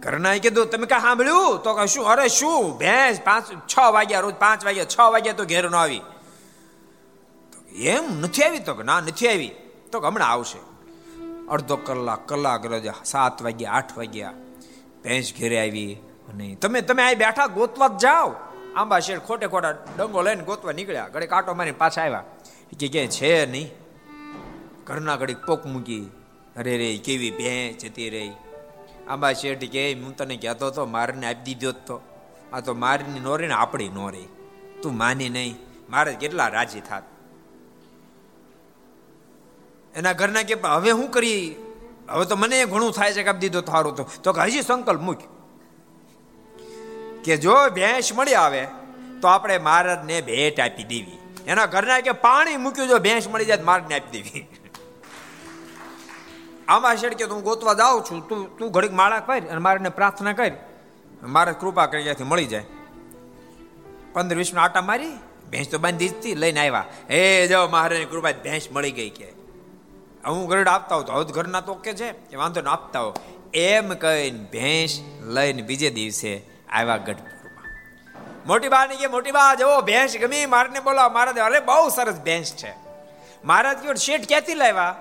ઘરના 0.00 0.36
કીધું, 0.36 0.66
તમે 0.66 0.86
કાં 0.86 1.00
સાંભળ્યું? 1.00 1.62
તો 1.62 1.86
શું? 1.86 2.06
અરે 2.06 2.28
શું? 2.28 2.78
ભેંસ 2.78 3.20
પાંચ, 3.24 3.52
છ 3.68 3.78
વાગ્યા, 3.78 4.20
રોજ 4.20 4.34
પાંચ 4.34 4.64
વાગ્યા, 4.64 4.84
છ 4.84 5.00
વાગ્યા 5.00 5.32
તો 5.32 5.44
ઘેર 5.44 5.70
ન 5.70 5.74
આવી. 5.74 6.00
એમ 7.74 8.20
નથી 8.20 8.42
આવી 8.42 8.58
તો 8.58 8.74
કે 8.74 8.82
ના, 8.82 9.00
નથી 9.00 9.28
આવી 9.28 9.50
તો 9.92 10.00
કે 10.00 10.06
હમણાં 10.06 10.28
આવશે. 10.28 10.58
અડધો 11.48 11.76
કલાક 11.76 12.28
કલાક 12.28 12.66
રજા, 12.66 12.94
સાત 13.04 13.42
વાગ્યા, 13.42 13.72
આઠ 13.72 13.98
વાગ્યા, 13.98 14.34
ભેંસ 15.04 15.32
ઘેરે 15.38 15.60
આવી 15.60 15.94
અને 16.28 16.54
તમે 16.54 16.80
તમે 16.80 17.02
આ 17.02 17.14
બેઠા 17.14 17.46
ગોતવા 17.46 17.88
જ 17.88 17.98
જાઓ. 17.98 18.34
આંબા 18.76 19.00
શેર 19.00 19.18
ખોટે 19.18 19.46
ખોટા 19.46 19.70
ડંગો 19.70 20.22
લઈને 20.22 20.44
ગોતવા 20.44 20.72
નીકળ્યા. 20.72 21.08
ઘડી 21.08 21.26
કાંટો 21.26 21.54
મારીને 21.54 21.76
પાછા 21.76 22.02
આવ્યા. 22.02 22.24
કે 22.78 22.88
ક્યાંય 22.88 23.08
છે 23.08 23.46
નહીં. 23.46 23.70
ઘરના 24.84 25.16
ઘડી 25.16 25.34
પોક 25.34 25.66
મૂકી, 25.66 26.10
અરે 26.56 26.76
રે 26.76 26.96
કેવી 26.96 27.30
ભેંચ 27.30 27.80
જતી 27.80 28.10
રહી 28.10 28.30
આંબા 29.08 29.32
શેઠ 29.32 29.58
કે 29.58 29.92
હું 29.92 30.16
તને 30.16 30.36
કહેતો 30.36 30.66
હતો, 30.66 30.86
મારને 30.86 31.26
આપી 31.26 31.42
દીધો 31.42 31.72
તો. 31.72 32.00
આ 32.52 32.60
તો 32.60 32.74
મારની 32.74 33.20
નો 33.20 33.36
રહી 33.36 33.46
ને 33.46 33.54
આપણી 33.54 33.88
નો 33.88 34.08
રહી. 34.08 34.28
તું 34.82 34.96
માની 34.96 35.28
નહીં. 35.28 35.56
મારે 35.90 36.12
કેટલા 36.12 36.48
રાજી 36.48 36.80
થાત. 36.80 37.02
એના 39.94 40.12
ઘરના 40.12 40.42
કે 40.42 40.54
હવે 40.54 40.90
શું 40.90 41.10
કરી? 41.10 41.56
હવે 42.10 42.24
તો 42.24 42.36
મને 42.36 42.64
ઘણું 42.64 42.92
થાય 42.92 43.12
છે 43.12 43.22
કે 43.22 43.32
દીધો 43.32 43.60
થારું 43.60 44.22
તો. 44.22 44.32
કે 44.32 44.40
હજી 44.40 44.62
સંકલ્પ 44.62 45.00
મૂક 45.00 45.18
કે 47.24 47.36
જો 47.36 47.54
ભેંસ 47.74 48.12
મળી 48.12 48.34
આવે, 48.34 48.66
તો 49.22 49.28
આપણે 49.28 49.58
મહારાજને 49.58 50.20
ભેટ 50.20 50.60
આપી 50.60 50.84
દેવી. 50.84 51.18
એના 51.46 51.66
ઘરના 51.66 52.00
કે 52.00 52.12
પાણી 52.12 52.56
મૂક્યું, 52.56 52.88
જો 52.88 52.98
ભેંસ 52.98 53.28
મળી 53.28 53.44
જાય 53.44 53.58
મારને 53.62 53.98
આપી 53.98 54.22
દેવી. 54.22 54.48
આમાં 56.68 56.96
શેડ 56.96 57.14
કે 57.14 57.24
હું 57.24 57.42
ગોતવા 57.42 57.74
જાઉં 57.74 58.04
છું, 58.04 58.28
તું 58.28 58.58
તું 58.58 58.70
ઘડીક 58.70 58.92
માળા 58.92 59.20
કર 59.20 59.38
અને 59.38 59.58
મારાને 59.58 59.88
પ્રાર્થના 59.88 60.32
કર. 60.32 60.52
મારે 61.22 61.52
કૃપા 61.52 61.86
કરી 61.86 62.02
ત્યાંથી 62.02 62.24
મળી 62.24 62.46
જાય. 62.46 62.64
પંદર 64.12 64.36
વીસ 64.36 64.54
આટા 64.54 64.82
મારી, 64.82 65.12
ભેંસ 65.50 65.68
તો 65.70 65.78
બાંધી 65.78 66.08
હતી, 66.08 66.34
લઈને 66.34 66.60
આવ્યા. 66.60 66.84
હે 67.10 67.46
જો 67.46 67.68
મહારાજની 67.68 68.04
કૃપા 68.04 68.32
ભેંસ 68.32 68.68
મળી 68.72 68.90
ગઈ 68.90 69.10
કે. 69.10 69.43
હું 70.30 70.48
ગરડ 70.48 70.68
આપતા 70.68 70.96
હોઉં 70.96 71.06
તો 71.06 71.12
હવે 71.12 71.24
ઘરના 71.24 71.60
તો 71.60 71.74
કે 71.74 71.92
છે, 71.92 72.30
એ 72.30 72.36
વાંધો 72.36 72.60
ને, 72.60 72.70
આપતા 72.70 73.00
હો 73.00 73.14
એમ 73.54 73.94
કહીને 73.94 74.44
ભેંસ 74.52 75.00
લઈને 75.20 75.62
બીજે 75.62 75.90
દિવસે 75.90 76.42
આવ્યા 76.68 76.96
ગઢપુરમાં. 76.96 77.64
મોટી 78.46 78.68
બા 78.68 78.86
ને 78.86 78.96
કે, 78.96 79.06
મોટી 79.06 79.30
બા 79.30 79.54
જવો 79.54 79.80
ભેંસ 79.80 80.16
ગમી? 80.16 80.46
મારને 80.46 80.80
બોલાવો. 80.80 81.14
મહારાજ 81.14 81.38
અરે, 81.38 81.60
બહુ 81.60 81.88
સરસ 81.88 82.14
ભેંસ 82.14 82.54
છે. 82.54 82.74
મહારાજ 83.44 83.78
કહ્યું 83.78 83.94
શેઠ 83.94 84.28
ક્યાંથી 84.28 84.54
લાવ્યા? 84.54 84.96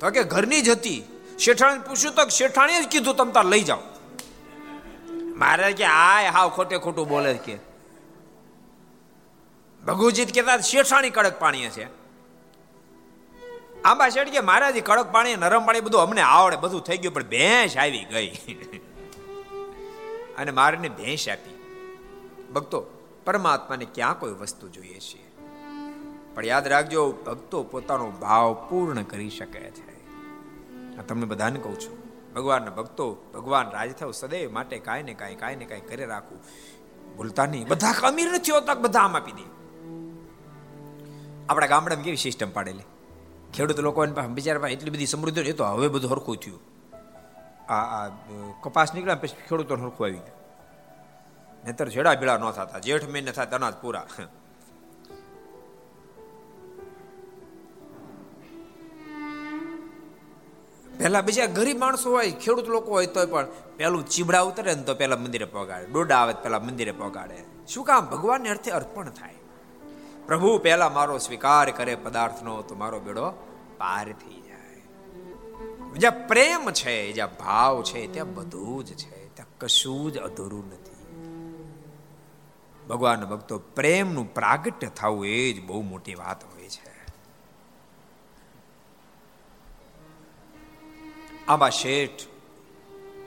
તો 0.00 0.10
કે, 0.10 0.24
ઘરની 0.24 0.60
જ 0.60 0.68
હતી. 0.68 1.04
શેઠાણી 1.38 1.78
પૂછ્યું 1.78 2.14
તો 2.14 2.28
શેઠાણીએ 2.28 2.82
જ 2.82 2.88
કીધું 2.88 3.16
તમ 3.16 3.30
તાર 3.30 3.44
લઈ 3.44 3.62
જાઓ. 3.62 3.78
મહારાજ 5.36 5.76
કે 5.76 5.84
આય, 5.84 6.28
હાવ 6.28 6.48
ખોટે 6.48 6.78
ખોટું 6.78 7.08
બોલે 7.08 7.34
કે 7.34 7.56
ભગુજીત 9.86 10.34
કહેતા, 10.34 10.58
શેઠાણી 10.58 11.10
કડક 11.10 11.38
પાણી 11.38 11.68
છે. 11.68 12.07
આંબા 13.84 14.08
શેઠ 14.08 14.28
કે 14.28 14.40
મહારાજ 14.40 14.78
કડક 14.78 15.12
પાણી, 15.12 15.36
નરમ 15.36 15.66
પાણી 15.66 15.80
બધું 15.80 16.00
અમને 16.00 16.20
આવડે, 16.20 16.56
બધું 16.56 16.80
થઈ 16.80 16.98
ગયું, 16.98 17.14
પણ 17.14 17.22
ભેંસ 17.22 17.76
આવી 17.76 18.04
ગઈ. 18.04 18.28
અને 20.38 20.50
મારને 20.50 20.88
ભેંસ 20.88 21.28
આપી. 21.28 21.54
ભક્તો, 22.52 22.80
પરમાત્માને 23.24 23.86
ક્યાં 23.94 24.18
કોઈ 24.18 24.32
વસ્તુ 24.32 24.68
જોઈએ 24.68 24.98
છે 24.98 25.28
પણ 26.34 26.44
યાદ 26.44 26.68
રાખજો, 26.68 27.12
ભક્તો 27.12 27.62
પોતાનો 27.62 28.10
ભાવ 28.10 28.66
પૂર્ણ 28.70 29.02
કરી 29.02 29.30
શકે 29.30 29.70
છે. 29.70 29.98
તમને 31.08 31.24
બધાને 31.24 31.60
કહું 31.60 31.80
છું. 31.80 31.98
ભગવાનના 32.34 32.70
ભક્તો, 32.70 33.30
ભગવાન 33.34 33.70
રાજ 33.70 33.92
થયો 33.92 34.12
સદૈવ 34.12 34.52
માટે 34.52 34.78
કાંઈ 34.78 35.02
ને 35.02 35.14
કાંઈ 35.14 35.34
કાંઈ 35.34 35.56
ને 35.56 35.64
કાંઈ 35.64 35.80
કરે 35.80 36.06
રાખવું. 36.06 36.40
ભૂલતા 37.16 37.46
નહીં. 37.46 37.68
બધા 37.68 38.08
અમીર 38.08 38.32
નથી 38.32 38.52
હોતા 38.52 38.74
બધા 38.74 39.00
આમ 39.00 39.16
આપી 39.16 39.32
દે. 39.32 39.42
આપણા 41.48 41.66
ગામડામાં 41.66 42.04
કેવી 42.04 42.16
સિસ્ટમ 42.16 42.50
પાડેલી? 42.50 42.82
ખેડૂત 43.54 43.80
લોકો 43.86 44.06
બિચારા 44.38 44.72
એટલી 44.74 44.94
બધી 44.94 45.12
સમૃદ્ધિ 45.12 45.40
એ 45.52 45.54
તો 45.60 45.64
હવે 45.64 45.88
બધું 45.94 46.10
હરખું 46.12 46.36
થયું. 46.42 46.60
આ 47.74 47.84
આ 47.96 48.06
કપાસ 48.62 48.90
નીકળ્યા 48.94 49.22
પછી 49.22 49.46
ખેડૂતો 49.48 49.74
હરખું 49.84 50.04
આવી 50.06 50.24
ગયું. 50.26 50.36
નહીતર 51.64 51.88
છેડા 51.94 52.16
ભીડા 52.20 52.38
ન 52.38 52.44
થતા, 52.58 52.80
જેઠ 52.86 53.06
મહિને 53.12 53.32
થાય 53.36 53.56
અનાજ 53.58 53.74
પૂરા. 53.82 54.06
પેલા 61.00 61.22
બીજા 61.26 61.48
ગરીબ 61.58 61.78
માણસો 61.78 62.08
હોય, 62.14 62.32
ખેડૂત 62.42 62.68
લોકો 62.74 62.90
હોય 62.96 63.08
તો 63.14 63.26
પણ 63.32 63.46
પેલું 63.78 64.02
ચીબડા 64.12 64.44
ઉતરે 64.50 64.74
ને 64.74 64.82
તો 64.88 64.94
પેલા 65.00 65.20
મંદિરે 65.24 65.46
પગાડે, 65.54 65.86
ડોડા 65.92 66.20
આવે 66.22 66.34
પેલા 66.44 66.62
મંદિરે 66.66 66.92
પગાડે. 67.00 67.38
શું 67.72 67.84
કામ? 67.88 68.02
ભગવાનને 68.12 68.48
અર્થે 68.54 68.70
અર્પણ 68.78 69.10
થાય. 69.18 69.37
પ્રભુ, 70.28 70.58
પહેલા 70.58 70.88
મારો 70.88 71.18
સ્વીકાર 71.18 71.70
કરે 71.70 71.94
પદાર્થનો, 71.94 72.62
તો 72.62 72.74
મારો 72.74 73.00
બેડો 73.00 73.30
પાર 73.78 74.12
થઈ 74.12 74.40
જાય. 74.40 74.80
જ્યાં 75.96 76.28
પ્રેમ 76.28 76.70
છે, 76.70 77.12
જ્યાં 77.12 77.36
ભાવ 77.36 77.82
છે, 77.82 78.12
ત્યાં 78.12 78.34
બધું 78.34 78.84
જ 78.84 78.94
છે, 78.94 79.34
ત્યાં 79.34 79.58
કશું 79.58 80.12
જ 80.12 80.18
અધૂરું 80.18 80.68
નથી. 80.68 80.88
ભગવાન 82.86 83.24
ભક્તો, 83.24 83.58
પ્રેમનું 83.58 84.34
પ્રાગટ્ય 84.34 84.86
થવું 84.86 85.26
એ 85.26 85.52
જ 85.52 85.64
બહુ 85.64 85.82
મોટી 85.82 86.14
વાત 86.14 86.44
હોય 86.44 86.68
છે. 86.68 86.98
આંબા 91.48 91.68
શેઠ 91.68 92.10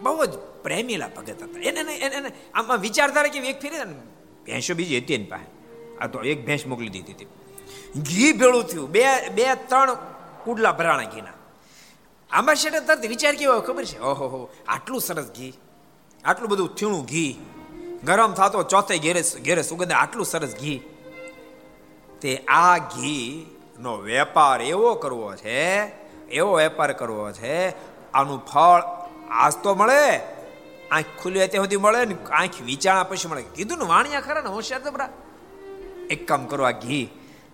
બહુ 0.01 0.25
જ 0.25 0.29
પ્રેમીલા 0.63 1.07
ભગત 1.07 1.43
હતા. 1.43 1.59
એને 1.59 1.97
એને 1.97 2.31
આમાં 2.53 2.77
વિચારધારા 2.77 3.27
કે 3.27 3.39
એક 3.39 3.61
ફેરી 3.61 3.77
ભેંસો 4.45 4.73
બીજી 4.73 4.97
હતી 4.97 5.13
એની 5.13 5.25
પાસે. 5.25 5.60
આ 6.01 6.07
તો 6.07 6.19
એક 6.19 6.45
ભેંસ 6.45 6.65
મોકલી 6.65 6.89
દીધી 6.89 7.13
હતી. 7.13 7.25
ઘી 8.01 8.31
ભેળું 8.31 8.63
થયું. 8.63 8.91
બે 8.91 9.29
બે, 9.29 9.55
ત્રણ 9.55 9.93
કુડલા 10.43 10.71
ભરાણા 10.71 11.03
ઘીના. 11.03 11.31
આંબા 12.31 12.53
શેઠે 12.53 12.79
તરત 12.79 13.05
વિચાર 13.05 13.35
કેવો 13.35 13.59
ખબર 13.59 13.85
છે? 13.85 13.99
ઓહો, 13.99 14.27
હો, 14.27 14.49
આટલું 14.67 15.01
સરસ 15.01 15.25
ઘી. 15.25 15.53
આટલું 16.23 16.49
બધું 16.49 16.75
થીણું 16.75 17.05
ઘી. 17.05 17.45
ગરમ 18.03 18.33
થતો 18.33 18.63
ચોથે 18.63 18.97
ઘેરે 18.97 19.23
ઘેરે 19.45 19.61
સુગંધ, 19.61 19.91
આટલું 19.91 20.25
સરસ 20.25 20.55
ઘી. 20.55 20.81
તે 22.21 22.37
આ 22.37 22.77
ઘી 22.77 23.45
નો 23.79 23.97
વેપાર 23.97 24.61
એવો 24.61 24.95
કરવો 24.95 25.35
છે, 25.35 25.81
એવો 26.27 26.53
વેપાર 26.53 26.93
કરવો 26.93 27.31
છે, 27.31 27.69
આનું 28.11 28.45
ફળ 28.45 28.81
આજ 29.29 29.53
તો 29.63 29.75
મળે, 29.75 30.17
આંખ 30.91 31.05
ખુલી 31.23 31.47
ત્યાં 31.47 31.65
સુધી 31.65 31.77
મળે 31.77 32.05
ને 32.05 32.15
આંખ 32.31 32.61
વિચારણા 32.61 33.03
પછી 33.03 33.27
મળે. 33.27 33.41
કીધું 33.41 33.77
ને 33.77 33.85
વાણિયા 33.85 34.21
ખરા 34.21 34.41
ને 34.41 34.49
હોશિયાર 34.49 34.81
તો 34.81 34.91
એક 36.09 36.27
કામ 36.27 36.45
કરો, 36.45 36.63
આ 36.63 36.71
ઘી 36.71 37.09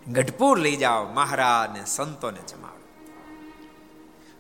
ગઢપુર 0.08 0.60
લઈ 0.60 0.76
જાઓ 0.76 1.06
મહારાજ 1.06 1.78
ને 1.78 1.86
સંતોને 1.86 2.42
જમાડો. 2.48 2.78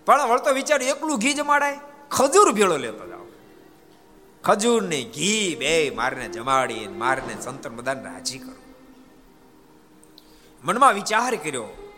પણ 0.05 0.27
વળતો 0.27 0.53
વિચાર, 0.53 0.81
એકલું 0.81 1.19
ઘી 1.19 1.33
જમાડાય? 1.33 1.79
ખજૂર 2.11 2.51
ભેળો 2.51 2.77
લેતો 2.77 3.07
જાઓ. 3.07 3.19
ખજૂર 4.43 4.83
ને 4.83 5.03
ઘી 5.03 5.55
બે 5.59 5.89
મારને 5.95 6.29
જમાડી 6.29 6.87
મારને 6.87 7.41
સંતન 7.41 7.75
બધાને 7.75 8.03
રાજી 8.03 8.37
કરો. 8.37 8.73
મનમાં 10.63 10.93
વિચાર 10.93 11.35
કર્યો 11.35 11.93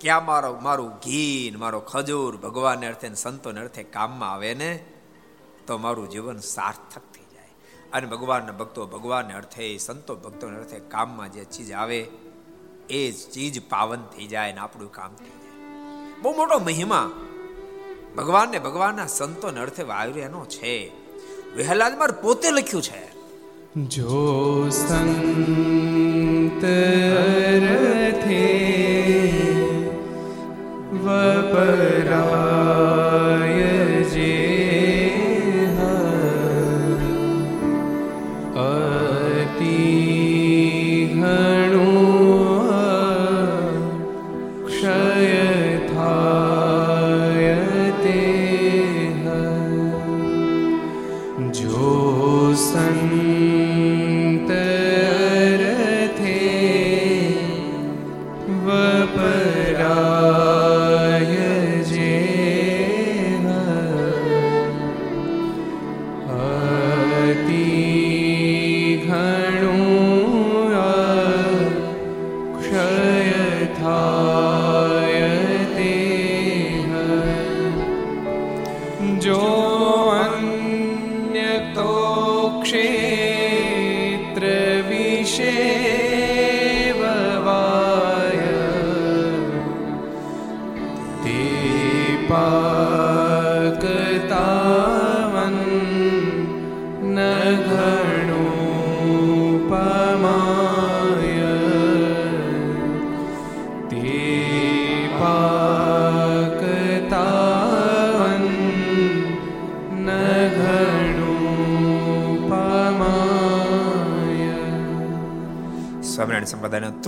કે 0.00 0.10
આ 0.10 0.20
મારો, 0.20 0.60
મારું 0.62 0.90
ઘી 0.90 1.54
મારો 1.58 1.80
ખજૂર 1.80 2.36
ભગવાન 2.36 2.86
અર્થે 2.86 3.14
સંતોને 3.14 3.60
અર્થે 3.60 3.82
કામમાં 3.82 4.32
આવે 4.32 4.54
ને, 4.54 4.84
તો 5.66 5.78
મારું 5.78 6.10
જીવન 6.10 6.38
સાર્થક 6.38 7.15
અને 7.92 8.06
ભગવાનના 8.06 8.52
ભક્તો 8.52 8.86
ભગવાનને 8.86 9.34
અર્થે, 9.34 9.78
સંતો 9.78 10.16
ભક્તોને 10.16 10.56
અર્થે 10.56 10.78
કામમાં 10.78 11.32
જે 11.32 11.44
ચીજ 11.44 11.72
આવે, 11.72 12.08
એ 12.90 13.10
ચીજ 13.10 13.68
પાવન 13.68 13.98
થઈ 14.16 14.26
જાય 14.26 14.52
ને 14.52 14.58
આપણું 14.58 14.92
કામ 14.92 15.14
થઈ 15.14 15.24
જાય. 15.24 15.46
બહુ 16.22 16.36
મોટો 16.36 16.58
મહિમા. 16.58 17.10
ભગવાનને 18.16 18.58
ભગવાનના 18.58 19.06
સંતોને 19.06 19.60
અર્થે 19.60 19.82
વાયુર્યનો 19.82 20.44
છે. 20.44 20.92
વેહલાદ 21.56 22.22
પોતે 22.22 22.50
લખ્યું 22.50 22.82
છે. 22.82 23.16
જો 23.86 24.68
સંત 24.68 26.64
રથે 27.64 28.66
વપરાય 30.92 32.95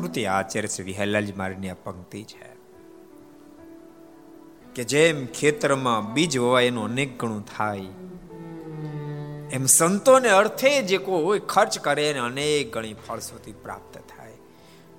તૃતીય 0.09 0.27
આચાર્ય 0.27 0.69
શ્રી 0.69 0.85
વિહલાલજી 0.85 1.33
મહારાજની 1.33 1.71
આ 1.71 1.75
પંક્તિ 1.75 2.25
છે. 2.25 2.57
કે 4.75 4.85
જેમ 4.85 5.27
ખેતરમાં 5.27 6.13
બીજ 6.13 6.39
વવાય 6.39 6.67
એનું 6.67 6.85
અનેક 6.85 7.21
ગણું 7.21 7.47
થાય, 7.57 7.79
એમ 9.51 9.67
સંતોને 9.67 10.29
અર્થે 10.29 10.83
જે 10.83 10.99
કોઈ 10.99 11.39
ખર્ચ 11.39 11.79
કરે 11.79 12.11
એને 12.11 12.19
અનેક 12.19 12.75
ગણી 12.75 12.95
ફળશ્રુતિ 12.95 13.53
પ્રાપ્ત 13.53 13.99
થાય. 13.99 14.33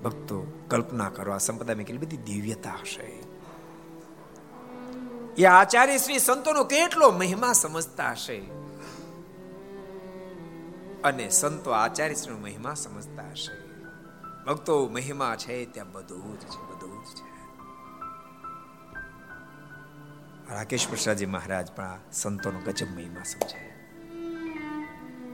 ભક્તો, 0.03 0.65
કલ્પના 0.67 1.09
કરવા 1.09 1.37
સંપદામાં 1.37 1.83
કેટલી 1.83 1.97
બધી 1.97 2.17
દિવ્યતા 2.17 2.71
હશે. 2.71 3.23
એ 5.37 5.45
આચાર્ય 5.45 5.97
શ્રી 5.97 6.19
સંતોનો 6.19 6.63
કેટલો 6.63 7.11
મહિમા 7.11 7.53
સમજતા 7.53 8.11
હશે. 8.11 8.41
અને 11.03 11.29
સંતો 11.29 11.71
આચાર્ય 11.71 12.15
શ્રી 12.15 12.33
મહિમા 12.33 12.73
સમજતા 12.73 13.31
હશે. 13.31 13.68
ભક્તો 14.49 14.87
મહિમા 14.87 15.35
છે, 15.35 15.65
ત્યાં 15.65 15.91
બધું 15.91 16.39
જ 16.39 16.43
છે, 16.43 16.61
બધું 16.69 17.05
જ 17.05 17.07
છે. 17.07 17.29
રાકેશ 20.53 20.89
પ્રસાદજી 20.89 21.25
મહારાજ 21.25 21.71
પણ 21.71 21.83
આ 21.83 21.97
સંતોનો 22.11 22.59
ગજબ 22.59 22.87
મહિમા 22.95 23.23
સમજે 23.23 23.57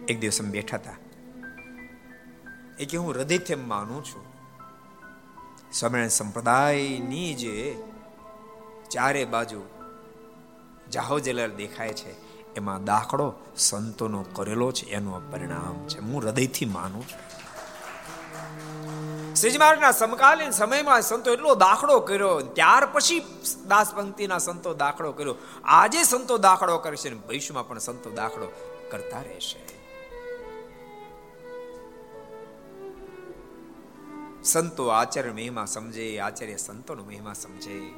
એક 0.05 0.19
દિવસ 0.19 0.41
અમે 0.41 0.49
બેઠા 0.49 0.77
હતા. 0.77 0.95
એ 2.79 2.85
કે 2.85 2.97
હું 2.97 3.11
હૃદયથી 3.11 3.55
માનું 3.55 4.03
છું. 4.03 4.25
સ્વામિનારાયણ 5.73 6.07
સંપ્રદાયની 6.07 7.33
જે 7.33 7.83
ચારે 8.91 9.25
બાજુ 9.25 9.61
જાહો 10.91 11.19
જલર 11.19 11.49
દેખાય 11.49 11.93
છે, 11.93 12.11
એમાં 12.53 12.83
દાખલો 12.83 13.33
સંતોનો 13.57 14.25
કરેલો 14.33 14.71
છે, 14.71 14.85
એનું 14.85 15.31
પરિણામ 15.31 15.87
છે. 15.87 15.99
હું 15.99 16.21
હૃદયથી 16.21 16.65
માનું 16.65 17.01
છું. 17.01 17.34
શ્રીજી 19.35 19.57
મહારાજના 19.57 19.91
સમકાલીન 19.91 20.51
સમયમાં 20.51 21.01
સંતો 21.01 21.33
એટલો 21.33 21.55
દાખલો 21.55 21.99
કર્યો, 21.99 22.39
ત્યાર 22.39 22.85
પછી 22.85 23.19
દાસ 23.67 23.93
પંક્તિના 23.93 24.37
સંતો 24.37 24.73
દાખલો 24.73 25.11
કર્યો. 25.11 25.35
આજે 25.63 26.03
સંતો 26.03 26.37
દાખલો 26.37 26.77
કરશે 26.77 27.09
ને 27.09 27.15
ભવિષ્યમાં 27.15 27.67
પણ 27.67 27.77
સંતો 27.77 28.11
દાખલો 28.11 28.51
કરતા 28.91 29.21
રહેશે. 29.21 29.75
સંતો 34.43 34.87
આચાર્ય 34.87 35.31
મહિમા 35.31 35.65
સમજે, 35.65 36.19
આચાર્ય 36.19 36.57
સંતોનો 36.57 37.03
મહિમા 37.03 37.33
સમજે. 37.33 37.93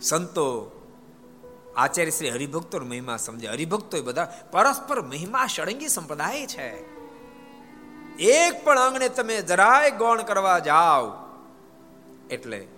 સંતો 0.00 0.70
આચાર્ય 1.76 2.10
શ્રી 2.10 2.30
હરિભક્તોનો 2.30 2.86
મહિમા 2.86 3.16
સમજે. 3.16 3.48
હરિભક્તો 3.48 4.02
બધા 4.02 4.24
પરસ્પર 4.50 5.02
મહિમા, 5.02 5.46
ષડંગી 5.46 5.88
સંપ્રદાય 5.88 6.46
છે. 6.46 6.93
એક 8.18 8.64
પણ 8.64 8.78
આંગણે 8.78 9.08
તમે 9.08 9.42
જરાય 9.42 9.90
ગૌણ 9.90 10.22
કરવા 10.22 10.58
જાઓ, 10.58 11.12
એટલે 12.30 12.68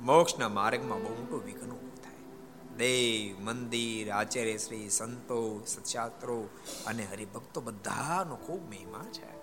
મોક્ષના 0.00 0.48
માર્ગમાં 0.48 1.02
બહુ 1.02 1.14
મોટું 1.14 1.44
વિઘ્ન 1.44 1.70
થાય. 1.76 2.76
દેવ, 2.76 3.44
મંદિર, 3.44 4.10
આચાર્ય 4.10 4.56
શ્રી, 4.56 4.90
સંતો 4.90 5.64
સત્યાત્રો 5.66 6.48
અને 6.86 7.06
હરિભક્તો 7.10 7.60
બધાનો 7.60 8.36
ખૂબ 8.36 8.70
મહિમા 8.70 9.04
છે. 9.12 9.34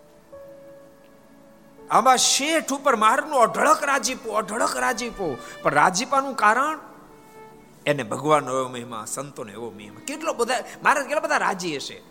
આમાં 1.89 2.17
શેઠ 2.17 2.71
ઉપર 2.71 2.95
મારનું 2.95 3.41
અઢળક 3.41 3.83
રાજીપો 3.83 4.31
અઢળક 4.31 4.77
રાજીપો. 4.77 5.37
પણ 5.63 5.73
રાજીપાનું 5.73 6.35
કારણ? 6.35 6.79
એને 7.85 8.03
ભગવાન 8.03 8.45
એવો 8.45 8.67
મહિમા, 8.67 9.05
સંતોનો 9.05 9.51
એવો 9.51 9.69
મહિમા. 9.69 10.01
કેટલો 10.07 10.33
બધા 10.33 10.63
મહારાજ 10.83 11.05
કેટલા 11.05 11.19
બધા 11.19 11.37
રાજી 11.37 11.75
હશે. 11.75 12.01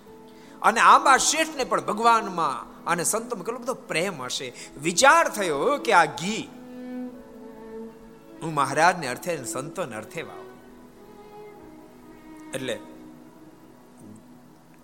અને 0.62 0.80
આંબા 0.80 1.16
શેઠને 1.16 1.64
પણ 1.64 1.80
ભગવાનમાં 1.80 2.69
અને 2.90 3.04
સંતોમાં 3.04 3.44
કેટલો 3.44 3.60
બધો 3.60 3.74
પ્રેમ 3.74 4.22
હશે. 4.22 4.52
વિચાર 4.82 5.28
થયો 5.28 5.78
કે 5.84 5.92
આ 5.92 6.04
ઘી 6.04 6.42
હું 8.42 8.54
મહારાજને 8.54 9.06
અર્થે 9.08 9.44
સંતોને 9.44 9.96
અર્થે 9.96 10.22
વાવ. 10.22 10.44
એટલે 12.54 12.80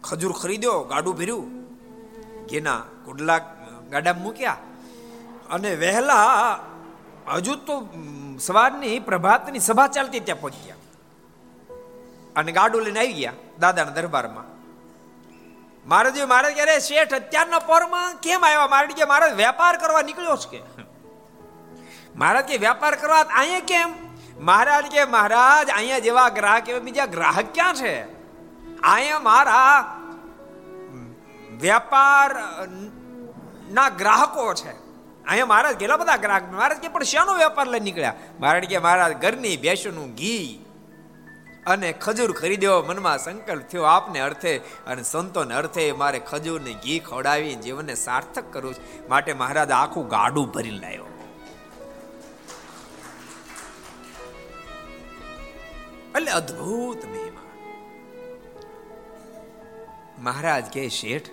ખજૂર 0.04 0.32
ખરીદ્યો, 0.32 0.84
ગાડું 0.84 1.16
ભર્યું. 1.16 1.46
ઘીના 2.46 2.78
કુડલા 3.04 3.38
ગાડા 3.90 4.12
મૂક્યા. 4.12 4.57
અને 5.50 5.74
વહેલા 5.74 6.24
હજુ 7.34 7.54
તો 7.54 7.74
સવારની 8.40 8.98
પ્રભાતની 9.00 9.59
સભા 9.59 9.88
ચાલતી 9.88 10.20
ત્યાં 10.20 10.40
પહોંચ્યા 10.40 10.76
અને 12.36 12.52
ગાડું 12.52 12.82
લઈને 12.82 13.00
આવી 13.00 13.12
ગયા 13.12 13.32
દાદાના 13.61 13.90
દરબારમાં. 13.90 14.55
મહારાજ 15.87 16.22
મહારાજ 16.22 16.59
અરે 16.59 16.78
શેઠ 16.78 17.14
અત્યારના 17.14 17.59
પોરમાં 17.59 18.16
કેમ 18.16 18.45
આવ્યા? 18.45 18.66
મહારાજ 18.66 18.91
કે 18.91 19.05
મહારાજ 19.05 19.32
વેપાર 19.32 19.76
કરવા 19.76 20.03
નીકળ્યો 20.03 20.37
છે 20.37 20.59
કે. 20.59 20.64
મહારાજ 22.16 22.45
કે 22.45 22.57
વેપાર 22.57 22.97
કરવા 22.97 23.20
અહીંયા 23.20 23.61
કેમ? 23.61 23.95
મહારાજ 24.41 24.87
કે, 24.87 25.05
મહારાજ, 25.05 25.70
અહીંયા 25.70 25.99
જેવા 25.99 26.28
ગ્રાહક, 26.28 26.68
એવા 26.68 26.78
બીજા 26.78 27.07
ગ્રાહક 27.07 27.55
ક્યાં 27.55 27.74
છે? 27.74 28.03
અહીંયા 28.82 29.18
મારા 29.18 30.01
વેપાર 31.62 32.37
ના 33.70 33.89
ગ્રાહકો 33.89 34.55
છે. 34.55 34.70
અહીંયા 35.24 35.47
મહારાજ, 35.47 35.76
કેટલા 35.76 35.97
બધા 35.97 36.16
ગ્રાહક 36.16 36.53
મહારાજ 36.53 36.78
કે, 36.78 36.89
પણ 36.89 37.03
શાનો 37.03 37.34
વેપાર 37.34 37.66
લઈ 37.66 37.80
નીકળ્યા? 37.80 38.14
મહારાજ 38.41 38.64
કે, 38.64 38.78
મહારાજ, 38.78 39.12
ઘરની 39.12 39.57
ભેંસનું 39.57 40.14
ઘી 40.14 40.65
અને 41.66 41.92
ખજૂર 41.92 42.32
ખરીદ્યો, 42.32 42.82
મનમાં 42.82 43.18
સંકલ્પ 43.18 43.62
થયો 43.62 43.82
આપને 43.82 44.20
અર્થે 44.20 44.58
અને 44.58 45.02
સંતોને 45.02 45.54
અર્થે 45.54 45.92
મારે 45.92 46.18
ખજૂરને 46.18 46.74
ઘી 46.74 46.98
ખવડાવી 46.98 47.54
જીવનને 47.54 47.94
સાર્થક 47.94 48.52
કરવું 48.52 48.74
છે. 48.74 49.08
માટે 49.08 49.32
મહારાજ 49.32 49.70
આખું 49.70 50.08
ગાડું 50.08 50.50
ભરી 50.50 50.70
લાવ્યો. 50.70 51.04
એટલે 56.16 56.30
અદ્ભુત 56.30 57.04
મહિમા. 57.04 57.40
મહારાજ 60.18 60.64
કે 60.64 60.88
શેઠ, 60.88 61.30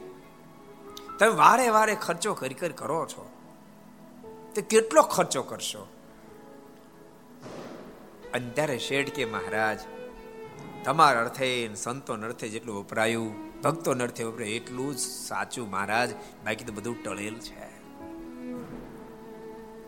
તમે 1.19 1.29
વારે 1.29 1.69
વારે 1.69 1.95
ખર્ચો 1.95 2.33
કરી 2.33 2.53
કરી 2.53 2.73
કરો 2.73 3.05
છો. 3.05 3.29
તે 4.55 4.61
કેટલો 4.61 5.01
ખર્ચો 5.01 5.41
કરશો? 5.41 5.87
અને 8.33 8.77
શેઠ 8.77 9.09
કે, 9.09 9.25
મહારાજ 9.25 9.79
તમારા 10.85 11.21
અર્થે 11.21 11.69
સંતો 11.75 12.13
અર્થે 12.13 12.47
જેટલું 12.49 12.79
વપરાયું 12.79 13.61
ભક્તો 13.61 13.91
અર્થે 13.91 14.23
વપરાય, 14.23 14.49
એટલું 14.49 14.95
જ 14.95 14.99
સાચું 14.99 15.69
મહારાજ. 15.69 16.09
બાકી 16.45 16.63
તો 16.63 16.73
બધું 16.73 17.03
ટળેલ 17.03 17.35
છે. 17.35 17.63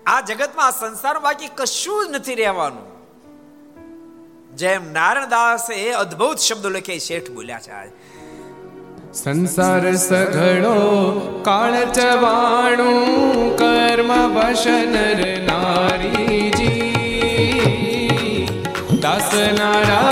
આ 0.06 0.22
જગતમાં 0.22 0.68
આ 0.68 0.72
સંસાર 0.72 1.20
બાકી 1.20 1.50
કશું 1.56 2.08
જ 2.08 2.16
નથી 2.16 2.36
રહેવાનું. 2.36 2.88
જેમ 4.58 4.94
નારાયણદાસ 4.94 5.68
એ 5.72 5.92
અદ્ભુત 5.92 6.38
શબ્દો 6.38 6.70
લખે 6.70 7.00
શેઠ 7.00 7.32
બોલ્યા 7.32 7.60
છે 7.60 7.90
સંસાર 9.14 9.84
સઘળો 9.96 10.78
કાળ 11.46 11.76
ચવાણું, 11.86 13.58
કર્મ 13.58 14.12
વશન 14.36 14.96
નારીજી. 15.46 16.82
દાસ 19.02 19.32
નારાયણ 19.34 20.05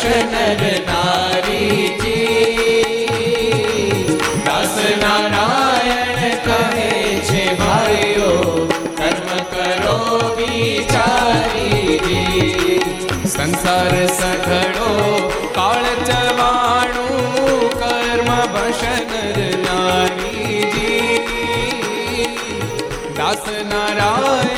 વશન 0.00 0.34
નારીજી. 0.86 2.04
દાસ 4.46 4.76
નારાયણ 5.02 6.20
કહે 6.44 6.92
છે, 7.18 7.42
ભાઈઓ, 7.54 8.30
કર્મ 8.98 9.28
કરો 9.50 9.98
વિચારી 10.36 11.98
સંસાર 13.26 13.92
સઘળો 14.06 14.92
કાળ 15.54 15.84
ચવાણું 16.04 17.70
કર્મ 17.78 18.28
ભશન 18.54 19.12
નારીજી. 19.66 21.18
દાસ 23.16 23.44
નારાયણ 23.74 24.49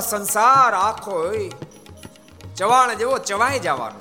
સંસાર 0.00 0.74
આખો 0.74 1.34
ચવાણ 2.56 2.94
જેવો 2.94 3.18
ચવાઈ 3.18 3.58
જવાનો. 3.58 4.00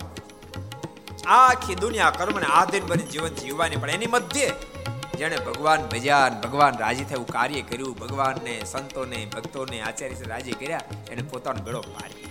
આખી 1.27 1.75
દુનિયા 1.75 2.09
કર્મને 2.09 2.45
આધીન 2.45 2.83
બની 2.85 3.03
જીવન 3.03 3.27
જીવવાની, 3.27 3.75
પણ 3.75 3.89
એની 3.89 4.05
મધ્યે 4.05 4.51
જેણે 5.17 5.37
ભગવાન 5.37 5.81
ભજ્યા 5.81 6.29
ભગવાન 6.29 6.77
રાજી 6.77 7.03
થયું 7.03 7.27
કાર્ય 7.27 7.61
કર્યું, 7.61 7.99
ભગવાનને, 7.99 8.61
સંતોને, 8.65 9.27
ભક્તોને 9.35 9.81
આચાર્ય 9.81 10.15
રાજી 10.27 10.51
કર્યા, 10.51 10.81
એને 11.11 11.21
પોતાનો 11.21 11.63
ગળો 11.63 11.81
પાડી 11.81 12.28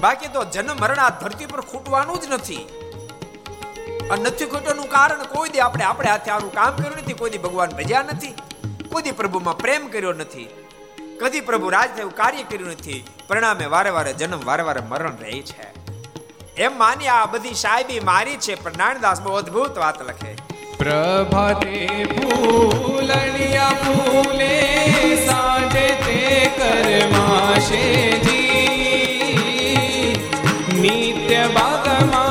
બાકી 0.00 0.30
તો 0.34 0.40
જન્મ 0.54 0.76
મરણ 0.82 1.00
આ 1.06 1.10
ધરતી 1.20 1.50
પર 1.52 1.62
ખૂટવાનું 1.70 2.18
જ 2.22 2.24
નથી. 2.36 2.64
અને 4.12 4.22
નથી 4.28 4.48
ખૂટવાનું 4.52 4.88
કારણ 4.94 5.22
કોઈ 5.34 5.50
દી 5.54 5.62
આપણે 5.66 5.84
આપણે 5.90 6.08
હાથે 6.12 6.30
આનું 6.30 6.52
કામ 6.58 6.72
કર્યું 6.76 6.98
નથી, 7.02 7.18
કોઈ 7.20 7.32
દી 7.34 7.42
ભગવાન 7.46 7.70
ભજ્યા 7.78 8.08
નથી, 8.08 8.34
કોઈ 8.92 9.04
દી 9.06 9.16
પ્રભુમાં 9.20 9.56
પ્રેમ 9.56 9.82
કર્યો 9.88 10.12
નથી. 10.12 10.48
કદી 11.20 11.44
પ્રભુ 11.48 11.66
રાજ 11.70 11.90
થયું 11.96 12.14
કાર્ય 12.20 12.44
કર્યું 12.50 12.70
નથી, 12.70 13.00
પરિણામે 13.28 13.66
વારે 13.74 13.90
વારે 13.90 14.12
જન્મ, 14.12 14.40
વારે 14.44 14.62
વારે 14.62 14.82
મરણ 14.90 15.16
રહે 15.24 15.34
છે. 15.42 15.66
એમ 16.56 16.72
માની 16.78 17.10
આ 17.16 17.26
બધી 17.26 17.58
સાહેબી 17.64 18.00
મારી 18.00 18.38
છે, 18.46 18.54
પણ 18.54 18.76
નાનદાસ 18.78 19.18
બહુ 19.20 19.30
અદ્ભુત 19.32 19.74
વાત 19.84 19.98
લખે. 20.02 20.32
પ્રભાતે 20.78 21.74
ફૂલણિયા 22.14 23.76
ફૂલે, 23.82 24.54
સાંજે 25.26 25.86
તે 26.06 26.18
કરમાશેજી 26.58 28.38
નિત્ય 31.48 32.29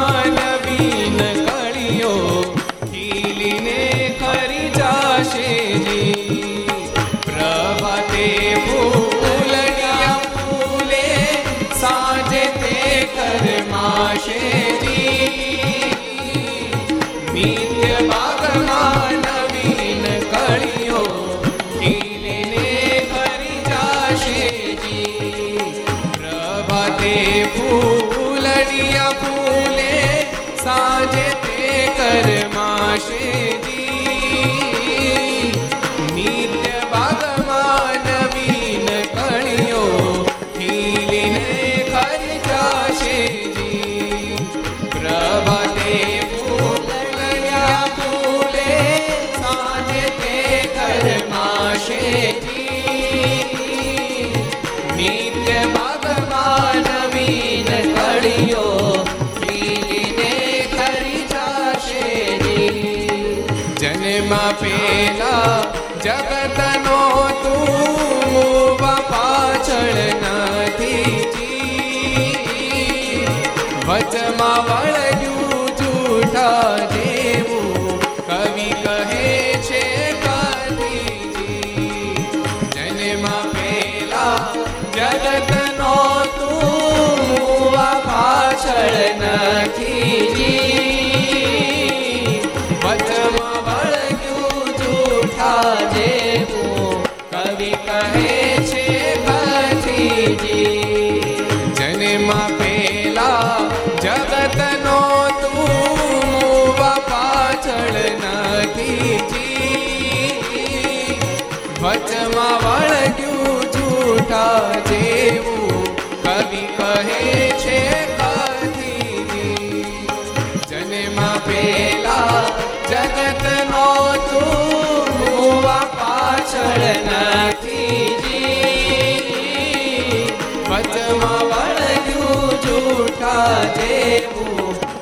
જગતનો 84.95 85.95
તું 86.37 87.75
પાછળ 88.05 88.97
નથી 89.15 90.68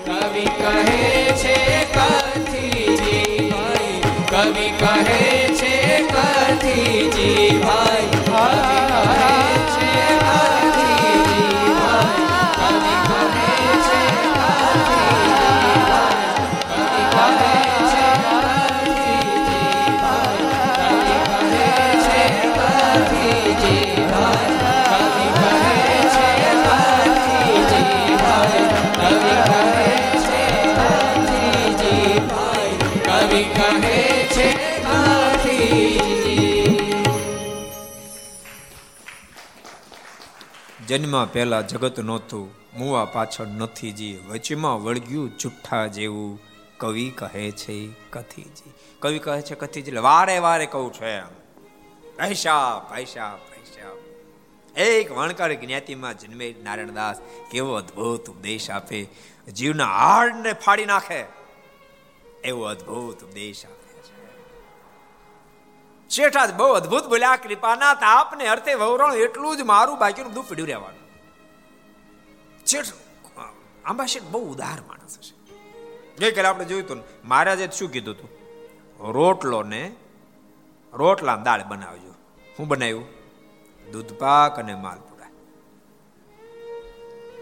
કવિ 0.06 0.46
કહે 0.62 1.34
છે 1.34 1.56
કથીજી 1.96 3.50
ભાઈ. 3.50 4.02
કવિ 4.30 4.70
કહે 4.80 5.50
છે 5.56 5.76
કથીજી 6.04 7.60
ભાઈ. 7.60 8.17
જન્મ 40.88 41.26
પહેલા 41.26 41.62
જગત 41.62 42.00
નહોતું, 42.00 42.50
મુવા 42.74 43.06
પાછળ 43.06 43.48
નથી 43.48 43.92
જી. 43.92 44.20
વચમાં 44.28 44.84
વળગ્યું 44.84 45.38
જુઠ્ઠા 45.38 45.88
જેવું. 45.88 46.40
કવિ 46.78 47.10
કહે 47.16 47.52
છે 47.52 47.90
કથીજી. 48.10 48.74
કવિ 49.00 49.20
કહે 49.20 49.42
છે 49.42 49.56
કથીજી 49.56 49.88
એટલે 49.90 50.00
વારે 50.00 50.40
વારે 50.40 50.66
કહું 50.66 50.94
છું 50.94 51.08
એમ. 51.08 51.26
પૈસા 52.18 52.80
પૈસા 52.80 53.36
પૈસા 53.36 54.82
એક 54.82 55.12
વણકર 55.12 55.54
જ્ઞાતિમાં 55.54 56.20
જન્મે 56.20 56.56
નારાયણદાસ 56.64 57.22
કેવો 57.52 57.74
અદ્ભુત 57.74 58.30
ઉપદેશ 58.30 58.70
આપે. 58.70 59.08
જીવના 59.56 59.86
હાડને 59.86 60.54
ફાડી 60.54 60.86
નાખે. 60.86 61.24
એવો 62.44 62.64
અદ્ભુત 62.64 63.24
ઉપદેશ 63.24 63.66
આપે. 63.66 63.87
શેઠા 66.10 66.46
બહુ 66.58 66.68
અદભુત 66.72 67.06
બોલ્યા 67.08 67.36
કૃપાના 67.36 67.94
તાપને 67.94 68.48
અર્થે 68.48 68.74
વવરણ 68.74 69.14
એટલું 69.16 69.58
જ 69.58 69.62
મારું 69.62 69.98
બાકીનું 70.00 70.32
બધું 70.32 70.48
પીડ્યું 70.50 70.68
રહેવાનું. 70.68 71.04
શેઠ, 72.66 72.92
આંબા 73.86 74.06
શેઠ 74.06 74.24
બહુ 74.24 74.42
ઉદાર 74.52 74.80
માણસ 74.88 75.18
છે 75.20 75.34
ગઈકાલે 76.20 76.48
આપણે 76.48 76.66
જોયું 76.66 76.86
હતું 76.86 77.04
મહારાજે 77.26 77.68
શું 77.78 77.92
કીધું 77.92 78.16
હતું? 78.16 78.30
રોટલો 79.14 79.64
ને 79.64 79.82
રોટલા 80.94 81.36
દાળ 81.36 81.64
બનાવજો. 81.64 82.14
હું 82.60 82.68
બનાવ્યું? 82.68 83.06
દૂધ 83.92 84.14
પાક 84.14 84.60
અને 84.60 84.76
માલપુરા 84.76 85.32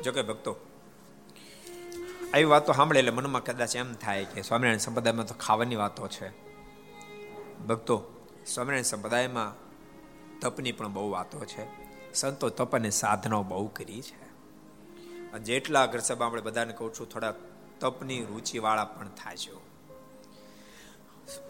જોકે 0.03 0.21
ભક્તો, 0.21 0.51
આવી 2.33 2.43
વાતો 2.43 2.73
સાંભળે 2.73 2.99
એટલે 2.99 3.11
મનમાં 3.11 3.43
કદાચ 3.43 3.75
એમ 3.75 3.93
થાય 3.93 4.25
કે 4.25 4.41
સ્વામિનારાયણ 4.41 4.77
સંપ્રદાયમાં 4.77 5.25
તો 5.25 5.35
ખાવાની 5.39 5.75
વાતો 5.75 6.07
છે. 6.07 6.27
ભક્તો 7.65 8.14
સ્વામિનારાયણ 8.45 8.83
સંપ્રદાયમાં 8.83 9.65
તપની 10.39 10.71
પણ 10.71 10.87
બહુ 10.87 11.09
વાતો 11.09 11.45
છે. 11.45 11.67
સંતો 12.13 12.49
તપ 12.49 12.75
અને 12.75 12.89
સાધનાઓ 12.89 13.43
બહુ 13.43 13.67
કરી 13.67 14.01
છે. 14.01 14.25
જેટલા 15.37 15.83
અગ્રસભા 15.83 16.15
સભા 16.15 16.25
આપણે 16.25 16.41
બધાને 16.41 16.73
કહું 16.73 16.93
છું, 16.93 17.09
થોડા 17.09 17.33
તપની 17.79 18.25
રુચિવાળા 18.25 18.85
પણ 18.85 19.07
છે. 19.35 19.65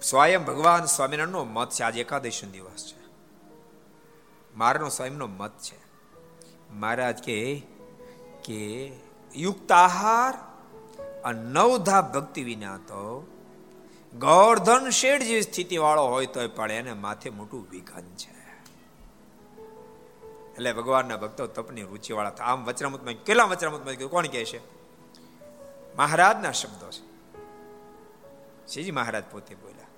સ્વયં 0.02 0.46
ભગવાન 0.46 0.86
સ્વામિનારાયણનો 0.86 1.44
મત 1.44 1.70
છે. 1.70 1.84
આજે 1.84 2.02
એકાદશી 2.02 2.48
દિવસ 2.48 2.94
છે. 2.94 3.06
મારનો 4.58 4.90
સ્વયંનો 4.90 5.28
મત 5.28 5.52
છે. 5.58 5.86
મહારાજ 6.74 7.24
કે 7.24 7.64
કે 8.46 8.92
યુક્ત 9.36 9.72
આહાર 9.72 10.34
નવધા 11.34 12.02
ભક્તિ 12.02 12.44
વિના 12.44 12.78
તો 12.78 13.28
ગોર્ધન 14.20 14.90
શેઠ 14.90 15.24
જેવી 15.24 15.42
સ્થિતિ 15.42 15.78
વાળો 15.78 16.08
હોય 16.08 16.26
તોય 16.26 16.48
પણ 16.48 16.72
એને 16.72 16.94
માથે 16.94 17.30
મોટું 17.30 17.68
વિઘન 17.72 18.16
છે. 18.16 18.36
એટલે 20.54 20.74
ભગવાનના 20.74 21.18
ભક્તો 21.18 21.48
તપની 21.48 21.82
રુચિ 21.82 22.14
વાળા 22.14 22.30
આમ 22.30 22.66
વચરામૃતમાં 22.66 23.14
કેટલા 23.14 23.44
વચરામૃતમાં 23.44 24.10
કોણ 24.10 24.28
કહે 24.28 24.46
છે? 24.46 24.60
મહારાજના 25.96 26.52
શબ્દો 26.52 26.92
છે. 26.92 27.04
શ્રીજી 28.74 28.92
મહારાજ 28.92 29.24
પોતે 29.32 29.56
બોલ્યા, 29.56 29.90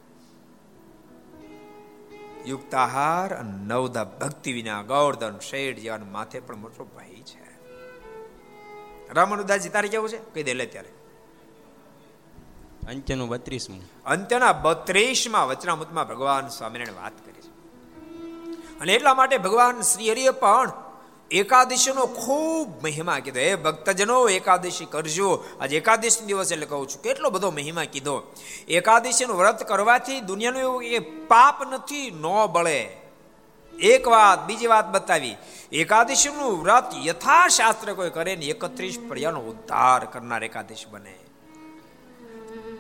યુક્તાહાર 2.46 3.34
અને 3.34 3.54
નવદા 3.66 4.04
ભક્તિ 4.04 4.54
વિના 4.54 4.82
ગૌરધન 4.82 5.40
શેઠ 5.40 5.80
જેવા 5.80 5.98
માથે 5.98 6.40
પણ 6.40 6.56
મોટો 6.56 6.84
ભય 6.84 7.22
છે. 7.24 7.46
રામનુદાસજી 9.14 9.70
તારે 9.70 9.88
કેવું 9.88 10.10
છે? 10.10 10.34
કહી 10.34 10.44
દે, 10.44 10.54
લે 10.54 10.66
ત્યારે. 10.66 10.90
અંત્યનું 12.88 13.28
બત્રીસમું. 13.28 13.84
અંત્યના 14.06 14.54
બત્રીસમાં 14.54 15.48
વચનામૃતમાં 15.48 16.08
ભગવાન 16.08 16.48
સ્વામિનારાયણ 16.48 17.04
વાત 17.04 17.26
કરી 17.26 17.42
છે. 17.42 17.48
અને 18.80 18.94
એટલા 18.94 19.14
માટે 19.14 19.38
ભગવાન 19.38 19.82
શ્રી 19.82 20.12
હરિએ 20.12 20.30
પણ 20.30 20.72
એકાદશીનો 21.32 22.06
ખૂબ 22.06 22.84
મહિમા 22.84 23.20
કીધો. 23.20 23.40
એ 23.40 23.56
ભક્તજનો, 23.56 24.30
એકાદશી 24.30 24.86
કરજો. 24.86 25.46
આજે 25.62 25.78
એકાદશી 25.78 26.26
દિવસ 26.26 26.52
એટલે 26.52 26.66
કહું 26.66 26.90
છું, 26.90 27.02
કેટલો 27.02 27.30
બધો 27.30 27.52
મહિમા 27.52 27.86
કીધો. 27.86 28.34
એકાદશીનું 28.68 29.38
વ્રત 29.38 29.68
કરવાથી 29.68 30.20
દુનિયાનું 30.20 30.62
એવું 30.62 30.84
એ 30.84 31.00
પાપ 31.00 31.74
નથી, 31.74 32.12
ન 32.12 32.46
બળે. 32.52 32.98
એક 33.80 34.08
વાત, 34.08 34.48
બીજી 34.48 34.68
વાત 34.68 34.92
બતાવી. 34.92 35.36
એકાદશીનું 35.72 36.64
વ્રત 36.64 36.92
યથાશાસ્ત્ર 37.06 37.94
કોઈ 37.94 38.10
કરે 38.10 38.36
ને 38.36 38.46
એકત્રીસ 38.46 39.00
પ્રજાનો 39.08 39.40
ઉદ્ધાર 39.40 40.06
કરનાર 40.06 40.44
એકાદશી 40.44 40.86
બને. 40.90 41.16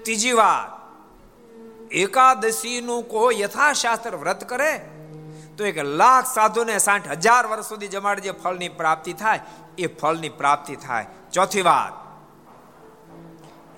ત્રીજી 0.07 0.33
વાત, 0.33 0.69
એકાદશીનું 1.91 3.01
કોઈ 3.09 3.41
યથાશાસ્ત્ર 3.41 4.15
વ્રત 4.15 4.43
કરે? 4.43 4.73
તો 5.57 5.65
એક 5.65 5.77
લાખ 6.01 6.27
સાધુને 6.33 6.77
સાઠ 6.79 7.07
હજાર 7.11 7.43
વર્ષ 7.47 7.67
સુધી 7.67 7.87
જમાડે 7.87 8.21
જે 8.21 8.31
ફળની 8.31 8.69
પ્રાપ્તિ 8.69 9.13
થાય, 9.13 9.41
એ 9.77 9.87
ફળની 9.87 10.29
પ્રાપ્તિ 10.29 10.75
થાય. 10.75 11.05
ચોથી 11.33 11.61
વાત 11.61 11.93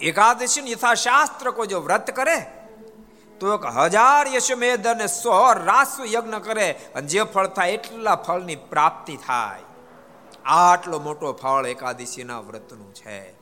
એકાદશી 0.02 0.72
યથાશાસ્ત્ર 0.72 1.52
કોઈ 1.52 1.68
જો 1.68 1.80
વ્રત 1.82 2.12
કરે, 2.12 2.38
તો 3.40 3.46
એક 3.56 3.66
હજાર 3.66 4.26
યશમેદ 4.36 4.88
અને 4.88 5.08
સો 5.08 5.40
રાસુ 5.54 6.04
યજ્ઞ 6.06 6.38
કરે 6.44 6.68
અને 6.96 7.08
જે 7.08 7.24
ફળ 7.24 7.48
થાય 7.48 7.72
એટલા 7.72 8.16
ફળની 8.16 8.56
પ્રાપ્તિ 8.56 9.16
થાય. 9.28 9.64
આટલો 10.46 11.00
મોટો 11.00 11.34
ફળ 11.34 11.66
એકાદશીના 11.66 12.40
વ્રતનું 12.40 12.94
છે. 12.94 13.39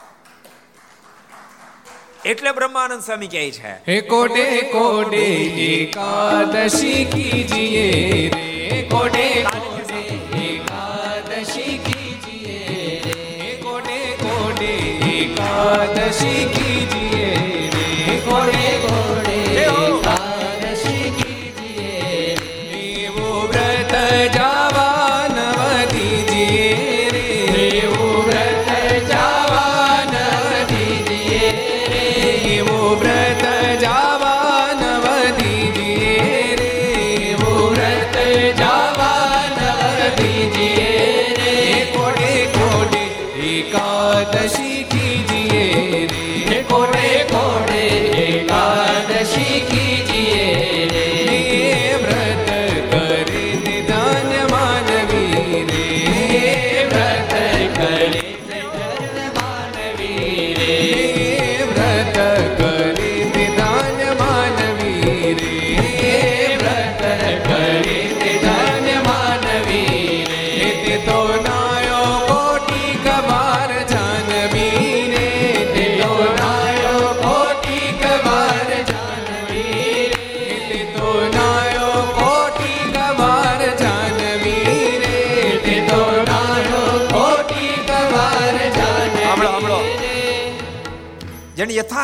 એટલે 2.26 2.52
બ્રહ્માનંદ 2.54 3.02
સ્વામી 3.02 3.30
કહે 3.30 3.44
છે 3.86 4.02
કોડે 4.04 4.46
કોડે 4.72 5.26
એકાદશી 5.66 7.06
કીજીએ 7.08 7.84
રે 8.32 8.82
કોડે 8.86 9.28
કોડે 9.46 10.02
એકાદશી 10.46 11.78
કીજીએ 11.86 12.58
રે 13.06 13.52
કોડે 13.64 14.00
કોડે 14.24 14.74
એકાદશી 15.14 16.48
કીજીએ 16.56 17.47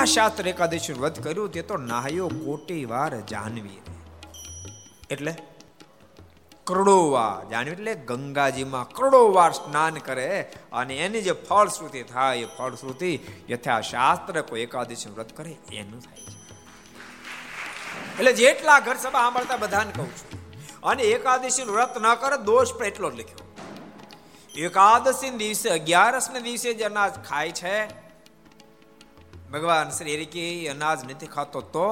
જેને 0.04 0.12
યથાશાસ્ત્ર 0.12 0.48
એકાદશી 0.48 0.94
વ્રત 0.94 1.24
કર્યું 1.24 1.52
તે 1.52 1.62
તો 1.62 1.78
નાહ્યો 1.78 2.28
કોટી 2.28 2.86
વાર 2.86 3.12
જાહ્નવી 3.22 3.82
એટલે? 5.10 5.34
કરોડો 6.68 7.12
વાર 7.12 7.50
જાનવી 7.52 7.72
એટલે 7.72 7.94
ગંગાજીમાં 7.96 8.90
કરોડો 8.90 9.32
વાર 9.32 9.52
સ્નાન 9.52 9.94
કરે 9.94 10.52
અને 10.74 10.98
એની 10.98 11.22
જે 11.22 11.32
ફળશ્રુતિ 11.32 12.04
થાય, 12.04 12.38
એ 12.38 12.46
ફળશ્રુતિ 12.58 13.12
યથાશાસ્ત્ર 13.50 14.42
કોઈ 14.42 14.62
એકાદશી 14.62 15.10
વ્રત 15.10 15.32
કરે, 15.38 15.56
એનું 15.72 16.00
થાય 16.02 16.22
છે. 16.22 16.34
એટલે 18.20 18.34
જેટલા 18.34 18.80
ઘર 18.80 18.96
સભા 18.96 19.22
સાંભળતા 19.22 19.58
બધાને 19.58 19.92
કહું 19.92 20.12
છું, 20.20 20.40
અને 20.84 21.04
એકાદશી 21.04 21.64
વ્રત 21.64 21.98
ન 21.98 22.16
કરે 22.16 22.38
દોષ 22.44 22.76
પણ 22.78 22.86
એટલો 22.86 23.12
જ 23.12 23.16
લખ્યો. 23.16 23.42
એકાદશી 24.68 25.30
દિવસે 25.30 25.70
અગિયારસ 25.70 26.32
ને 26.32 26.42
દિવસે 26.42 26.74
જે 26.74 26.84
અનાજ 26.84 27.14
ખાય 27.30 27.52
છે 27.52 28.03
ભગવાન 29.54 29.92
શ્રી 29.92 30.14
હરિ 30.14 30.28
કે 30.28 30.44
અનાજ 30.70 31.00
નથી 31.06 31.28
ખાતો 31.30 31.60
તો 31.70 31.90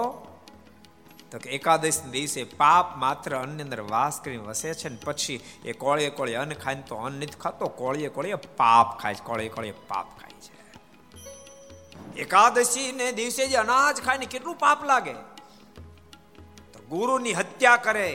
તો 1.30 1.39
કે 1.39 1.49
એકાદશ 1.51 1.99
દિવસે 2.07 2.39
પાપ 2.55 2.95
માત્ર 2.97 3.36
અન્નની 3.38 3.66
અંદર 3.68 3.82
વાસ 3.88 4.16
કરીને 4.20 4.45
વસે 4.45 4.72
છે 4.76 4.89
ને 4.89 4.97
પછી 4.99 5.38
એ 5.66 5.76
કોળીએ 5.76 6.12
કોળીએ 6.12 6.39
અન્ન 6.39 6.55
ખાઈને 6.55 6.84
તો 6.84 7.01
અન્ન 7.01 7.20
નથી 7.20 7.41
ખાતો 7.43 7.70
કોળીએ 7.76 8.09
કોળીએ 8.09 8.39
પાપ 8.57 8.97
ખાય 8.97 9.16
છે 9.16 9.24
કોળીએ 9.24 9.51
કોળીએ 9.51 9.76
પાપ 9.88 10.07
ખાય 10.16 10.38
છે 10.39 10.51
એકાદશી 12.18 12.89
ને 12.93 13.12
દિવસે 13.14 13.43
જે 13.45 13.57
અનાજ 13.57 14.01
ખાઈને 14.01 14.28
કેટલું 14.28 14.57
પાપ 14.57 14.86
લાગે 14.86 15.14
તો 16.74 16.86
ગુરુની 16.89 17.36
હત્યા 17.36 17.78
કરે 17.82 18.09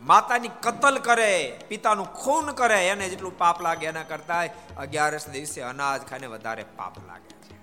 માતાની 0.00 0.48
કતલ 0.48 0.98
કરે, 0.98 1.58
પિતાનું 1.68 2.06
ખૂન 2.14 2.46
કરે, 2.52 2.88
એને 2.88 3.08
જેટલું 3.08 3.38
પાપ 3.38 3.62
લાગે 3.62 3.86
એના 3.86 4.02
કરતા 4.02 4.44
અગિયારસ 4.78 5.28
દિવસે 5.28 5.60
અનાજ 5.60 6.00
ખાઈને 6.02 6.26
વધારે 6.26 6.64
પાપ 6.76 6.98
લાગે 7.06 7.28
છે. 7.28 7.54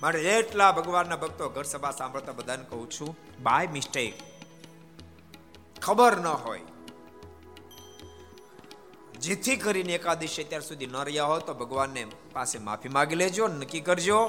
મારે 0.00 0.20
એટલા 0.20 0.72
ભગવાનના 0.72 1.16
ભક્તો 1.16 1.48
ઘર 1.48 1.62
સભા 1.62 1.90
સાંભળતા 1.90 2.32
બધાને 2.32 2.64
કહું 2.64 2.90
છું 2.90 3.16
બાય 3.42 3.66
મિસ્ટેક 3.66 4.14
ખબર 5.82 6.16
ન 6.16 6.26
હોય. 6.26 6.60
જેથી 9.20 9.56
કરીને 9.56 9.92
એકાદશી 9.92 10.42
અત્યાર 10.42 10.62
સુધી 10.62 10.86
ન 10.86 10.96
રહ્યા 10.96 11.24
હોય 11.24 11.40
તો 11.40 11.54
ભગવાનને 11.54 12.06
પાસે 12.32 12.58
માફી 12.58 12.88
માગી 12.88 13.14
લેજો, 13.14 13.48
નક્કી 13.48 13.80
કરજો. 13.80 14.20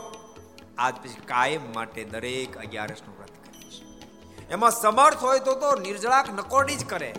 આજ 0.77 0.95
પછી 0.95 1.21
કાયમ 1.25 1.73
માટે 1.75 2.03
દરેક 2.03 2.57
અગિયારસનું 2.57 3.17
વ્રત 3.17 3.44
એમાં 4.49 4.71
સમર્થ 4.71 5.17
હોય 5.17 5.39
તો 5.39 5.55
તો 5.55 5.75
નિર્જળાક 5.75 6.33
નકોડી 6.33 6.75
જ 6.75 6.85
કરે. 6.85 7.15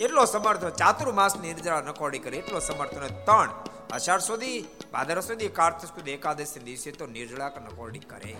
એટલો 0.00 0.24
સમર્થ 0.24 0.64
ચાતુર્માસ 0.64 1.36
નિર્જળા 1.36 1.80
નકોડી 1.80 2.18
કરે, 2.18 2.36
એટલો 2.36 2.58
સમર્થ 2.58 2.94
ત્રણ, 2.94 3.50
અષાઢ 3.92 4.20
સુધી 4.20 4.64
ભાદર 4.92 5.20
સુધી 5.20 5.48
કાર્તિક 5.48 5.90
સુધી, 5.90 6.10
એકાદશી 6.10 6.60
દિવસે 6.60 6.90
તો 6.90 7.06
નિર્જળાક 7.06 7.62
નકોડી 7.62 7.98
કરે 7.98 8.36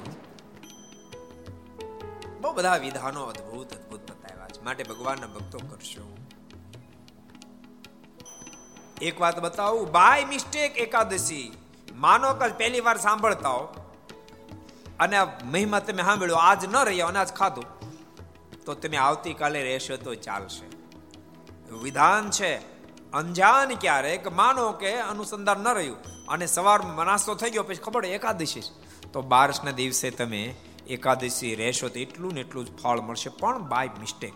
બહુ 2.40 2.52
બધા 2.52 2.76
વિધાનો 2.76 3.22
અદ્ભુત 3.22 3.72
અદ્ભુત 3.72 4.10
બતાવ્યા 4.10 4.48
છે. 4.48 4.64
માટે 4.64 4.84
ભગવાનના 4.84 5.26
ભક્તો 5.26 5.58
કરશો. 5.58 6.16
એક 9.02 9.20
વાત 9.20 9.40
બતાવું 9.40 9.92
બાય 9.92 10.24
મિસ્ટેક 10.24 10.78
એકાદશી. 10.78 11.52
માનો 11.92 12.34
કે 12.34 12.48
પહેલી 12.48 12.80
વાર 12.80 12.98
સાંભળતા 12.98 13.48
હો. 13.48 13.74
અને 15.00 15.16
મહિમા 15.44 15.78
તમે 15.78 16.02
સાંભળ્યો, 16.02 16.36
આજ 16.36 16.64
ન 16.64 16.76
રહ્યા 16.76 17.06
અનાજ 17.06 17.32
ખાધું. 17.32 17.77
તો 18.68 18.74
તમે 18.74 18.98
આવતીકાલે 18.98 19.60
રહેશો 19.62 19.96
તો 19.96 20.14
ચાલશે. 20.14 20.66
વિધાન 21.82 22.30
છે, 22.30 22.52
અંજાન 23.12 23.74
ક્યારેક 23.74 24.26
માનો 24.32 24.64
કે 24.72 24.90
અનુસંધાન 25.02 25.60
ન 25.60 25.68
રહ્યું. 25.74 25.98
અને 26.28 26.46
સવારમાં 26.46 27.06
નાસ્તો 27.06 27.34
થઈ 27.34 27.50
ગયો, 27.50 27.62
પછી 27.62 27.84
ખબર 27.84 28.04
એકાદશી 28.06 28.64
તો 29.12 29.22
બારસના 29.22 29.70
દિવસે 29.70 30.08
તમે 30.10 30.42
એકાદશી 30.86 31.54
રહેશો 31.54 31.88
તો 31.88 31.98
એટલું 31.98 32.32
ને 32.34 32.40
એટલું 32.40 32.66
જ 32.66 32.76
ફળ 32.82 33.00
મળશે, 33.00 33.30
પણ 33.30 33.64
બાય 33.68 33.90
મિસ્ટેક 34.00 34.34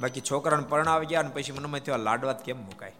બાકી 0.00 0.22
છોકરાને 0.30 0.66
પરણાવી 0.68 1.06
ગયા 1.06 1.20
અને 1.20 1.32
પછી 1.34 1.52
મનમાં 1.52 1.80
થયો 1.80 1.96
લાડવાત 1.96 2.44
કેમ 2.44 2.58
મુકાય? 2.66 2.94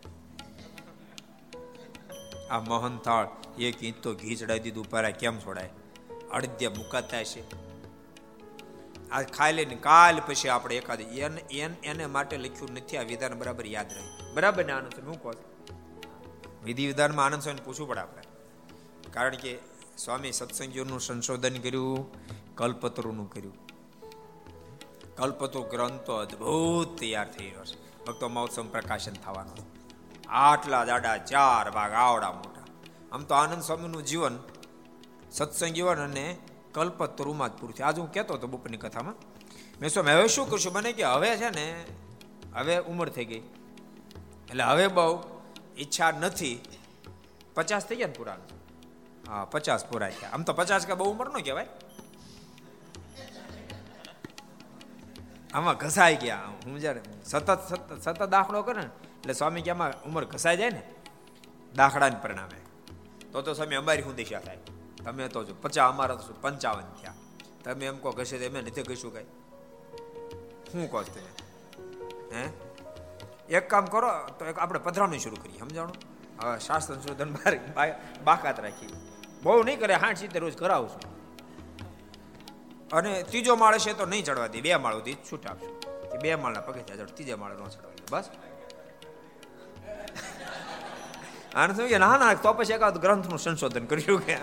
આ 2.50 2.60
મોહનથાળ, 2.60 3.26
એક 3.58 3.84
ઈંચ 3.84 3.96
તો 4.02 4.10
ઘી 4.14 4.36
ચડાવી 4.36 4.60
દીધું 4.60 4.90
પર 4.90 5.10
કેમ 5.20 5.38
છોડાય? 5.38 5.70
અડધ્યા 6.32 6.78
મુકાતા 6.78 7.22
છે 7.24 7.42
આ 9.12 9.22
ખાઈ 9.22 9.52
લઈને 9.52 9.76
કાલ 9.76 10.20
પછી 10.26 10.48
આપણે 10.48 10.76
એકાદ 10.76 11.00
એને 11.00 11.76
એને 11.84 12.06
માટે 12.06 12.36
લખ્યું 12.36 12.70
નથી, 12.74 12.96
આ 12.96 13.02
વિધાન 13.02 13.38
બરાબર 13.38 13.66
યાદ 13.66 13.92
રહે. 13.92 14.04
બરાબર 14.34 14.64
ને 14.64 14.72
આનંદ 14.72 14.94
હું 15.06 15.22
કહું 15.22 15.34
વિધિ 16.64 16.86
વિધાનમાં 16.86 17.26
આનંદ 17.26 17.42
સ્વામી 17.42 17.64
પૂછવું 17.64 17.88
પડે 17.88 18.00
આપણે. 18.00 18.22
કારણ 19.10 19.36
કે 19.36 19.58
સ્વામી 19.98 20.32
સત્સંગીઓનું 20.32 21.00
સંશોધન 21.00 21.56
કર્યું, 21.58 22.06
કલ્પતરુનું 22.56 23.30
કર્યું. 23.30 23.56
કલ્પતરુ 25.16 25.62
ગ્રંથો 25.62 26.14
અદ્ભુત 26.14 26.98
તૈયાર 26.98 27.32
થઈ 27.32 27.48
રહ્યો 27.50 27.64
છે. 27.64 28.04
ભક્તો 28.04 28.28
મહોત્સવ 28.28 28.66
પ્રકાશન 28.66 29.12
થવાનું 29.12 29.66
આટલા 30.28 30.84
દાડા, 30.84 31.16
ચાર 31.16 31.70
ભાગ, 31.70 31.92
આવડા 31.92 32.32
મોટા. 32.32 32.64
આમ 33.12 33.22
તો 33.24 33.34
આનંદ 33.34 33.62
સ્વામીનું 33.62 34.04
જીવન 34.04 34.38
સત્સંગ 35.30 35.74
જીવન 35.74 35.98
અને 35.98 36.36
કલ્પતરુમાં 36.74 37.48
જ 37.48 37.52
પૂરું 37.52 37.74
થયું 37.74 37.88
આજ 37.88 37.98
હું 37.98 38.12
કહેતો 38.12 38.34
હતો 38.34 38.46
બપોરની 38.46 38.76
કથામાં. 38.76 39.14
મેં 39.80 39.90
શું 39.90 40.04
હવે 40.04 40.28
શું 40.28 40.50
કરશું? 40.50 40.72
મને 40.72 40.92
કે, 40.92 41.04
હવે 41.04 41.36
છે 41.36 41.50
ને, 41.50 41.84
હવે 42.54 42.78
ઉંમર 42.78 43.08
થઈ 43.08 43.24
ગઈ. 43.24 43.42
એટલે 44.50 44.64
હવે 44.64 44.86
બહુ 44.88 45.22
ઈચ્છા 45.78 46.10
નથી. 46.10 46.60
પચાસ 47.54 47.86
થઈ 47.86 47.96
ગયા 47.96 48.06
ને 48.06 48.12
પૂરા 48.12 48.36
હા, 49.28 49.44
પચાસ 49.44 49.86
પૂરા 49.86 50.10
થયા. 50.10 50.30
આમ 50.30 50.42
તો 50.42 50.52
પચાસ 50.52 50.86
કે 50.86 50.94
બહુ 50.94 51.10
ઉંમર 51.10 51.28
ન 51.38 51.42
કહેવાય. 51.42 51.66
આમાં 55.54 55.76
ઘસાઈ 55.76 56.16
ગયા. 56.16 56.40
હું 56.66 56.80
જ્યારે 56.80 57.00
સતત 57.24 57.68
સતત 57.68 58.00
સતત 58.02 58.22
દાખલો 58.22 58.62
કરે 58.62 58.80
ને, 58.80 58.86
એટલે 58.86 59.32
સ્વામી 59.32 59.62
કે 59.62 59.70
આમાં 59.70 60.02
ઉંમર 60.02 60.24
ઘસાઈ 60.24 60.56
જાય 60.56 60.70
ને, 60.70 60.82
દાખલાને 61.74 62.16
પરિણામે. 62.22 62.60
તો 63.32 63.42
તો 63.42 63.54
સ્વામી 63.54 63.74
અમારી 63.74 64.02
શું 64.02 64.14
દિશા 64.14 64.40
થાય. 64.40 64.58
તમે 65.04 65.28
તો 65.28 65.44
જો 65.44 65.54
પચાસ 65.62 65.92
અમારા 65.92 66.16
તો 66.16 66.34
પંચાવન 66.42 66.88
થયા. 66.98 67.14
તમે 67.64 67.84
એમ 67.86 67.98
કહો 68.02 68.10
ઘસે 68.18 68.36
એમ 68.46 68.56
નથી 68.60 68.82
કહીશું 68.82 69.12
કઈ. 69.14 69.28
શું 70.72 70.90
કહો 70.90 71.02
તમે? 71.02 71.30
હે? 72.34 72.44
એક 73.56 73.64
કામ 73.70 73.84
કરો, 73.94 74.10
તો 74.38 74.42
એક 74.50 74.58
આપણે 74.58 74.80
પધરાવણી 74.86 75.18
શરૂ 75.18 75.40
કરીએ, 75.42 75.58
સમજાણું? 75.58 75.96
હવે 76.40 76.58
શાસ્ત્ર 76.66 76.94
સંશોધન 76.94 77.30
બાકાત 78.24 78.60
રાખી. 78.60 78.92
બહુ 79.42 79.62
નહીં 79.62 79.78
કરે, 79.80 79.94
હાઠ 79.94 80.18
સીધે 80.20 80.38
રોજ 80.38 80.54
કરાવશું 80.58 81.02
અને 82.92 83.10
ત્રીજો 83.22 83.56
માળ 83.56 83.78
છે 83.78 83.92
તો 83.98 84.04
નહીં 84.06 84.24
ચડવા 84.24 84.50
દે, 84.52 84.60
બે 84.60 84.76
માળ 84.76 84.94
સુધી 84.98 85.16
છૂટ 85.26 85.44
આપશું 85.46 85.74
કે 86.10 86.16
બે 86.22 86.34
માળના 86.34 86.64
પગે 86.66 86.80
ચડ 86.88 87.10
ત્રીજા 87.16 87.38
માળે 87.42 87.54
ન 87.54 87.68
ચડવા 87.74 87.92
બસ. 88.12 88.26
આને 91.54 91.72
શું 91.74 91.88
ના 92.00 92.16
ના, 92.22 92.34
તો 92.34 92.52
પછી 92.52 92.74
એકાદ 92.78 92.96
ગ્રંથનું 93.04 93.38
સંશોધન 93.38 93.84
કર્યું 93.90 94.20
કે? 94.26 94.36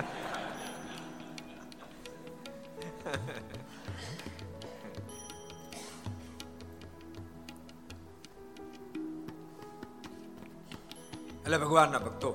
એટલે 11.41 11.57
ભગવાનના 11.57 11.99
ભક્તો, 11.99 12.29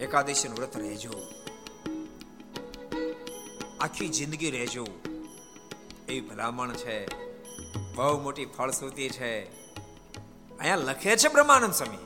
એકાદશીનું 0.00 0.58
વ્રત 0.58 0.76
રહેજો. 0.76 1.12
આખી 3.80 4.08
જિંદગી 4.08 4.50
રહેજો. 4.50 4.86
એ 6.08 6.20
ભલામણ 6.20 6.72
છે, 6.72 6.96
બહુ 7.94 8.20
મોટી 8.22 8.44
ફળશ્રુતિ 8.44 9.08
છે. 9.08 9.32
અહીંયા 10.58 10.76
લખે 10.76 11.16
છે 11.16 11.28
બ્રહ્માનંદ 11.28 11.74
સ્વામી. 11.74 12.02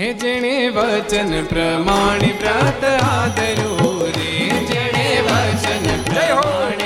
હે 0.00 0.12
જેણે 0.12 0.68
વચન 0.68 1.46
પ્રમાણે 1.46 2.34
પ્રાત 2.40 2.84
આદરો 2.84 4.06
રે. 4.06 4.29
જેણે 5.30 6.34
વચન 6.34 6.79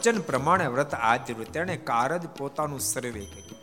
વચન 0.00 0.20
પ્રમાણે 0.20 0.66
વ્રત 0.66 0.94
આચર્યું. 0.94 1.52
તેણે 1.52 1.76
કારજ 1.76 2.22
પોતાનું 2.38 2.80
સર્વે 2.80 3.24
કર્યું 3.24 3.58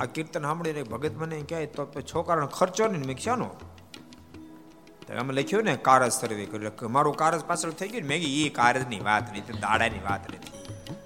આ 0.00 0.04
કીર્તન 0.04 0.42
સાંભળીને 0.42 0.82
ભગત 0.82 1.14
મને 1.16 1.40
કહે, 1.42 1.66
તો 1.66 2.02
છોકરા 2.14 2.46
ખર્ચો 2.46 2.86
ને 2.86 2.98
મેં 2.98 3.16
ક્યાંનો 3.22 3.48
અમે 5.20 5.34
લખ્યું 5.34 5.64
ને 5.64 5.76
કારજ 5.76 6.12
સર્વે 6.12 6.44
કર્યું 6.44 6.92
મારું 6.92 7.16
કારજ 7.16 7.44
પાછળ 7.44 7.70
થઈ 7.70 7.88
ગયું 7.88 8.08
મેં 8.08 8.20
એ 8.22 8.48
કારજની 8.48 9.00
વાત 9.00 9.32
નહીં 9.32 9.60
દાડાની 9.60 9.98
વાત 9.98 10.28
નથી. 10.28 10.52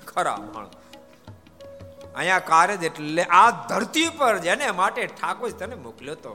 ખરા 0.06 0.36
માણસ. 0.36 0.68
અહીંયા 2.14 2.38
કારજ 2.38 2.84
એટલે 2.84 3.24
આ 3.24 3.50
ધરતી 3.50 4.08
પર 4.08 4.38
જેને 4.38 4.70
માટે 4.70 5.06
ઠાકોર 5.06 5.50
તને 5.50 5.74
મોકલ્યો 5.74 6.14
તો. 6.14 6.34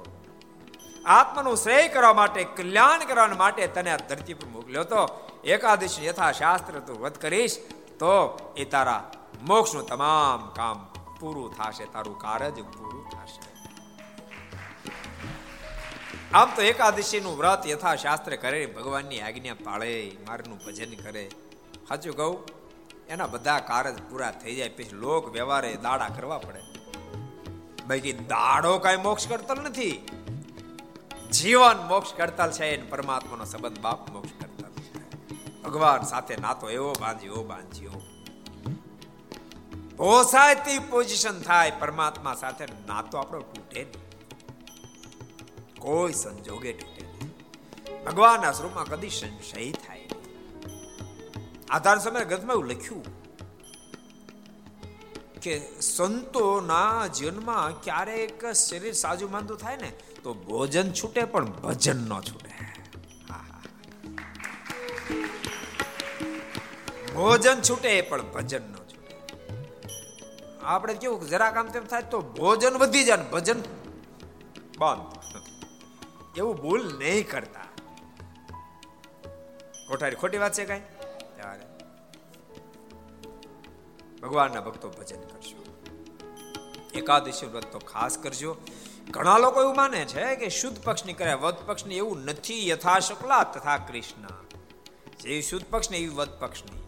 આત્માનું 1.05 1.57
શ્રેય 1.57 1.87
કરવા 1.87 2.13
માટે, 2.13 2.43
કલ્યાણ 2.43 3.05
કરવા 3.05 3.27
માટે 3.27 3.67
તને 3.67 3.91
આ 3.91 3.97
ધરતી 3.97 4.33
પર 4.33 4.47
મોકલ્યો 4.47 4.83
તો. 4.83 5.26
એકાદશી 5.47 6.05
યથાશાસ્ત્ર 6.05 6.79
તું 6.79 6.99
વધ 6.99 7.17
કરીશ, 7.17 7.57
તો 7.99 8.13
એ 8.57 8.65
તારા 8.65 9.11
મોક્ષનું 9.41 9.85
તમામ 9.85 10.49
કામ 10.49 10.77
પૂરું 11.19 11.53
થશે, 11.53 11.85
તારું 11.85 12.17
કારજ 12.19 12.55
પૂરું 12.55 13.03
થશે. 13.09 13.41
આમ 16.33 16.49
તો 16.55 16.61
એકાદશીનું 16.61 17.37
વ્રત 17.37 17.67
યથાશાસ્ત્ર 17.67 18.35
કરે, 18.35 18.65
ભગવાનની 18.65 19.19
આજ્ઞા 19.19 19.53
પાળે, 19.53 20.11
મારનું 20.27 20.57
ભજન 20.57 20.93
કરે. 21.03 21.29
સાચું 21.87 22.17
કહું, 22.17 22.35
એના 23.09 23.27
બધા 23.27 23.59
કારજ 23.59 23.97
પૂરા 24.09 24.31
થઈ 24.31 24.55
જાય, 24.55 24.69
પછી 24.69 24.89
લોક 24.93 25.31
વ્યવહારે 25.33 25.75
દાડા 25.75 26.07
કરવા 26.07 26.37
પડે. 26.37 26.61
બાકી 27.87 28.11
દાડો 28.11 28.77
કાંઈ 28.77 28.97
મોક્ષ 28.97 29.27
કરતલ 29.27 29.59
નથી. 29.61 29.95
જીવન 31.33 31.87
મોક્ષ 31.87 32.13
કરતલ 32.13 32.51
છે 32.51 32.89
પરમાત્માનો 32.89 33.45
સંબંધ 33.45 33.79
બાપ 33.79 34.09
મોક્ષ 34.09 34.36
ભગવાન 35.68 36.03
સાથે 36.03 36.36
નાતો 36.36 36.70
એવો 36.70 36.93
બાંધ્યો 37.01 37.43
બાંધ્યો 37.43 38.01
પોસાય 39.97 40.55
તે 40.55 40.80
પોઝિશન 40.80 41.41
થાય, 41.41 41.72
પરમાત્મા 41.80 42.36
સાથે 42.36 42.65
નાતો 42.88 43.18
આપણો 43.18 43.41
તૂટે 43.41 43.88
કોઈ 45.80 46.13
સંજોગે 46.13 46.74
તૂટે 46.74 47.03
ભગવાનના 48.05 48.51
સ્વરૂપમાં 48.51 48.86
કદી 48.86 49.09
સંશય 49.09 49.72
થાય 49.72 50.07
આધાર 51.70 51.99
સમય 51.99 52.26
ગ્રંથમાં 52.26 52.55
એવું 52.55 52.68
લખ્યું 52.68 53.05
કે 55.41 55.59
સંતોના 55.82 57.07
જીવનમાં 57.07 57.82
ક્યારેક 57.82 58.45
શરીર 58.45 58.93
સાજુ 58.93 59.30
માંદું 59.30 59.57
થાય 59.57 59.76
ને, 59.76 59.91
તો 60.24 60.34
ભોજન 60.34 60.91
છૂટે 60.91 61.24
પણ 61.24 61.45
ભજન 61.45 61.97
ન 61.97 62.22
છૂટે. 62.22 62.47
ભોજન 67.18 67.61
છૂટે, 67.70 68.01
પણ 68.01 68.22
ભજન 68.32 68.61
ન 68.61 68.76
છૂટે. 68.76 69.15
આપણે 70.63 70.93
કેવું 70.93 71.30
જરા 71.30 71.51
કામ 71.51 71.68
તેમ 71.68 71.86
થાય 71.86 72.01
તો 72.01 72.22
ભોજન 72.22 72.78
વધી 72.78 73.03
જાય 73.03 73.18
ને 73.18 73.30
ભજન 73.30 73.59
બંધ 74.78 76.38
એવું 76.38 76.55
ભૂલ 76.55 76.84
નહીં 76.97 77.30
કરતા. 77.30 77.68
કોઠારી 79.88 80.15
ખોટી 80.15 80.38
વાત 80.38 80.53
છે 80.53 80.65
કઈ? 80.65 80.82
ભગવાનના 84.22 84.61
ભક્તો 84.61 84.89
ભજન 84.89 85.22
કરજો 85.22 85.59
એકાદશી 86.93 87.45
વ્રત 87.45 87.65
તો 87.65 87.80
ખાસ 87.80 88.18
કરજો. 88.18 88.57
ઘણા 89.09 89.38
લોકો 89.38 89.61
એવું 89.61 89.76
માને 89.76 90.05
છે 90.05 90.36
કે 90.36 90.49
શુદ્ધ 90.49 90.84
પક્ષની 90.84 91.13
કરે 91.13 91.34
વધ 91.34 91.55
પક્ષની 91.65 91.95
એવું 91.95 92.26
નથી 92.26 92.70
યથા 92.70 92.99
શુક્લા 92.99 93.43
તથા 93.43 93.78
કૃષ્ણ. 93.78 94.28
જે 95.20 95.41
શુદ્ધ 95.41 95.65
પક્ષની 95.70 95.97
એવી 95.97 96.07
વધ 96.07 96.39
પક્ષની. 96.39 96.86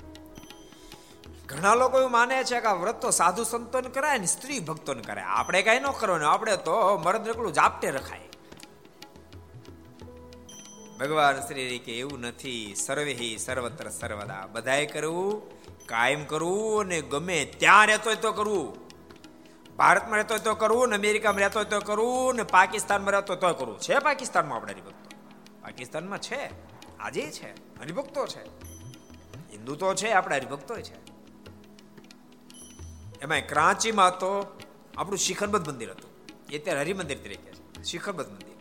ઘણા 1.50 1.76
લોકો 1.76 2.00
એવું 2.00 2.12
માને 2.12 2.44
છે 2.44 2.60
કે 2.60 2.68
આ 2.68 2.74
વ્રત 2.74 3.02
તો 3.02 3.12
સાધુ 3.12 3.44
સંતોને 3.44 3.90
કરાય 3.90 4.18
ને 4.18 4.26
સ્ત્રી 4.26 4.60
ભક્તોને 4.60 5.02
કરાય. 5.02 5.26
આપણે 5.26 5.62
કઈ 5.62 5.80
ન 5.80 5.86
કરવાનું, 6.00 6.30
આપણે 6.30 6.58
તો 6.58 6.98
મરદ 6.98 7.28
રેકડું 7.28 7.54
જાપટે 7.54 7.92
રખાય. 7.92 8.20
ભગવાન 11.00 11.40
શ્રી 11.40 11.80
કે 11.80 12.00
એવું 12.00 12.20
નથી, 12.20 12.76
સર્વે 12.76 13.38
સર્વત્ર 13.38 13.90
સર્વદા. 13.90 14.48
બધાએ 14.52 14.86
કરવું, 14.86 15.50
કાયમ 15.86 16.24
કરવું 16.24 16.80
અને 16.80 17.02
ગમે 17.02 17.46
ત્યાં 17.46 17.88
રહેતો 17.88 18.14
તો 18.14 18.32
કરવું. 18.32 18.78
ભારતમાં 19.78 20.16
રહેતો 20.16 20.38
તો 20.38 20.56
કરવું 20.56 20.90
ને 20.90 20.96
અમેરિકામાં 20.96 21.40
રહેતો 21.40 21.64
તો 21.64 21.80
કરવું 21.80 22.36
ને 22.36 22.44
પાકિસ્તાનમાં 22.44 23.12
રહેતો 23.12 23.36
તો 23.36 23.54
કરવું. 23.54 23.80
છે 23.80 24.00
પાકિસ્તાનમાં 24.00 24.58
આપણે 24.58 24.74
હરિભક્તો? 24.74 25.18
પાકિસ્તાનમાં 25.62 26.20
છે. 26.20 26.50
આજે 27.00 27.22
છે. 27.22 27.80
હરિભક્તો 27.80 28.28
છે. 28.28 28.44
હિન્દુ 29.52 29.76
તો 29.76 29.94
છે, 29.94 30.12
આપણે 30.12 30.36
હરિભક્તો 30.36 30.76
છે. 30.76 31.09
એમાં 33.22 33.48
ક્રાંચીમાં 33.48 34.20
તો 34.20 34.30
આપણું 34.98 35.18
શિખરબદ્ધ 35.18 35.70
મંદિર 35.70 35.90
હતું. 35.90 36.10
એ 36.52 36.58
અત્યારે 36.58 36.80
હરિમંદિર 36.80 37.18
તરીકે 37.18 37.52
છે. 37.52 37.84
શિખરબદ્ધ 37.84 38.30
મંદિર. 38.30 38.58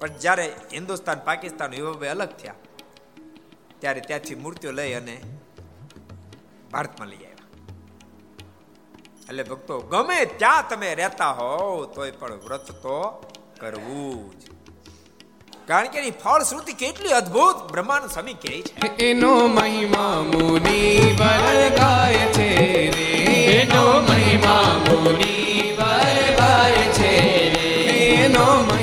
પણ 0.00 0.18
જ્યારે 0.18 0.46
હિન્દુસ્તાન, 0.72 1.18
પાકિસ્તાન 1.24 1.74
યુવાભાઈ 1.74 2.08
અલગ 2.08 2.28
થયા, 2.28 2.54
ત્યારે 3.78 4.00
ત્યાંથી 4.00 4.34
મૂર્તિઓ 4.34 4.72
લઈ 4.72 4.92
અને 4.92 5.16
ભારતમાં 6.72 7.08
લઈ 7.08 7.16
આવ્યા. 7.16 7.30
એટલે 9.28 9.42
ભક્તો, 9.42 9.80
ગમે 9.80 10.24
ત્યાં 10.24 10.68
તમે 10.68 10.94
રહેતા 10.94 11.30
હોવ, 11.30 11.84
તોય 11.86 12.10
પણ 12.10 12.32
વ્રત 12.34 12.72
તો 12.72 12.96
કરવું 13.60 14.40
જ. 14.40 14.42
કારણ 15.66 15.88
કે 15.88 15.98
એની 15.98 16.10
ફળશ્રુતિ 16.10 16.72
કેટલી 16.72 17.12
અદ્ભુત 17.12 17.56
બ્રહ્માંડ 17.72 18.06
સ્વામી 18.06 18.34
કહે 18.34 18.62
છે. 18.62 18.96
એનો 19.04 19.46
મહિમા 19.48 20.22
મુનિ 20.22 21.16
ગાય 21.78 22.26
છે 22.32 22.50
રે. 22.90 23.23
એનો 23.54 23.82
મહિમા 24.02 24.70
મુનિ 24.84 25.34
ગાય 25.78 26.84
છે 26.96 27.12
એનો 28.24 28.73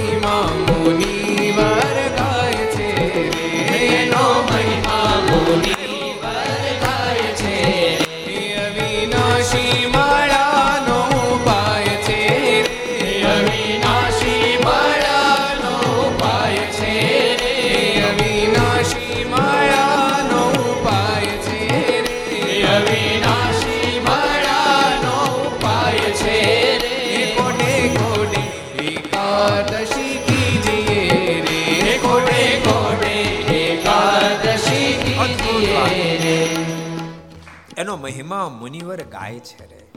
મહિમા 38.12 38.50
મુનિવર 38.50 39.04
ગાય 39.04 39.40
છે 39.40 39.66
રે. 39.66 39.92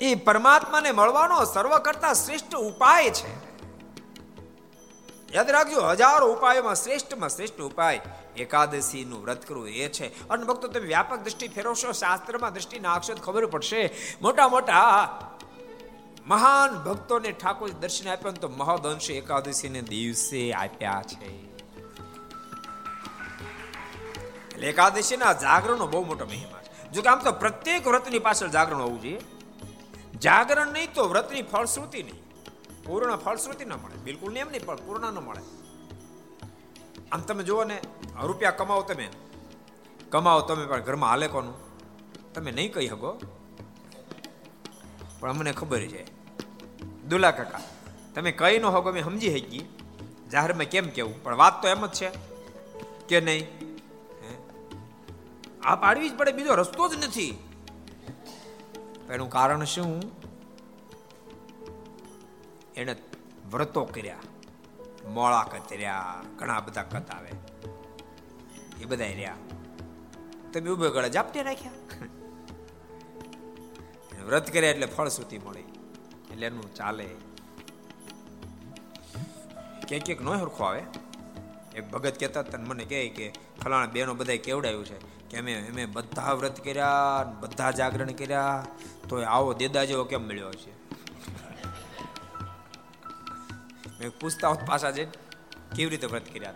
એ 0.00 0.14
પરમાત્માને 0.14 0.92
મળવાનો 0.92 1.44
સર્વ 1.44 1.78
કરતા 1.78 2.12
શ્રેષ્ઠ 2.12 2.54
ઉપાય 2.54 3.10
છે. 3.10 3.46
યાદ 5.32 5.50
રાખજો, 5.50 5.80
હજારો 5.80 6.32
ઉપાયોમાં 6.32 6.74
શ્રેષ્ઠમાં 6.74 7.28
શ્રેષ્ઠ 7.28 7.60
ઉપાય. 7.60 8.00
એકાદશી 8.36 9.04
નું 9.04 9.22
વ્રત 9.22 9.46
કરવું 9.46 9.68
એ 9.68 9.88
છે. 9.88 10.28
અને 10.28 10.44
ભક્તો, 10.44 10.68
તમે 10.68 10.86
વ્યાપક 10.86 11.18
દ્રષ્ટિ 11.18 11.48
ફેરવશો, 11.48 11.92
શાસ્ત્રમાં 11.92 12.52
દ્રષ્ટિ 12.52 12.78
નાખશો 12.78 13.14
ખબર 13.14 13.46
પડશે. 13.46 13.90
મોટા 14.22 14.48
મોટા 14.48 15.08
મહાન 16.26 16.78
ભક્તોને 16.78 17.32
ઠાકોર 17.32 17.70
દર્શન 17.70 18.10
આપ્યા 18.10 18.32
તો 18.32 18.48
તો 18.48 18.48
એકાદશી 18.48 19.12
એકાદશીને 19.12 19.80
દિવસે 19.80 20.52
આપ્યા 20.52 21.02
છે. 21.06 21.45
એટલે 24.56 24.68
એકાદશીના 24.68 25.32
જાગરણનો 25.32 25.86
બહુ 25.86 26.04
મોટો 26.04 26.26
મહિમા 26.26 26.60
છે. 26.62 26.92
જો 26.92 27.02
કે 27.02 27.08
આમ 27.08 27.18
તો 27.18 27.32
પ્રત્યેક 27.32 27.86
વ્રતની 27.86 28.18
પાછળ 28.18 28.48
જાગરણ 28.48 28.80
હોવું 28.80 29.02
જોઈએ. 29.02 29.20
જાગરણ 30.20 30.72
નહીં 30.72 30.94
તો 30.94 31.08
વ્રતની 31.08 31.42
ફળશ્રુતિ 31.42 32.02
નહીં. 32.02 32.22
પૂર્ણ 32.84 33.16
ફળશ્રુતિ 33.16 33.64
ન 33.64 33.72
મળે. 33.72 33.96
બિલકુલ 34.04 34.32
નિયમ 34.32 34.48
નહીં, 34.50 34.64
પણ 34.64 34.76
પૂર્ણ 34.76 35.12
ન 35.12 35.18
મળે. 35.18 35.42
આમ 37.12 37.20
તમે 37.20 37.44
જુઓ 37.44 37.64
ને, 37.64 37.80
રૂપિયા 38.22 38.50
કમાવો 38.50 38.82
તમે. 38.82 39.08
કમાવો 40.10 40.40
તમે, 40.40 40.66
પણ 40.66 40.80
ઘરમાં 40.80 41.10
હાલે 41.10 41.28
કોનું? 41.28 41.54
તમે 42.34 42.50
નહીં 42.50 42.72
કહી 42.72 42.88
શકો. 42.88 43.20
પણ 45.20 45.30
અમને 45.30 45.52
ખબર 45.52 45.80
છે. 45.80 46.02
દુલા 47.08 47.30
કાકા, 47.30 47.60
તમે 48.14 48.32
કહી 48.32 48.58
ન 48.58 48.64
હોગો 48.64 48.92
મેં 48.92 49.04
સમજી 49.04 49.38
શકી 49.38 49.68
જાહેરમાં 50.32 50.64
કેમ 50.64 50.88
કેવું? 50.88 51.22
પણ 51.22 51.36
વાત 51.36 51.62
તો 51.62 51.68
એમ 51.68 51.86
જ 51.86 51.90
છે. 51.90 52.10
કે 53.08 53.20
નહીં? 53.20 53.65
આ 55.66 55.74
પાડવી 55.74 56.10
જ 56.10 56.16
પડે, 56.16 56.32
બીજો 56.32 56.54
રસ્તો 56.54 56.88
જ 56.88 57.04
નથી. 57.04 57.38
એનું 59.10 59.30
કારણ 59.30 59.64
શું? 59.64 60.02
એને 62.76 62.96
વ્રતો 63.50 63.84
કર્યા. 63.84 64.16
મોળા 65.08 65.42
કતર્યા 65.42 66.22
ઘણા 66.38 66.60
બધા 66.60 66.82
કત 66.82 67.10
આવે. 67.10 67.30
એ 68.80 68.84
બધા 68.84 69.04
રહ્યા. 69.04 69.36
તમે 70.52 70.70
ઉભે 70.70 70.88
ગળા 70.88 71.08
જાપટે 71.08 71.42
રાખ્યા 71.42 71.72
વ્રત 74.24 74.52
કર્યા 74.52 74.70
એટલે 74.70 74.86
ફળશ્રુતિ 74.86 75.38
મળી. 75.38 75.64
એટલે 76.30 76.46
એનું 76.46 76.74
ચાલે. 76.74 77.06
ક્યાંક 79.88 80.04
ક્યાંક 80.04 80.20
નો 80.20 80.32
હરખો 80.32 80.64
આવે. 80.64 80.82
એક 81.74 81.90
ભગત 81.90 82.20
કહેતા 82.20 82.42
તને 82.42 82.64
મને 82.64 82.84
કહે 82.84 83.08
કે, 83.08 83.32
ફલાણા 83.64 83.86
બેનો 83.86 84.14
બધા 84.14 84.36
કેવડાયું 84.36 84.84
છે. 84.84 85.15
કે 85.30 85.38
અમે 85.38 85.68
અમે 85.68 85.86
બધા 85.86 86.32
વ્રત 86.32 86.64
કર્યા 86.64 87.24
બધા 87.40 87.70
જાગરણ 87.70 88.12
કર્યા 88.12 88.66
તો 89.08 89.22
આવો 89.22 89.52
દેદા 89.52 89.84
જેવો 89.84 90.04
કેમ 90.04 90.28
મળ્યો 90.28 90.52
છે 90.52 90.76
મેં 94.00 94.10
પૂછતા 94.20 94.48
હોત 94.48 94.58
પાછા 94.66 94.90
જઈને, 94.90 95.10
કેવી 95.76 95.90
રીતે 95.90 96.06
વ્રત 96.06 96.34
કર્યા? 96.34 96.54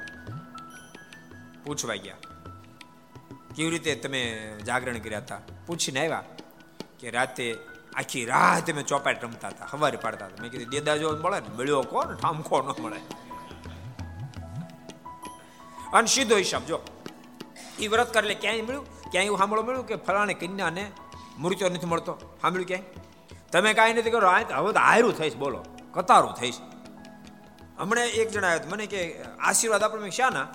પૂછવા 1.65 1.95
ગયા. 1.95 2.17
કેવી 3.57 3.71
રીતે 3.71 3.95
તમે 3.95 4.53
જાગરણ 4.67 4.99
કર્યા 4.99 5.19
હતા? 5.19 5.41
પૂછીને 5.67 6.01
આવ્યા 6.01 6.25
કે 7.01 7.11
રાતે 7.11 7.57
આખી 7.95 8.25
રાત 8.25 8.67
તમે 8.67 8.83
ચોપાટ 8.83 9.25
રમતા 9.25 9.49
હતા, 9.49 9.67
હવારે 9.71 9.97
પાડતા 9.97 10.27
હતા. 10.27 10.43
મેં 10.43 10.51
કીધું, 10.51 10.69
દેદા 10.69 10.97
જો 10.97 11.17
મળે 11.17 11.41
ને, 11.41 11.47
મળ્યો 11.57 11.83
કોણ? 11.83 12.17
ઠામખો 12.17 12.63
ન 12.63 12.83
મળે. 12.83 13.01
અને 15.93 16.07
સીધો 16.07 16.37
હિસાબ, 16.37 16.65
જો 16.65 16.81
એ 17.81 17.89
વ્રત 17.89 18.15
કરે 18.15 18.23
એટલે 18.23 18.35
ક્યાંય 18.35 18.63
મળ્યું? 18.63 19.11
ક્યાંય 19.11 19.27
એવું 19.27 19.39
સાંભળો 19.39 19.63
મળ્યું 19.63 19.87
કે 19.87 19.97
ફલાણે 19.97 20.35
કન્યાને 20.35 20.91
મૃત્યુ 21.39 21.69
નથી 21.69 21.87
મળતો? 21.87 22.39
સાંભળ્યું 22.41 22.67
ક્યાંય? 22.67 22.83
તમે 23.53 23.75
કાંઈ 23.75 23.93
નથી 23.93 24.11
કરો 24.11 24.31
હવે 24.31 24.73
તો 24.73 24.81
હાયરું 24.81 25.19
થઈશ, 25.19 25.37
બોલો. 25.37 25.65
કતારું 25.93 26.35
થઈશ. 26.35 26.55
હમણાં 27.79 28.05
એક 28.05 28.31
જણા 28.31 28.49
આવ્યો 28.49 28.71
મને 28.71 28.87
કે, 28.87 29.23
આશીર્વાદ 29.23 29.83
આપણે 29.83 30.11
શાના? 30.11 30.49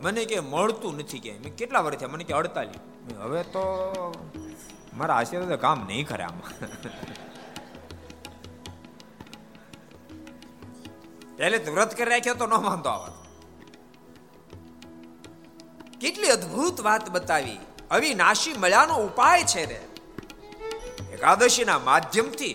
મને 0.00 0.24
કે, 0.24 0.40
મળતું 0.40 0.98
નથી 0.98 1.18
કે 1.18 1.32
મેં 1.32 1.56
કેટલા 1.56 1.80
વર્ષ 1.80 1.96
થયા? 1.96 2.08
મને 2.08 2.24
કે, 2.24 2.34
અડતાલીસ. 2.34 3.14
હવે 3.18 3.42
તો 3.42 3.62
મારા 4.94 5.14
આશીર્વાદ 5.14 5.54
કામ 5.54 5.84
નહીં 5.86 6.08
કરે 6.08 6.24
આમાં. 6.24 6.50
એટલે 11.38 11.72
વ્રત 11.72 11.94
કરી 11.94 12.10
રાખ્યો 12.10 12.34
તો 12.34 12.46
ન 12.46 12.54
વાંધો 12.54 12.88
આવત 12.88 13.23
કેટલી 16.00 16.28
અદ્ભુત 16.28 16.80
વાત 16.80 17.10
બતાવી. 17.10 17.58
અવિનાશી 17.90 18.52
મળ્યાનો 18.52 18.94
ઉપાય 18.94 19.42
છે 19.42 19.64
રે 19.64 19.80
એકાદશીના 21.12 21.78
માધ્યમથી. 21.78 22.54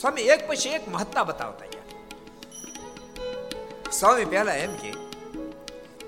સ્વામી, 0.00 0.22
એક 0.22 0.48
પછી 0.48 0.68
એક 0.68 0.88
મહત્તા 0.88 1.24
બતાવતા 1.24 1.66
ગયા. 1.66 1.86
સ્વામી 3.90 4.24
પહેલા 4.24 4.54
એમ 4.54 4.74
કે 4.74 4.92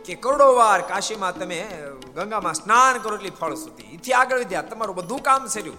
કે 0.04 0.14
કરોડો 0.14 0.54
વાર 0.54 0.80
કાશીમાં 0.80 1.38
તમે 1.38 1.82
ગંગામાં 2.14 2.54
સ્નાન 2.54 2.98
કરો 2.98 3.14
એટલી 3.16 3.30
ફળ 3.30 3.54
સુધી. 3.54 3.94
એથી 3.94 4.12
આગળ 4.12 4.38
વધ્યા, 4.38 4.62
તમારું 4.62 4.96
બધું 4.96 5.22
કામ 5.22 5.46
સર્યું. 5.46 5.76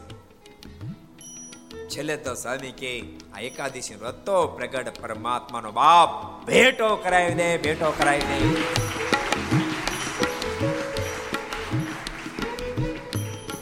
છેલ્લે 1.89 2.17
તો 2.17 2.35
સ્વામી 2.35 2.71
કે, 2.71 3.01
આ 3.33 3.39
એકાદશી 3.39 3.95
વ્રત 3.95 4.25
તો 4.25 4.47
પ્રગટ 4.47 5.01
પરમાત્માનો 5.01 5.71
બાપ 5.71 6.09
ભેટો 6.45 6.95
કરાવી 6.95 7.33
દે, 7.33 7.57
ભેટો 7.57 7.93
કરાવી 7.97 8.19
દે. 8.19 8.61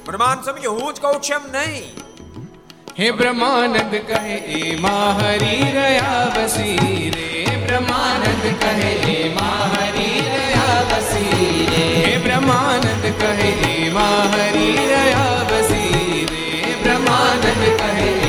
પ્રમાણ 0.10 0.40
સ્વામી 0.42 0.66
હું 0.68 0.88
જ 0.90 1.02
કહું 1.02 1.18
છું 1.22 1.36
એમ 1.36 1.44
નહીં 1.54 1.84
હે 2.98 3.10
બ્રહ્માનંદ 3.14 3.94
કહે 4.08 4.38
એ 4.54 4.62
હરી 5.18 5.68
રહ્યા 5.76 6.24
બસી 6.32 7.12
રે 7.16 7.28
બ્રહ્માનંદ 7.64 8.48
કહે 8.64 8.90
એ 9.10 9.18
હરી 9.76 10.24
રહ્યા 10.28 10.80
બસી 10.92 11.68
રે 11.68 11.84
હે 11.98 12.16
બ્રહ્માનંદ 12.24 13.06
કહે 13.22 13.52
એ 13.68 13.76
હરી 14.34 14.74
રહ્યા 14.88 15.38
બસી 15.52 16.26
રે 16.32 16.74
બ્રહ્માનંદ 16.82 17.70
કહે 17.84 18.29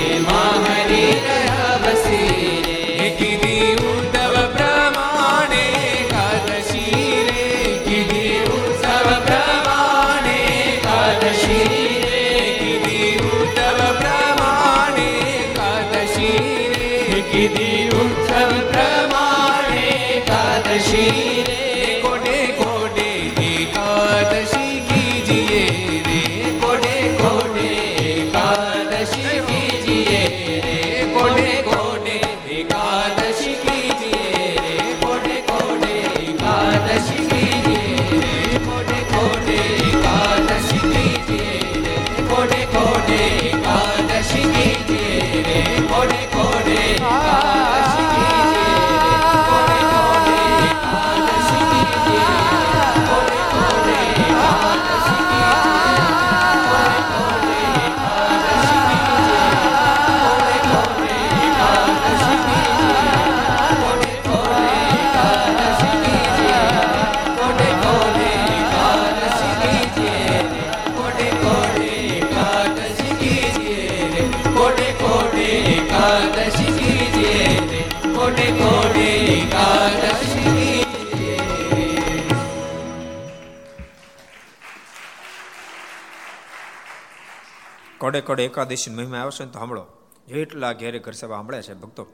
કોડે 88.20 88.44
એકાદશી 88.44 88.90
મહિમા 88.90 89.18
આવશે 89.18 89.44
ને 89.44 89.50
તો 89.50 89.58
સાંભળો. 89.58 89.86
જેટલા 90.28 90.72
ઘેરે 90.72 90.98
ઘર 90.98 91.12
સેવા 91.12 91.36
સાંભળે 91.36 91.62
છે 91.62 91.74
ભક્તો, 91.74 92.06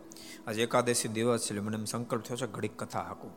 આજે 0.47 0.62
એકાદશી 0.62 1.09
દિવસ 1.09 1.41
છે 1.41 1.49
એટલે 1.49 1.61
મને 1.61 1.85
સંકલ્પ 1.85 2.23
થયો 2.23 2.37
છે 2.37 2.53
ઘડીક 2.53 2.83
કથા 2.83 3.01
હાકું. 3.03 3.31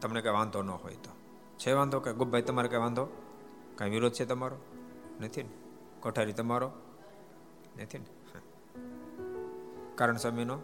તમને 0.00 0.20
કઈ 0.20 0.28
વાંધો 0.28 0.62
ન 0.62 0.70
હોય 0.70 0.94
તો. 0.94 1.10
છે 1.58 1.72
વાંધો 1.72 2.00
કે 2.00 2.12
ગુપભાઈ, 2.12 2.42
તમારે 2.42 2.68
કઈ 2.68 2.76
વાંધો? 2.76 3.06
કઈ 3.78 3.90
વિરોધ 3.90 4.12
છે 4.12 4.24
તમારો? 4.24 4.56
નથી 5.20 5.42
ને? 5.42 5.48
કોઠારી 6.00 6.32
તમારો? 6.32 6.72
નથી 7.82 7.98
ને. 7.98 8.04
કારણ 9.94 10.16
સમયનો 10.16 10.58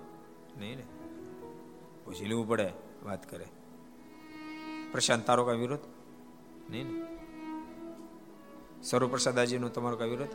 નહીં 0.59 0.77
ને? 0.77 0.85
પૂછી 2.05 2.25
લેવું 2.25 2.49
પડે 2.49 2.73
વાત 3.05 3.31
કરે. 3.31 3.47
પ્રશાંત, 4.93 5.27
તારો 5.27 5.45
કઈ 5.45 5.57
વિરોધ? 5.57 5.81
નહીં 6.71 6.85
ને? 6.85 7.06
સ્વરૂપ્રસાદાજીનો 8.87 9.69
તમારો 9.69 9.97
કઈ 9.97 10.09
વિરોધ 10.09 10.35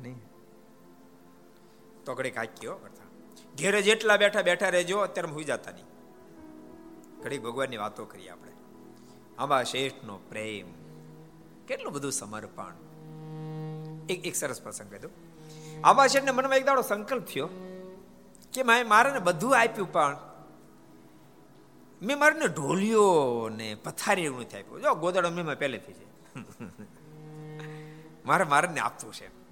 નહીં. 0.00 0.18
તો 2.04 2.14
કાકી 2.14 2.66
હો, 2.66 2.74
કરતા. 2.76 3.06
ઘેરે 3.58 3.82
જેટલા 3.82 4.16
બેઠા 4.16 4.42
બેઠા 4.42 4.68
રહેજો, 4.68 4.98
અત્યારે 4.98 5.30
હું 5.30 5.44
જતા 5.44 5.72
નહીં. 5.72 5.88
ઘડીક 7.22 7.42
ભગવાનની 7.42 7.76
વાતો 7.76 8.04
કરીએ 8.04 8.28
આપણે. 8.28 8.52
આંબા 9.38 9.62
શેઠનો 9.62 10.16
પ્રેમ. 10.16 10.72
કેટલું 11.66 11.92
બધું 11.92 12.12
સમર્પણ. 12.12 12.74
એક 14.10 14.26
એક 14.26 14.34
સરસ 14.34 14.60
પ્રસંગ 14.62 14.90
કહી 14.90 14.98
દઉં. 14.98 15.10
આંબા 15.84 16.06
શેઠને 16.06 16.30
મનમાં 16.30 16.56
એક 16.56 16.66
દાડો 16.66 16.82
સંકલ્પ 16.82 17.24
થયો 17.24 17.48
કે 18.52 18.62
મેં 18.62 18.88
મારે 18.88 19.18
બધું 19.18 19.58
આપ્યું, 19.58 19.92
પણ 19.92 20.16
મેં 22.02 22.18
મારે 22.18 22.48
ઢોલિયો 22.48 23.48
ને 23.48 23.74
પથારી 23.74 24.22
એવું 24.22 24.40
નથી 24.40 24.58
આપ્યું. 24.60 24.82
જો, 24.82 24.94
ગોદડો 24.94 25.30
મેં 25.30 25.58
પહેલેથી 25.58 25.92
છે. 25.92 26.06
મારે 28.24 28.44
મારે 28.44 28.80
આપવું 28.80 29.12
છે. 29.12 29.44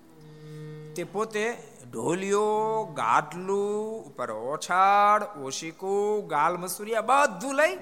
તે 0.94 1.04
પોતે 1.04 1.62
ઢોલિયો, 1.90 2.84
ગાટલું, 2.94 4.04
ઉપર 4.06 4.30
ઓછાડ 4.30 5.22
ઓશિકું, 5.22 6.26
ગાલ 6.26 6.56
મસુરિયા 6.56 7.00
બધું 7.00 7.54
લઈ 7.54 7.78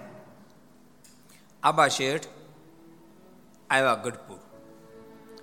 આબા 1.63 1.89
શેઠ 1.89 2.25
આવ્યા 3.71 3.95
ગઢપુર. 3.95 4.39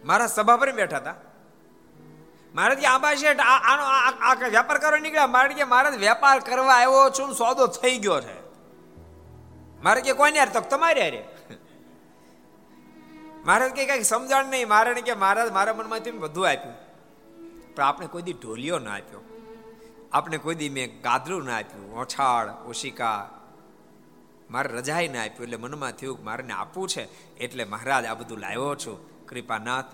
મારા 0.06 0.28
સભા 0.28 0.58
પર 0.58 0.72
બેઠા 0.72 0.98
હતા. 0.98 1.16
મારે 2.56 2.76
કે 2.76 2.88
આબા 2.88 3.16
શેઠ 3.16 3.40
આનો 3.40 3.84
આ- 3.84 4.34
વેપાર 4.34 4.78
કરવા 4.78 4.98
નીકળ્યા? 4.98 5.28
મારે 5.28 5.54
કે 5.54 5.64
મારે 5.64 5.98
વેપાર 5.98 6.40
કરવા 6.40 6.74
આવ્યો 6.74 7.10
છું 7.10 7.36
સોદો 7.36 7.68
થઈ 7.68 7.98
ગયો 7.98 8.22
છે. 8.22 8.40
મારે 9.84 10.02
કે 10.02 10.14
કોઈને 10.14 10.38
યાર 10.38 10.50
તક 10.50 10.70
તમારે 10.70 11.02
યારે? 11.02 11.37
મહારાજ 13.48 13.72
કે 13.72 13.86
કઈ 13.86 14.04
સમજણ 14.04 14.46
નહીં. 14.46 14.68
મારે 14.68 14.94
કે 14.94 15.14
મહારાજ 15.14 15.52
મારા 15.52 15.74
મનમાંથી 15.74 16.12
મેં 16.12 16.20
બધું 16.20 16.50
આપ્યું. 16.50 16.76
પણ 17.76 17.84
આપણે 17.84 18.08
કોઈ 18.08 18.22
દી 18.22 18.34
ઢોલિયો 18.34 18.80
ના 18.80 18.94
આપ્યો. 18.94 19.24
આપણે 20.12 20.38
કોઈ 20.38 20.56
દી 20.56 20.70
મેં 20.70 21.02
ગાદલું 21.02 21.46
ના 21.46 21.58
આપ્યું. 21.58 22.00
ઓછાળ, 22.00 22.50
ઓશિકા. 22.66 23.40
મારે 24.52 24.70
રજાઈ 24.74 25.08
ના 25.08 25.20
આપ્યું 25.20 25.44
એટલે 25.44 25.58
મનમાં 25.58 25.92
થયું 25.92 26.24
મારે 26.24 26.52
આપવું 26.52 26.88
છે. 26.88 27.36
એટલે 27.38 27.64
મહારાજ 27.64 28.06
આ 28.06 28.14
બધું 28.14 28.38
લાવ્યો 28.38 28.76
છું. 28.76 29.26
કૃપાનાથ, 29.26 29.86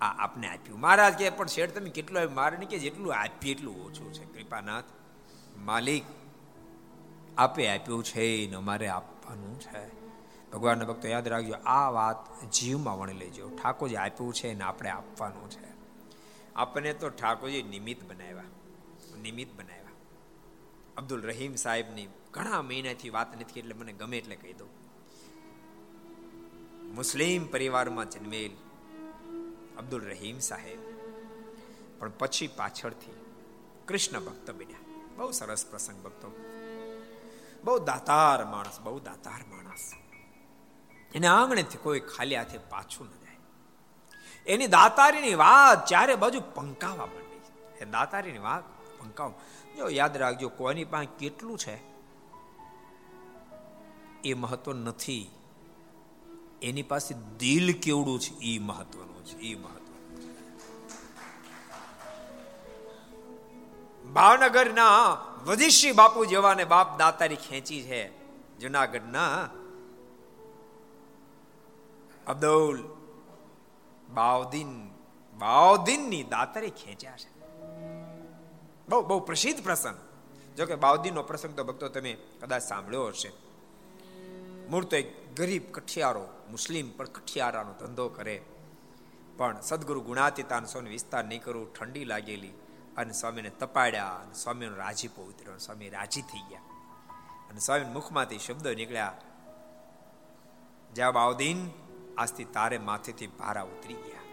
આ 0.00 0.24
આપને 0.24 0.48
આપ્યું. 0.48 0.80
મહારાજ 0.80 1.14
કે 1.14 1.30
પણ 1.30 1.46
શેઠ 1.46 1.70
તમે 1.70 1.90
કેટલું 1.90 2.18
આપ્યું? 2.18 2.34
મારે 2.34 2.56
કે, 2.56 2.78
જેટલું 2.78 3.14
આપીએ 3.14 3.54
એટલું 3.54 3.86
ઓછું 3.86 4.12
છે. 4.12 4.24
કૃપાનાથ, 4.24 4.84
માલિક, 5.56 6.04
આપે 7.38 7.68
આપ્યું 7.68 8.04
છે 8.04 8.46
ને 8.50 8.56
અમારે 8.56 8.88
આપવાનું 8.88 9.60
છે. 9.60 9.99
ભગવાનના 10.52 10.84
ભક્તો 10.84 11.08
યાદ 11.08 11.28
રાખજો, 11.28 11.54
આ 11.54 11.90
વાત 11.90 12.50
જીવમાં 12.50 12.98
વણી 12.98 13.12
લેજો. 13.14 13.50
ઠાકોરજી 13.56 13.96
આપ્યું 13.96 14.32
છે 14.34 14.54
ને 14.54 14.64
આપણે 14.64 14.90
આપવાનું 14.90 15.50
છે. 15.50 15.68
આપણને 16.54 16.92
તો 16.92 17.10
ઠાકોરજી 17.10 17.62
નિમિત્ત 17.62 18.02
બનાવ્યા 18.04 18.48
નિમિત્ત 19.22 19.52
બનાવ્યા. 19.58 19.94
અબ્દુલ 20.96 21.22
રહીમ 21.22 21.54
સાહેબની 21.54 22.08
ઘણા 22.30 22.62
મહિનાથી 22.62 23.10
વાત 23.10 23.40
નથી 23.40 23.60
એટલે 23.60 23.74
મને 23.74 23.92
ગમે 23.92 24.18
એટલે 24.18 24.36
કહી 24.36 24.52
દઉં. 24.52 24.70
મુસ્લિમ 26.94 27.46
પરિવારમાં 27.46 28.10
જન્મેલ 28.10 28.54
અબ્દુલ 29.78 30.02
રહીમ 30.04 30.38
સાહેબ, 30.38 30.80
પણ 31.98 32.12
પછી 32.18 32.48
પાછળથી 32.56 33.16
કૃષ્ણ 33.88 34.20
ભક્ત 34.20 34.50
બન્યા. 34.50 34.82
બહુ 35.16 35.30
સરસ 35.30 35.66
પ્રસંગ 35.66 36.02
ભક્તો. 36.02 36.28
બહુ 37.64 37.78
દાતાર 37.78 38.44
માણસ, 38.44 38.80
બહુ 38.80 38.98
દાતાર 39.00 39.42
માણસ. 39.50 39.92
એને 41.14 41.26
આંગણેથી 41.26 41.78
કોઈ 41.78 42.00
ખાલી 42.00 42.36
હાથે 42.36 42.58
પાછું 42.58 43.06
ન 43.06 43.10
જાય. 43.10 43.36
એની 44.46 44.66
દાતારીની 44.66 45.34
વાત 45.34 45.86
ચારે 45.86 46.14
બાજુ 46.14 46.40
પંકાવા 46.54 47.06
માંડી 47.06 47.82
એ 47.82 47.84
દાતારીની 47.84 48.38
વાત 48.38 48.62
પંકાવ. 49.00 49.32
જો 49.76 49.88
યાદ 49.88 50.16
રાખજો, 50.16 50.48
કોની 50.48 50.84
પાસે 50.84 51.08
કેટલું 51.18 51.58
છે? 51.58 51.76
એ 54.24 54.34
મહત્વ 54.34 54.72
નથી. 54.72 55.30
એની 56.62 56.82
પાસે 56.82 57.14
દિલ 57.38 57.72
કેવડું 57.72 58.20
છે? 58.20 58.34
એ 58.34 58.58
મહત્વનું 58.58 59.24
છે 59.24 59.38
એ 59.38 59.54
મહત્વ 59.54 59.80
ભાવનગરના 64.12 65.12
વધિષ્ઠી 65.44 65.92
બાપુ 65.92 66.24
જેવાને 66.24 66.64
બાપ 66.64 66.98
દાતારી 66.98 67.36
ખેંચી 67.36 67.82
છે, 67.82 68.02
જુનાગઢના 68.58 69.48
અબ્દુલ 72.30 72.88
બાવદીન 74.14 74.88
બાવદીનની 75.38 76.22
દાતરે 76.22 76.68
ખેંચ્યા 76.68 77.16
છે. 77.16 77.40
બહુ 78.88 79.02
બહુ 79.02 79.20
પ્રસિદ્ધ 79.20 79.64
પ્રસંગ. 79.64 79.96
જો 80.56 80.66
કે 80.66 80.74
બાઉદ્દીનનો 80.74 81.22
પ્રસંગ 81.22 81.56
તો 81.56 81.64
ભક્તો 81.64 81.88
તમે 81.88 82.12
કદાચ 82.12 82.62
સાંભળ્યો 82.62 83.06
હશે. 83.06 83.32
મૂળ 84.68 84.84
તો 84.84 84.96
એક 84.96 85.34
ગરીબ 85.34 85.72
કઠિયારો, 85.72 86.28
મુસ્લિમ 86.50 86.96
પણ 86.96 87.04
કઠિયારાનો 87.04 87.72
ધંધો 87.72 88.08
કરે. 88.08 88.42
પણ 89.36 89.60
સદગુરુ 89.60 90.00
ગુણાતીતાન 90.00 90.64
સ્વામી 90.64 90.90
વિસ્તાર 90.90 91.24
નહીં 91.24 91.42
કરવું 91.42 91.74
ઠંડી 91.74 92.04
લાગેલી 92.04 92.50
અને 92.96 93.12
સ્વામીને 93.12 93.50
તપાડ્યા 93.50 94.06
અને 94.06 94.34
સ્વામીનો 94.34 94.76
રાજીપો 94.76 95.22
ઉતર્યો 95.22 95.58
સ્વામી 95.58 95.88
રાજી 95.88 96.22
થઈ 96.22 96.48
ગયા. 96.50 96.60
અને 97.50 97.58
સ્વામી 97.58 97.84
મુખમાંથી 97.84 98.38
શબ્દો 98.38 98.74
નીકળ્યા. 98.74 99.20
જ્યાં 100.94 101.12
બાઉદ્દીન 101.12 101.89
આજથી 102.18 102.44
તારે 102.44 102.78
માથેથી 102.78 103.26
ભારા 103.26 103.62
ઉતરી 103.62 103.94
ગયા. 103.94 104.26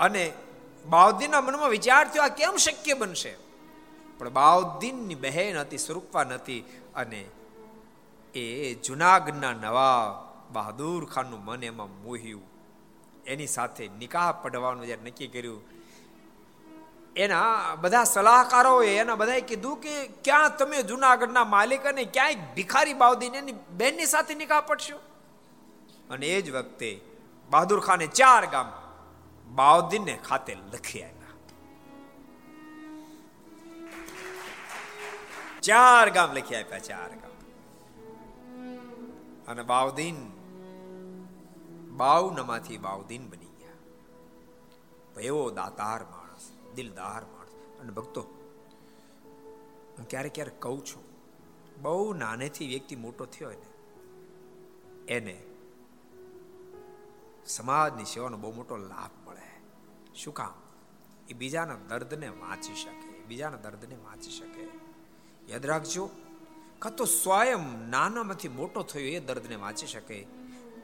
અને 0.00 0.32
બાઉદ્દીનના 0.86 1.40
મનમાં 1.40 1.70
વિચાર 1.70 2.04
થયો, 2.08 2.22
આ 2.22 2.28
કેમ 2.28 2.56
શક્ય 2.56 2.94
બનશે? 2.94 3.36
પણ 4.18 4.28
બાઉદ્દીનની 4.28 5.14
બહેન 5.14 5.58
હતી 5.58 5.78
સ્વરૂપવા 5.78 6.24
નથી 6.24 6.64
અને 6.94 7.20
એ 8.34 8.74
જુનાગઢના 8.74 9.52
નવા 9.52 10.00
બહાદુર 10.52 11.04
ખાનનું 11.04 11.44
મન 11.44 11.62
એમાં 11.64 12.02
મોહ્યું. 12.02 12.48
એની 13.26 13.46
સાથે 13.46 13.88
નિકાહ 13.88 14.32
પડવાનું 14.32 14.86
જ્યારે 14.86 15.04
નક્કી 15.10 15.26
કર્યું, 15.26 15.62
એના 17.16 17.74
બધા 17.74 18.04
સલાહકારોએ 18.04 18.92
એના 18.96 19.14
બધાએ 19.14 19.40
કીધું 19.40 19.80
કે 19.80 19.94
ક્યાં 20.24 20.56
તમે 20.56 20.82
જુનાગઢના 20.82 21.44
માલિક 21.44 21.86
અને 21.86 22.04
ક્યાંય 22.04 22.34
ભિખારી 22.56 22.94
બાઉદીન 22.94 23.34
એની 23.34 23.56
બહેનની 23.76 24.06
સાથે 24.06 24.34
નિકાહ 24.34 24.60
પડશો? 24.60 24.98
અને 26.12 26.26
એ 26.26 26.42
જ 26.42 26.50
વખતે 26.50 27.00
બહાદુર 27.50 27.80
ખાને 27.80 28.06
ચાર 28.06 28.46
ગામ 28.46 28.72
બાઉદ્દીનને 29.54 30.16
ખાતે 30.16 30.54
લખી 30.54 31.02
આવ્યા 31.02 31.18
ચાર 35.62 36.10
ગામ 36.10 36.32
લખી 36.32 36.54
આપ્યા, 36.54 36.78
ચાર 36.78 37.10
ગામ. 37.10 37.34
અને 39.48 39.62
બાઉદ્દીન 39.62 40.16
બાવનમાંથી 41.90 42.78
બાઉદ્દીન 42.78 43.30
બની 43.30 43.52
ગયા. 43.58 43.76
એવો 45.20 45.50
દાતાર 45.50 46.04
માણસ, 46.04 46.74
દિલદાર 46.74 47.22
માણસ. 47.24 47.80
અને 47.80 47.90
ભક્તો, 47.90 48.22
હું 49.98 50.08
ક્યારેક 50.08 50.34
ક્યારેક 50.34 50.60
કહું 50.60 50.84
છું, 50.84 51.04
બહુ 51.82 52.12
નાનેથી 52.12 52.66
વ્યક્તિ 52.66 52.96
મોટો 52.96 53.24
થયો 53.24 53.50
ને, 53.50 53.70
એને 55.14 55.36
સમાજની 57.46 58.04
સેવાનો 58.04 58.36
બહુ 58.36 58.52
મોટો 58.52 58.76
લાભ 58.76 59.28
મળે. 59.28 59.60
શું 60.14 60.34
કામ? 60.34 60.52
એ 61.28 61.34
બીજાના 61.34 61.76
દર્દને 61.88 62.28
વાંચી 62.28 62.74
શકે, 62.74 63.24
બીજાના 63.24 63.56
દર્દને 63.56 63.94
વાંચી 63.94 64.30
શકે. 64.30 64.68
યાદ 65.52 65.66
રાખજો, 65.66 66.10
કાં 66.78 66.96
તો 66.96 67.04
સ્વયં 67.04 67.88
નાનામાંથી 67.90 68.48
મોટો 68.48 68.82
થયો 68.82 69.06
એ 69.06 69.20
દર્દને 69.20 69.56
વાંચી 69.56 69.86
શકે 69.86 70.22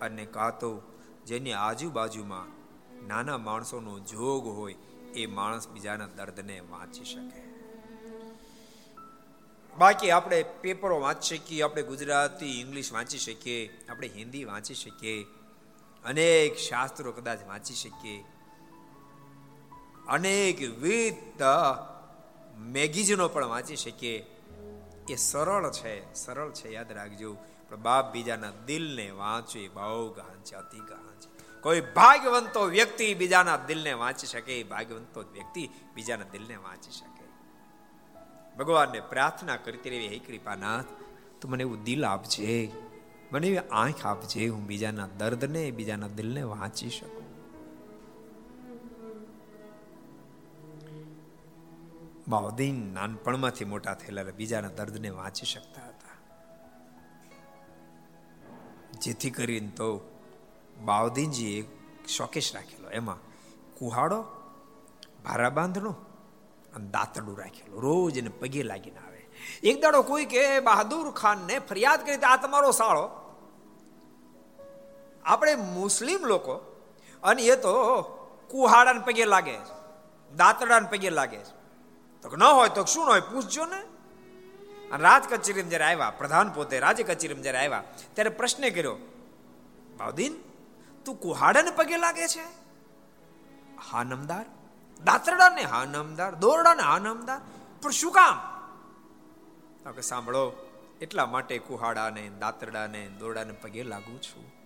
અને 0.00 0.26
કાં 0.26 0.58
તો 0.58 0.82
જેની 1.26 1.52
આજુબાજુમાં 1.52 2.58
નાના 3.06 3.38
માણસોનો 3.38 3.98
જોગ 3.98 4.46
હોય 4.46 4.74
એ 5.14 5.26
માણસ 5.26 5.68
બીજાના 5.68 6.06
દર્દને 6.06 6.60
વાંચી 6.60 7.04
શકે. 7.04 7.48
બાકી 9.78 10.10
આપણે 10.10 10.42
પેપરો 10.42 11.00
વાંચી 11.00 11.36
શકીએ, 11.36 11.62
આપણે 11.62 11.82
ગુજરાતી, 11.82 12.60
ઇંગ્લિશ 12.60 12.92
વાંચી 12.92 13.18
શકીએ, 13.18 13.86
આપણે 13.88 14.08
હિન્દી 14.08 14.44
વાંચી 14.44 14.74
શકીએ 14.74 15.24
અનેક 16.04 16.56
શાસ્ત્રો 16.56 17.12
કદાચ 17.12 17.38
વાંચી 17.46 17.74
શકીએ. 17.74 18.24
અનેક 20.08 20.60
વિધ 20.60 21.42
મેગેઝિનો 22.58 23.28
પણ 23.28 23.46
વાંચી 23.46 23.76
શકીએ. 23.76 24.18
એ 25.08 25.16
સરળ 25.16 25.70
છે 25.70 26.14
સરળ 26.14 26.50
છે, 26.50 26.72
યાદ 26.72 26.92
રાખજો. 26.92 27.36
પણ 27.68 27.76
બાપ 27.76 28.12
બીજાના 28.12 28.50
દિલને 28.66 29.10
વાંચે, 29.10 29.68
બહુ 29.68 30.08
ગહન 30.08 30.42
છે 30.44 30.54
અતિ 30.54 30.78
ગહન 30.78 31.20
છે 31.20 31.38
કોઈ 31.60 31.80
ભાગ્યવંતો 31.80 32.64
વ્યક્તિ 32.64 33.14
બીજાના 33.14 33.56
દિલને 33.56 33.92
વાંચી 33.92 34.26
શકે 34.26 34.62
ભાગ્યવંતો 34.62 35.20
વ્યક્તિ 35.20 35.68
બીજાના 35.94 36.24
દિલને 36.32 36.56
વાંચી 36.56 36.90
શકે. 36.90 37.24
ભગવાનને 38.58 39.00
પ્રાર્થના 39.00 39.56
કરતી 39.56 39.90
રહેવી 39.90 40.08
હે 40.08 40.18
કૃપાનાથ, 40.18 40.84
તું 41.40 41.50
મને 41.50 41.62
એવું 41.62 41.82
દિલ 41.82 42.06
આપજે. 42.06 42.70
મને 43.32 43.46
એવી 43.46 43.58
આંખ 43.58 44.06
આપજે 44.06 44.48
હું 44.48 44.66
બીજાના 44.66 45.08
દર્દને, 45.18 45.70
બીજાના 45.70 46.08
દિલને 46.08 46.42
વાંચી 46.42 46.90
શકું. 46.90 47.28
બાવદીન 52.28 52.94
નાનપણમાંથી 52.94 53.64
મોટા 53.64 53.94
થયેલા 53.94 54.22
બીજાના 54.22 54.68
દર્દને 54.68 55.08
વાંચી 55.08 55.46
શકતા 55.46 55.88
હતા. 55.88 55.98
જેથી 59.00 59.30
કરીને 59.30 59.68
તો 59.68 60.18
બાઉદ્દીનજીએ 60.84 61.68
શોકેશ 62.08 62.54
રાખેલો. 62.54 62.90
એમાં 62.90 63.16
કુહાડો 63.74 64.24
ભારા 65.24 65.50
બાંધણો 65.50 65.90
અને 66.74 66.90
દાંતડું 66.90 67.38
રાખેલું. 67.38 67.80
રોજ 67.80 68.18
એને 68.18 68.28
પગે 68.28 68.62
લાગીને 68.62 68.98
આવે. 68.98 69.28
એક 69.62 69.82
દાડો 69.82 70.02
કોઈ 70.02 70.24
કે, 70.24 70.60
બહાદુર 70.60 71.10
ખાનને 71.10 71.58
ફરિયાદ 71.58 72.06
કરી, 72.06 72.16
આ 72.16 72.36
તમારો 72.36 72.70
સાળો. 72.70 73.17
આપણે 75.28 75.54
મુસ્લિમ 75.54 76.24
લોકો, 76.24 76.54
અને 77.22 77.42
એ 77.42 77.56
તો 77.56 78.02
કુહાડાને 78.50 79.00
પગે 79.00 79.24
લાગે 79.24 79.56
છે 79.56 79.76
દાંતડાને 80.36 80.88
પગે 80.88 81.10
લાગે 81.10 81.36
છે. 81.36 81.54
તો 82.22 82.36
ન 82.36 82.42
હોય 82.42 82.68
તો 82.68 82.84
શું 82.84 83.06
હોય 83.06 83.20
પૂછજો 83.20 83.66
ને. 83.66 83.80
અને 84.90 85.02
રાજ 85.02 85.24
કચેરીમાં 85.30 85.70
જ્યારે 85.70 85.84
આવ્યા, 85.84 86.10
પ્રધાન 86.10 86.52
પોતે 86.52 86.78
રાજ્ય 86.78 87.04
કચેરીમાં 87.04 87.42
જ્યારે 87.42 87.58
આવ્યા, 87.58 87.84
ત્યારે 88.14 88.30
પ્રશ્ન 88.30 88.68
કર્યો 88.68 88.96
બાઉદીન 89.98 90.34
તું 91.04 91.20
કુહાડાને 91.20 91.70
પગે 91.70 91.96
લાગે 91.96 92.28
છે? 92.28 92.44
હા, 93.90 94.02
નમદાર. 94.02 94.46
દાંતરડાને 95.04 95.62
હા, 95.62 95.84
નમદાર. 95.84 96.34
દોરડાને 96.34 96.82
હા, 96.82 96.98
નમદાર. 96.98 97.40
પણ 97.82 97.90
શું 97.90 98.12
કામ? 98.12 98.36
સાંભળો, 100.00 100.52
એટલા 101.00 101.26
માટે 101.26 101.58
કુહાડાને, 101.58 102.30
દાંતરડાને, 102.40 103.08
દોરડાને 103.08 103.52
પગે 103.52 103.82
લાગુ 103.82 104.18
છું. 104.18 104.57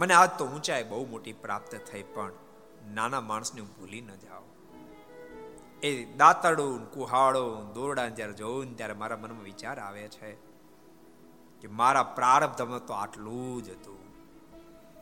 મને 0.00 0.14
આજ 0.14 0.30
તો 0.38 0.44
ઊંચાઈ 0.44 0.82
બહુ 0.82 1.06
મોટી 1.06 1.32
પ્રાપ્ત 1.32 1.72
થઈ, 1.92 2.02
પણ 2.02 2.32
નાના 2.94 3.20
માણસને 3.20 3.62
ભૂલી 3.62 4.00
ન 4.00 4.12
જાઓ. 4.16 4.44
એ 5.82 6.04
દાંતડું 6.04 6.92
કુહાડો 6.92 7.42
દોરડા 7.74 8.08
જ્યારે 8.08 8.32
જોઉં 8.32 8.76
ત્યારે 8.76 8.94
મારા 8.94 9.16
મનમાં 9.16 9.42
વિચાર 9.42 9.78
આવે 9.78 10.08
છે 10.08 10.30
કે 11.62 11.68
મારા 11.68 12.02
પ્રારબ્ધમાં 12.02 12.86
તો 12.86 12.92
આટલું 12.92 13.64
જ 13.64 13.68
હતું. 13.70 14.00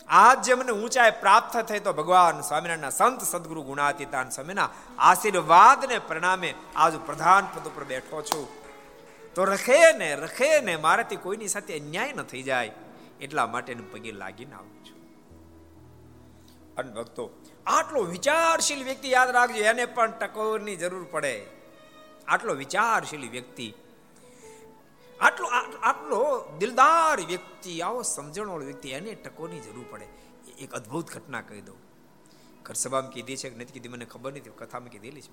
આજ 0.09 0.39
જે 0.47 0.55
મને 0.55 0.73
ઊંચાઈ 0.73 1.11
પ્રાપ્ત 1.21 1.55
થઈ 1.57 1.81
તો 1.81 1.93
ભગવાન 1.93 2.41
સ્વામિનારાયણના 2.41 2.91
સંત 2.91 3.21
સદગુરુ 3.23 3.63
ગુણાતીતાન 3.63 4.31
સ્વામીના 4.31 4.69
આશીર્વાદને 4.99 5.99
પરિણામે 5.99 6.55
આજ 6.77 6.95
પ્રધાન 7.07 7.45
પદ 7.55 7.67
ઉપર 7.67 7.85
બેઠો 7.85 8.23
છું. 8.23 8.47
તો 9.35 9.45
રખે 9.45 9.81
ને 9.93 10.17
રખે 10.17 10.61
ને 10.61 10.77
મારાથી 10.77 11.17
કોઈની 11.17 11.49
સાથે 11.49 11.73
અન્યાય 11.81 12.13
ન 12.13 12.23
થઈ 12.23 12.43
જાય. 12.43 12.73
એટલા 13.21 13.47
માટે 13.47 13.75
પગે 13.75 14.13
લાગીને 14.13 14.55
આવું 14.55 14.85
છું. 14.85 14.99
અને 16.77 16.93
ભક્તો, 16.93 17.31
આટલો 17.67 18.01
વિચારશીલ 18.03 18.85
વ્યક્તિ 18.85 19.11
યાદ 19.11 19.31
રાખજો, 19.31 19.57
એને 19.57 19.87
પણ 19.87 20.11
ટકોરની 20.11 20.77
જરૂર 20.77 21.07
પડે. 21.11 21.47
આટલો 22.29 22.55
વિચારશીલ 22.55 23.31
વ્યક્તિ, 23.31 23.75
આટલો 25.21 25.47
આટલો 25.83 26.53
દિલદાર 26.59 27.21
વ્યક્તિ, 27.27 27.81
આવો 27.81 28.03
સમજણવાળો 28.03 28.65
વ્યક્તિ, 28.65 28.89
એને 28.89 29.15
ટકોરની 29.15 29.61
જરૂર 29.61 29.85
પડે. 29.91 30.07
એક 30.59 30.73
અદ્ભુત 30.73 31.11
ઘટના 31.11 31.41
કહી 31.41 31.61
દઉં. 31.61 31.77
ઘર 32.63 32.75
સભામાં 32.75 33.11
કીધી 33.11 33.37
છે 33.37 33.51
કે 33.51 33.57
નથી 33.57 33.73
કીધી, 33.73 33.89
મને 33.89 34.05
ખબર 34.05 34.33
નથી 34.33 34.51
કથામાં 34.57 34.89
કીધેલી 34.89 35.21
છે. 35.21 35.33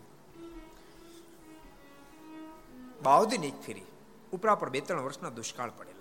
બાવદીન 3.01 3.43
એક 3.43 3.61
ફેરી, 3.61 3.85
ઉપરા 4.31 4.55
પર 4.55 4.69
બે 4.69 4.81
ત્રણ 4.81 5.01
વર્ષના 5.01 5.29
દુષ્કાળ 5.29 5.71
પડેલા. 5.77 5.94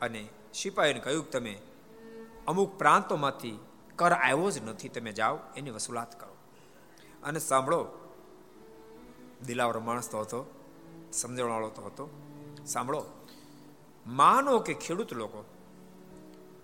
અને 0.00 0.28
સિપાહીને 0.54 1.00
કહ્યું 1.00 1.30
તમે 1.30 1.60
અમુક 2.46 2.78
પ્રાંતોમાંથી 2.78 3.58
કર 3.96 4.12
આવ્યો 4.12 4.50
જ 4.50 4.62
નથી, 4.62 4.88
તમે 4.88 5.12
જાઓ, 5.12 5.38
એની 5.56 5.70
વસૂલાત 5.70 6.20
કરો. 6.20 6.36
અને 7.22 7.38
સાંભળો, 7.38 7.86
દિલાવર 9.46 9.78
માણસ 9.78 10.10
તો 10.10 10.20
હતો, 10.20 10.54
સમજણવાળો 11.12 11.68
તો 11.68 11.82
હતો. 11.82 12.10
સાંભળો, 12.66 13.04
માનો 14.06 14.58
કે 14.58 14.74
ખેડૂત 14.74 15.12
લોકો, 15.12 15.44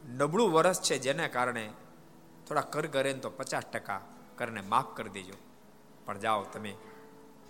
નબળું 0.09 0.52
વરસ 0.52 0.82
છે 0.82 0.98
જેના 0.98 1.28
કારણે 1.28 1.73
થોડા 2.48 2.61
કર 2.61 2.86
કરે 2.86 3.12
તો 3.12 3.31
પચાસ 3.31 3.62
ટકા 3.62 4.01
કરને 4.36 4.61
માફ 4.61 4.97
કરી 4.97 5.11
દેજો. 5.11 5.35
પણ 6.05 6.19
જાઓ, 6.19 6.43
તમે 6.43 6.77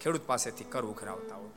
ખેડૂત 0.00 0.20
પાસેથી 0.26 0.64
કર 0.64 0.84
ઉઘરાવતા 0.84 1.36
હો. 1.36 1.50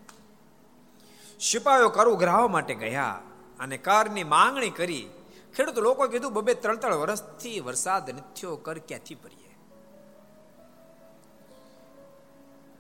સિપાહીઓ 1.39 1.89
કર 1.89 2.07
ઉઘરાવવા 2.07 2.47
માટે 2.47 2.75
ગયા. 2.75 3.21
અને 3.59 3.77
કરની 3.77 4.23
માંગણી 4.23 4.69
કરી, 4.69 5.09
ખેડૂત 5.55 5.77
લોકો 5.77 6.07
કીધું, 6.07 6.33
બબે 6.33 6.53
ત્રણ 6.53 6.75
ત્રણ 6.75 6.95
વર્ષથી 6.95 7.59
વરસાદ 7.59 8.09
નથી 8.09 8.57
કર 8.61 8.77
ક્યાંથી 8.77 9.15
ભરીએ? 9.15 9.57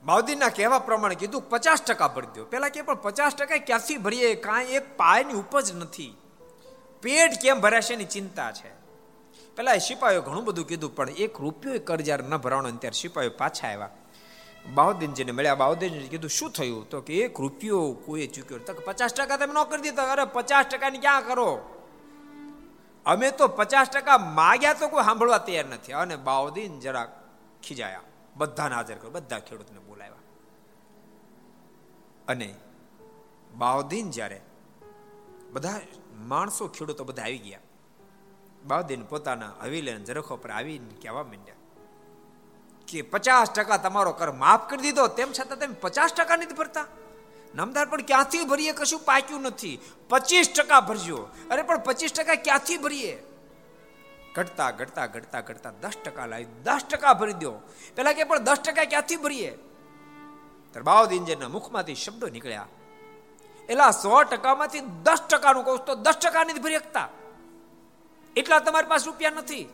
માવદીના 0.03 0.49
કહેવા 0.49 0.79
પ્રમાણે 0.79 1.15
કીધું, 1.15 1.49
પચાસ 1.49 1.81
ટકા 1.81 2.07
ભરી 2.07 2.27
દો 2.35 2.45
પેલા 2.45 2.69
કે, 2.69 2.81
પણ 2.81 2.95
પચાસ 2.95 3.35
ટકા 3.35 3.57
ક્યાંથી 3.57 3.97
ભરીએ? 3.97 4.35
કાંઈ 4.35 4.65
એક 4.65 4.97
પાયની 4.97 5.33
ઉપજ 5.33 5.71
નથી. 5.71 6.17
પેટ 7.01 7.41
કેમ 7.41 7.61
ભરાશે 7.61 7.93
એની 7.93 8.05
ચિંતા 8.05 8.51
છે. 8.51 8.83
પેલા 9.55 9.77
સિપાહીઓ 9.77 10.21
ઘણું 10.21 10.45
બધું 10.45 10.67
કીધું, 10.67 10.95
પણ 10.95 11.09
એક 11.09 11.39
રૂપિયો 11.39 11.79
કર 11.79 12.01
જ્યારે 12.01 12.27
ન 12.27 12.37
ભરાણો 12.37 12.71
ત્યારે 12.71 13.01
સિપાહીઓ 13.01 13.31
પાછા 13.37 13.67
આવ્યા. 13.67 13.89
બાઉદ્દીનજીને 14.69 15.31
મળ્યા. 15.31 15.55
બાહુદ્દીનજી 15.55 16.07
કીધું, 16.07 16.29
શું 16.29 16.51
થયું? 16.51 16.89
તો 16.89 17.01
કે, 17.01 17.15
એક 17.17 17.39
રૂપિયો 17.39 17.91
કોઈ 18.05 18.27
ચૂક્યો 18.27 18.57
તો 18.57 18.73
પચાસ 18.73 19.13
ટકા 19.13 19.37
તમે 19.37 19.53
ન 19.53 19.63
કરી 19.63 19.81
દીધા. 19.81 20.03
અરે, 20.03 20.25
પચાસ 20.25 20.65
ટકાની 20.65 20.97
ક્યાં 20.97 21.27
કરો? 21.27 21.69
અમે 23.05 23.31
તો 23.31 23.47
પચાસ 23.47 23.89
ટકા 23.89 24.17
માગ્યા 24.17 24.73
તો 24.73 24.87
કોઈ 24.87 25.03
સાંભળવા 25.03 25.37
તૈયાર 25.37 25.65
નથી. 25.65 25.91
અને 25.91 26.15
બાઉદ્દીન 26.15 26.79
જરા 26.79 27.29
ખીજાયા. 27.63 28.01
બધાને 28.35 28.75
હાજર 28.75 28.95
કર્યો. 28.95 29.11
બધા 29.11 29.39
ખેડૂતને 29.39 29.79
બોલાવ્યા. 29.79 30.17
અને 32.27 32.55
બાઉદ્દીન 33.55 34.11
જ્યારે 34.11 34.41
બધા 35.51 35.81
માણસો 36.15 36.67
ખેડૂતો 36.67 37.03
બધા 37.03 37.23
આવી 37.23 37.37
ગયા. 37.37 37.59
બાઉદ્દીન 38.65 39.03
પોતાના 39.03 39.51
હવીલે 39.61 39.95
જરખો 39.95 40.35
પર 40.35 40.49
આવીને 40.49 41.01
કહેવા 41.01 41.23
માંડ્યા. 41.23 41.55
કે 42.87 43.01
પચાસ 43.01 43.51
ટકા 43.51 43.77
તમારો 43.77 44.11
કર 44.11 44.31
માફ 44.31 44.69
કરી 44.69 44.81
દીધો, 44.81 45.07
તેમ 45.07 45.31
છતાં 45.31 45.59
તમે 45.59 45.75
પચાસ 45.81 46.13
ટકા 46.13 46.35
નથી 46.35 46.53
ભરતા. 46.53 46.85
નામદાર, 47.55 47.85
પણ 47.85 48.01
ક્યાંથી 48.01 48.43
ભરીએ? 48.43 48.71
કશું 48.71 48.99
પાક્યું 48.99 49.41
નથી. 49.41 49.79
પચીસ 50.09 50.53
ટકા 50.57 50.81
ભરજો. 50.81 51.27
અરે, 51.51 51.61
પણ 51.61 51.77
પચીસ 51.77 52.13
ટકા 52.13 52.35
ક્યાંથી 52.35 52.77
ભરીએ? 52.77 53.23
ઘટતા 54.35 54.71
ઘટતા 54.71 55.05
ઘટતા 55.05 55.41
ઘટતા 55.41 55.71
દસ 55.81 55.91
ટકા 56.05 56.25
લાવી 56.25 56.45
દસ 56.45 56.81
ટકા 56.89 57.13
ભરી 57.13 57.33
દો. 57.33 57.51
પેલા 57.95 58.13
કે, 58.13 58.23
પણ 58.23 58.39
દસ 58.39 58.57
ટકા 58.57 58.85
ક્યાંથી 58.85 59.15
ભરીએ? 59.15 59.57
બાઉદ્દીનજીના 60.83 61.47
મુખમાંથી 61.47 61.95
શબ્દો 61.95 62.27
નીકળ્યા. 62.27 62.67
એલા 63.69 63.91
સો 63.91 64.23
ટકામાંથી 64.23 64.79
દસ 64.79 65.19
ટકાનું 65.29 65.65
કહું 65.65 65.85
તો 65.85 65.95
દસ 65.95 66.13
ટકા 66.13 66.43
નથી 66.43 66.59
ભરી 66.59 66.75
શકતા. 66.75 67.09
એટલા 68.35 68.59
તમારી 68.59 68.87
પાસે 68.87 69.05
રૂપિયા 69.05 69.31
નથી. 69.31 69.69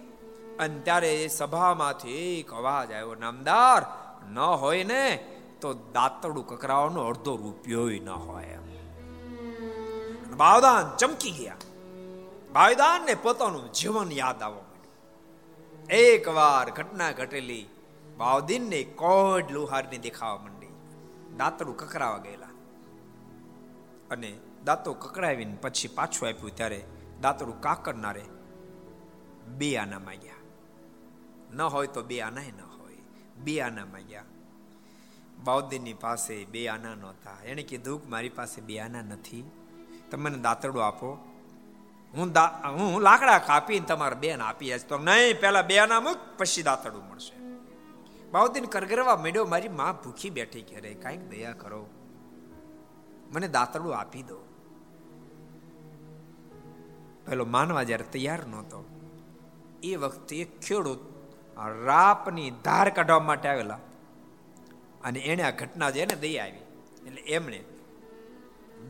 અને 0.60 0.80
ત્યારે 0.80 1.28
સભામાંથી 1.28 2.40
એક 2.40 2.54
અવાજ 2.54 2.92
આવ્યો, 2.92 3.16
નામદાર, 3.16 3.86
ન 4.30 4.40
હોય 4.40 4.84
ને 4.84 5.16
તો 5.62 5.74
દાંતડું 5.74 6.48
કકરાવાનો 6.48 7.02
અડધો 7.02 7.36
રૂપિયો 7.36 7.90
ન 7.90 8.10
હોય. 8.10 8.58
બાવદાન 10.38 10.98
ચમકી 10.98 11.32
ગયા. 11.32 11.56
બાવદાન 12.52 13.06
ને 13.06 13.14
પોતાનું 13.14 13.72
જીવન 13.72 14.12
યાદ 14.12 14.42
આવવા 14.42 14.58
માંડ્યું. 14.58 15.88
એક 15.88 16.28
વાર 16.28 16.72
ઘટના 16.72 17.12
ઘટેલી. 17.12 17.66
બાવદીન 18.18 18.70
ને 18.70 18.84
કોડ 18.84 19.52
લુહારની 19.52 19.98
દેખાવા 19.98 20.38
માંડી. 20.38 20.68
દાંતડું 21.38 21.78
કકરાવા 21.78 22.18
ગયેલા. 22.18 22.48
અને 24.12 24.40
દાંતો 24.66 24.94
કકડાવીને 24.94 25.58
પછી 25.62 25.88
પાછું 25.88 26.30
આપ્યું. 26.30 26.56
ત્યારે 26.56 26.84
દાંતડું 27.22 27.62
કાકરનારે 27.62 28.26
બે 29.48 29.78
આના 29.78 30.00
માંગ્યા. 30.00 30.34
ન 31.50 31.60
હોય 31.68 31.88
તો 31.88 32.04
બે 32.04 32.18
આના 32.22 32.52
ન 32.52 32.62
હોય 32.74 33.02
બે 33.38 33.56
આના 33.62 34.04
ગયા 34.04 34.28
બાઉદ્દીનની 35.44 35.94
પાસે 35.96 36.36
બે 36.46 36.62
આના 36.68 36.96
નહોતા 36.96 37.38
એણે 37.44 37.64
કીધું 37.64 38.02
કે 38.02 38.08
મારી 38.08 38.30
પાસે 38.30 38.60
બે 38.62 38.80
આના 38.80 39.02
નથી 39.02 39.44
તમે 40.10 40.30
મને 40.30 40.42
દાંતડો 40.42 40.82
આપો 40.82 41.10
હું 42.14 42.34
હું 42.78 43.04
લાકડા 43.04 43.40
કાપીને 43.42 43.86
તમારે 43.86 44.16
બેન 44.16 44.42
આપી 44.42 44.80
તો 44.88 44.98
નહીં 45.00 45.38
પહેલા 45.38 45.64
બે 45.64 45.80
આના 45.80 46.02
મૂક 46.02 46.20
પછી 46.38 46.64
દાંતડું 46.64 47.04
મળશે 47.04 47.36
બાઉદ્દીન 48.32 48.70
કરગરવા 48.70 49.18
મેળ્યો 49.18 49.46
મારી 49.46 49.70
માં 49.72 49.96
ભૂખી 49.96 50.32
બેઠી 50.32 50.64
ઘેરે 50.64 50.94
કાંઈક 50.96 51.24
દયા 51.30 51.54
કરો 51.54 51.82
મને 53.32 53.48
દાંતડું 53.48 53.94
આપી 53.96 54.24
દો 54.24 54.40
પેલો 57.26 57.46
માનવા 57.46 57.84
જ્યારે 57.84 58.08
તૈયાર 58.08 58.44
નહોતો 58.46 58.80
એ 59.84 59.92
વખતે 59.96 60.38
ખેડૂત 60.62 61.02
રાપની 61.88 62.50
ધાર 62.64 62.90
કાઢવા 62.90 63.20
માટે 63.20 63.48
આવેલા. 63.50 63.80
અને 65.04 65.20
એને 65.20 65.44
આ 65.44 65.52
ઘટના 65.52 65.90
જેને 65.90 66.16
દઈ 66.16 66.38
આવી, 66.38 66.66
એટલે 67.08 67.22
એમણે 67.36 67.60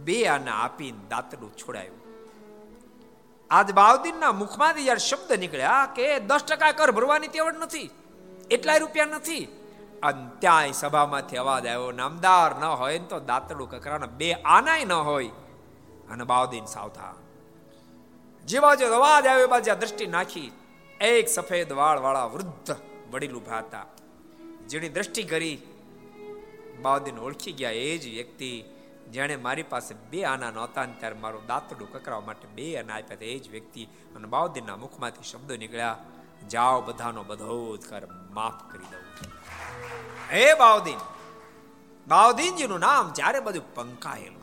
બે 0.05 0.17
આના 0.27 0.57
આપીને 0.65 1.01
દાંતડું 1.09 1.53
છોડાયું. 1.57 2.01
આજ 3.49 3.69
બાવદીનના 3.73 4.33
મુખમાંથી 4.41 4.85
જ્યારે 4.85 5.07
શબ્દ 5.09 5.39
નીકળ્યા 5.43 5.85
કે 5.97 6.05
દસ 6.19 6.43
ટકા 6.43 6.71
કર 6.71 6.91
ભરવાની 6.91 7.27
તેવડ 7.27 7.57
નથી, 7.63 7.89
એટલા 8.51 8.77
રૂપિયા 8.77 9.15
નથી, 9.17 9.45
અને 10.03 10.23
ત્યાંય 10.39 10.71
સભામાંથી 10.71 11.37
અવાજ 11.37 11.65
આવ્યો, 11.67 11.91
નામદાર 11.91 12.51
ન 12.61 12.63
હોય 12.81 12.99
તો 13.11 13.17
દાંતડું 13.19 13.69
કકરાના 13.71 14.15
બે 14.19 14.29
આનાય 14.33 14.85
ન 14.85 14.93
હોય. 15.09 15.33
અને 16.11 16.23
બાવદીન 16.23 16.65
સાવથા 16.65 17.15
જે 18.43 18.59
બાજુ 18.59 18.85
અવાજ 18.99 19.25
આવ્યો 19.27 19.47
બાજુ 19.47 19.75
દ્રષ્ટિ 19.81 20.05
નાખી 20.07 20.49
એક 21.01 21.29
સફેદ 21.29 21.71
વાળ 21.71 21.99
વાળા 21.99 22.25
વૃદ્ધ 22.25 22.75
વડીલ 23.11 23.35
ઊભા 23.35 23.57
હતા. 23.57 23.85
જેની 24.67 24.89
દ્રષ્ટિ 24.89 25.23
કરી 25.23 25.61
બાઉદ્દીન 26.81 27.19
ઓળખી 27.19 27.51
ગયા. 27.51 27.71
એ 27.71 27.97
જ 27.97 28.07
વ્યક્તિ 28.07 28.63
જેણે 29.11 29.35
મારી 29.35 29.63
પાસે 29.63 29.95
બે 30.09 30.23
આના 30.23 30.51
નહોતા 30.51 30.85
ને 30.85 30.93
ત્યારે 30.99 31.15
મારું 31.15 31.45
દાંતડું 31.45 31.91
કકરાવા 31.91 32.21
માટે 32.21 32.47
બે 32.47 32.77
આના 32.77 32.93
આપ્યા 32.93 33.17
એ 33.21 33.39
જ 33.39 33.49
વ્યક્તિ 33.49 33.85
અને 34.15 34.27
બાવદીનના 34.27 34.75
મુખમાંથી 34.75 35.23
શબ્દો 35.23 35.55
નીકળ્યા. 35.55 35.97
જાઓ 36.49 36.81
બધાનો 36.81 37.23
બધો 37.23 37.77
જ 37.77 37.89
કર, 37.89 38.07
માફ 38.31 38.71
કરી 38.71 38.85
દઉં. 38.85 39.31
હે 40.31 40.53
બાવદીન! 40.53 40.97
બાવદીનજીનું 42.07 42.79
નામ 42.79 43.13
જ્યારે 43.13 43.39
બધું 43.39 43.75
પંકાયેલું. 43.75 44.39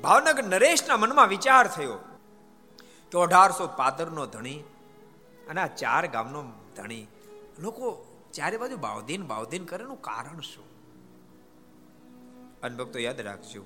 ભાવનગર 0.00 0.44
નરેશના 0.44 0.96
મનમાં 0.96 1.28
વિચાર 1.28 1.66
થયો. 1.66 1.98
કે 3.12 3.18
અઢારસો 3.18 3.66
પાદરનો 3.66 4.26
ધણી 4.26 4.60
અને 5.48 5.60
આ 5.60 5.66
ચાર 5.66 6.06
ગામનો 6.06 6.44
ધણી. 6.76 7.06
લોકો 7.58 8.06
ચારે 8.32 8.56
બાજુ 8.56 8.76
બાવધીન 8.76 9.26
બાવધીન 9.26 9.64
કરે 9.64 9.84
એનું 9.84 10.02
કારણ 10.02 10.40
શું? 10.40 10.64
અને 12.60 12.76
ભક્તો, 12.76 12.98
યાદ 12.98 13.20
રાખજો, 13.20 13.64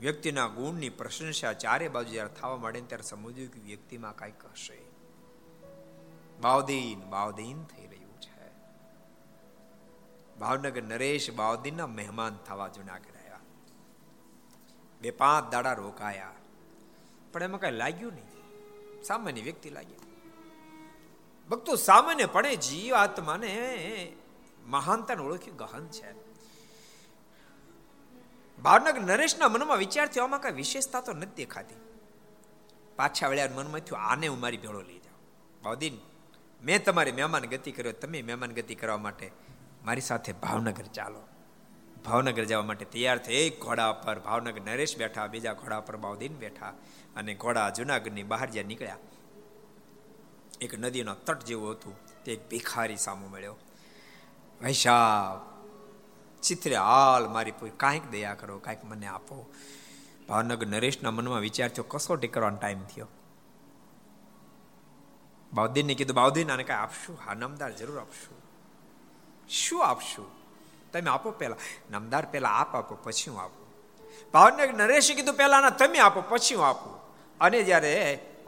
વ્યક્તિના 0.00 0.46
ગુણની 0.46 0.88
પ્રશંસા 0.88 1.52
ચારે 1.52 1.88
બાજુ 1.88 2.10
જ્યારે 2.10 2.28
થવા 2.28 2.56
માંડે 2.56 2.80
ત્યારે 2.80 3.02
સમજ્યું 3.02 3.52
કે 3.52 3.60
વ્યક્તિમાં 3.60 4.16
કાંઈક 4.16 4.44
હશે. 4.44 4.82
બાવદીન 6.40 7.00
બાવદીન 7.00 7.64
થઈ 7.64 7.86
રહ્યું 7.86 8.20
છે. 8.20 8.50
ભાવનગર 10.38 10.82
નરેશ 10.82 11.34
બાવદીનના 11.34 11.86
મહેમાન 11.86 12.36
થવા 12.36 12.68
જુનાગઢ 12.68 13.16
આવ્યા 13.16 13.40
બે 15.00 15.10
પાંચ 15.10 15.52
દાડા 15.52 15.72
રોકાયા. 15.72 16.32
પણ 17.32 17.42
એમાં 17.42 17.60
કઈ 17.60 17.70
લાગ્યું 17.70 18.12
નહીં. 18.12 18.35
સામાન્ય 19.02 19.42
વ્યક્તિ 19.42 19.70
લાગે. 19.70 19.94
ભક્તો 21.48 21.76
સામાન્યપણે 21.76 22.56
જીવ 22.56 22.94
આત્માને 22.94 24.12
મહાનતાને 24.66 25.22
ઓળખ્યું 25.22 25.56
ગહન 25.56 25.86
છે. 25.86 26.26
ભાવનગર 28.62 29.00
નરેશના 29.00 29.48
મનમાં 29.48 29.78
વિચાર 29.78 30.06
થયો, 30.06 30.24
આમાં 30.24 30.42
કઈ 30.42 30.52
વિશેષતા 30.52 31.00
તો 31.00 31.12
નથી 31.12 31.34
દેખાતી. 31.34 31.74
પાછા 32.96 33.28
વળ્યા 33.28 33.48
મનમાં 33.54 33.80
થયું, 33.80 34.02
આને 34.02 34.26
હું 34.26 34.40
મારી 34.40 34.56
ભેળો 34.56 34.82
લઈ 34.82 34.98
જાઉં. 34.98 35.62
ભાવદીન, 35.62 35.98
મેં 36.62 36.84
તમારી 36.84 37.12
મહેમાન 37.12 37.44
ગતિ 37.44 37.72
કર્યો, 37.72 37.92
તમે 37.92 38.22
મહેમાન 38.22 38.52
ગતિ 38.52 38.74
કરવા 38.74 38.96
માટે 38.96 39.30
મારી 39.84 40.00
સાથે 40.00 40.32
ભાવનગર 40.32 40.84
ચાલો. 40.84 41.28
ભાવનગર 42.06 42.44
જવા 42.44 42.62
માટે 42.62 42.84
તૈયાર 42.84 43.18
થઈ 43.18 43.34
એક 43.34 43.60
ઘોડા 43.60 43.92
પર 43.92 44.18
ભાવનગર 44.18 44.60
નરેશ 44.60 44.96
બેઠા, 44.96 45.26
બીજા 45.26 45.52
ઘોડા 45.52 45.80
પર 45.80 45.96
બાઉદીન 45.96 46.34
બેઠા 46.34 46.66
અને 47.16 47.34
ઘોડા 47.34 47.70
જુનાગઢની 47.70 48.22
બહાર 48.22 48.50
જ્યાં 48.50 48.66
નીકળ્યા. 48.66 48.96
એક 50.60 50.78
નદીનો 50.78 51.14
તટ 51.14 51.44
જેવું 51.44 51.70
હતું, 51.70 52.24
તે 52.24 52.32
એક 52.32 52.48
ભિખારી 52.50 52.96
સામો 52.96 53.28
મળ્યો. 53.28 53.56
વૈશાવ 54.62 55.56
ચિત્રે 56.42 56.76
હાલ 56.76 57.28
મારી 57.28 57.50
પૂરી 57.50 57.70
કાંઈક 57.76 58.10
દયા 58.10 58.34
કરો, 58.34 58.58
કાંઈક 58.58 58.84
મને 58.84 59.06
આપો. 59.06 59.52
ભાવનગર 60.28 60.66
નરેશના 60.66 61.10
મનમાં 61.10 61.40
વિચાર 61.40 61.68
થયો 61.68 61.84
કસોટી 61.84 62.28
કરવાનો 62.28 62.56
ટાઈમ 62.56 62.84
થયો. 62.84 63.08
બાઉદ્દીનને 65.52 65.94
કીધું 65.94 66.16
બાઉદ્દીન 66.16 66.52
આને 66.52 66.64
કાંઈ 66.64 66.80
આપશું? 66.80 67.18
હા, 67.26 67.34
નમદાર 67.34 67.72
જરૂર 67.72 68.00
આપશું. 68.00 68.38
શું 69.48 69.86
આપશું? 69.86 70.35
તમે 70.92 71.10
આપો 71.10 71.30
પહેલા. 71.30 71.56
નમદાર 71.90 72.26
પહેલા 72.32 72.48
આપ 72.50 72.76
આપો, 72.76 72.94
પછી 73.04 73.30
હું 73.30 73.40
આપું. 73.40 73.64
ભાવનગર 74.32 74.68
નરેશે 74.74 75.14
કીધું 75.14 75.34
પહેલાના 75.34 75.70
તમે 75.70 75.98
આપો, 75.98 76.20
પછી 76.28 76.54
હું 76.54 76.66
આપું. 76.66 76.94
અને 77.40 77.62
જ્યારે 77.62 77.92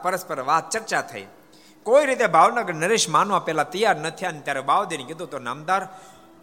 પરસ્પર 0.03 0.39
વાત 0.41 0.69
ચર્ચા 0.69 1.01
થઈ, 1.01 1.25
કોઈ 1.85 2.05
રીતે 2.05 2.27
ભાવનગર 2.27 2.73
નરેશ 2.73 3.09
માનવા 3.09 3.39
પહેલા 3.39 3.63
તૈયાર 3.63 3.97
નથી 3.97 4.27
ને 4.27 4.41
ત્યારે 4.41 4.61
બાવદીને 4.61 5.03
કીધું 5.03 5.29
તો, 5.29 5.39
નામદાર, 5.39 5.87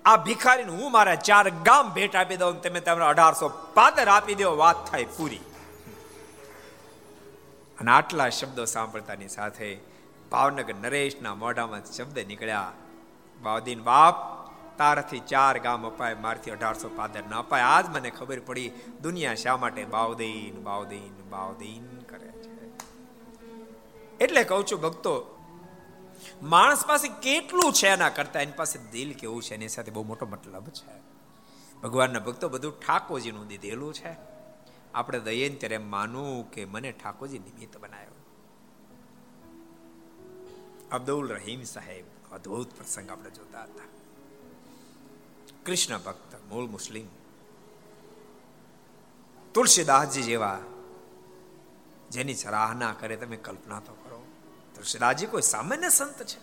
આ 0.05 0.17
ભિખારીને 0.17 0.73
હું 0.73 0.93
મારા 0.93 1.15
ચાર 1.15 1.51
ગામ 1.51 1.91
ભેટ 1.91 2.17
આપી 2.17 2.37
દઉં 2.37 2.63
તમે 2.63 2.81
તમારા 2.81 3.09
અઢારસો 3.09 3.49
પાદર 3.75 4.09
આપી 4.09 4.35
દો, 4.35 4.57
વાત 4.57 4.79
થાય 4.91 5.05
પૂરી. 5.17 5.43
અને 7.79 7.91
આટલા 7.91 8.29
શબ્દો 8.29 8.65
સાંભળતાની 8.65 9.29
સાથે 9.29 9.69
ભાવનગર 10.31 10.75
નરેશના 10.75 11.35
મોઢામાં 11.35 11.85
શબ્દ 11.93 12.19
નીકળ્યા. 12.19 12.73
બાવદીન, 13.41 13.81
બાપ 13.83 14.17
તારાથી 14.79 15.19
ચાર 15.19 15.59
ગામ 15.59 15.87
અપાય, 15.87 16.15
મારથી 16.15 16.51
અઢારસો 16.51 16.89
પાદર 16.89 17.23
ના 17.27 17.39
અપાય. 17.39 17.63
આજ 17.63 17.97
મને 17.97 18.11
ખબર 18.11 18.41
પડી, 18.41 18.71
દુનિયા 19.03 19.35
શા 19.35 19.57
માટે 19.57 19.85
બાવદીન 19.85 20.63
બાવદીન 20.63 21.31
બાવદીન 21.31 21.99
કરે 21.99 22.29
છે. 22.29 22.67
એટલે 24.19 24.45
કહું 24.45 24.67
છું 24.67 24.81
ભક્તો, 24.81 25.33
માણસ 26.43 26.87
પાસે 26.87 27.09
કેટલું 27.09 27.73
છે 27.73 27.89
એના 27.89 28.09
કરતા? 28.09 28.41
એની 28.41 28.53
પાસે 28.53 28.91
દિલ 28.91 29.13
કેવું 29.13 29.43
છે? 29.43 29.55
એની 29.55 29.69
સાથે 29.69 29.91
બહુ 29.91 30.03
મોટો 30.03 30.27
મતલબ 30.27 30.69
છે. 30.69 31.17
ભગવાનના 31.81 32.19
ભક્તો 32.19 32.49
બધું 32.49 32.81
ઠાકોરજીનું 32.81 33.47
દીધેલું 33.47 33.95
છે. 33.95 34.17
આપણે 34.95 35.21
દઈએ 35.21 35.49
ને 35.49 35.55
ત્યારે 35.55 35.79
માનવું 35.79 36.51
કે 36.51 36.65
મને 36.65 36.93
ઠાકોરજી 36.93 37.39
નિમિત્ત 37.39 37.79
બનાવ્યો. 37.79 38.17
અબ્દુલ 40.93 41.29
રહીમ 41.29 41.63
સાહેબ, 41.63 42.35
અદ્ભુત 42.35 42.71
પ્રસંગ 42.71 43.11
આપણે 43.11 43.31
જોતા 43.31 43.63
હતા. 43.63 43.96
કૃષ્ણ 45.67 45.99
ભક્ત, 45.99 46.35
મૂળ 46.49 46.67
મુસ્લિમ. 46.67 47.07
તુલસીદાસજી 49.55 50.23
જેવા, 50.23 50.59
જેની 52.11 52.35
સરાહના 52.35 52.95
કરે 53.01 53.17
તમે 53.17 53.37
કલ્પના 53.37 53.81
તો 53.81 53.93
કરો. 53.93 54.27
તુલસીદાસજી 54.75 55.27
કોઈ 55.27 55.43
સામાન્ય 55.43 55.89
સંત 55.89 56.23
છે? 56.23 56.39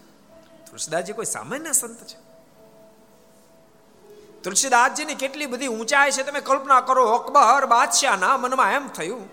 તુલસીદાસજી 0.66 1.14
કોઈ 1.14 1.26
સામાન્ય 1.26 1.72
સંત 1.72 2.04
છે? 2.04 2.18
તુલસીદાસજીની 4.44 5.16
કેટલી 5.16 5.45
બધી 5.45 5.68
ઊંચાઈ 5.68 6.12
છે 6.12 6.24
તમે 6.24 6.40
કલ્પના 6.40 6.82
કરો, 6.82 7.06
અકબર 7.06 7.66
બાદશાહના 7.66 8.38
મનમાં 8.38 8.72
એમ 8.72 8.88
થયું 8.88 9.30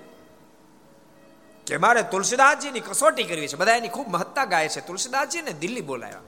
કે 1.67 1.77
મારે 1.77 2.03
તુલસીદાસજીની 2.03 2.81
કસોટી 2.81 3.25
કરવી 3.25 3.49
છે. 3.49 3.57
બધા 3.57 3.77
એની 3.77 3.89
ખૂબ 3.89 4.09
મહત્તા 4.09 4.45
ગાય 4.45 4.69
છે. 4.69 4.81
તુલસીદાસજીને 4.81 5.53
દિલ્હી 5.53 5.81
બોલાયા 5.81 6.21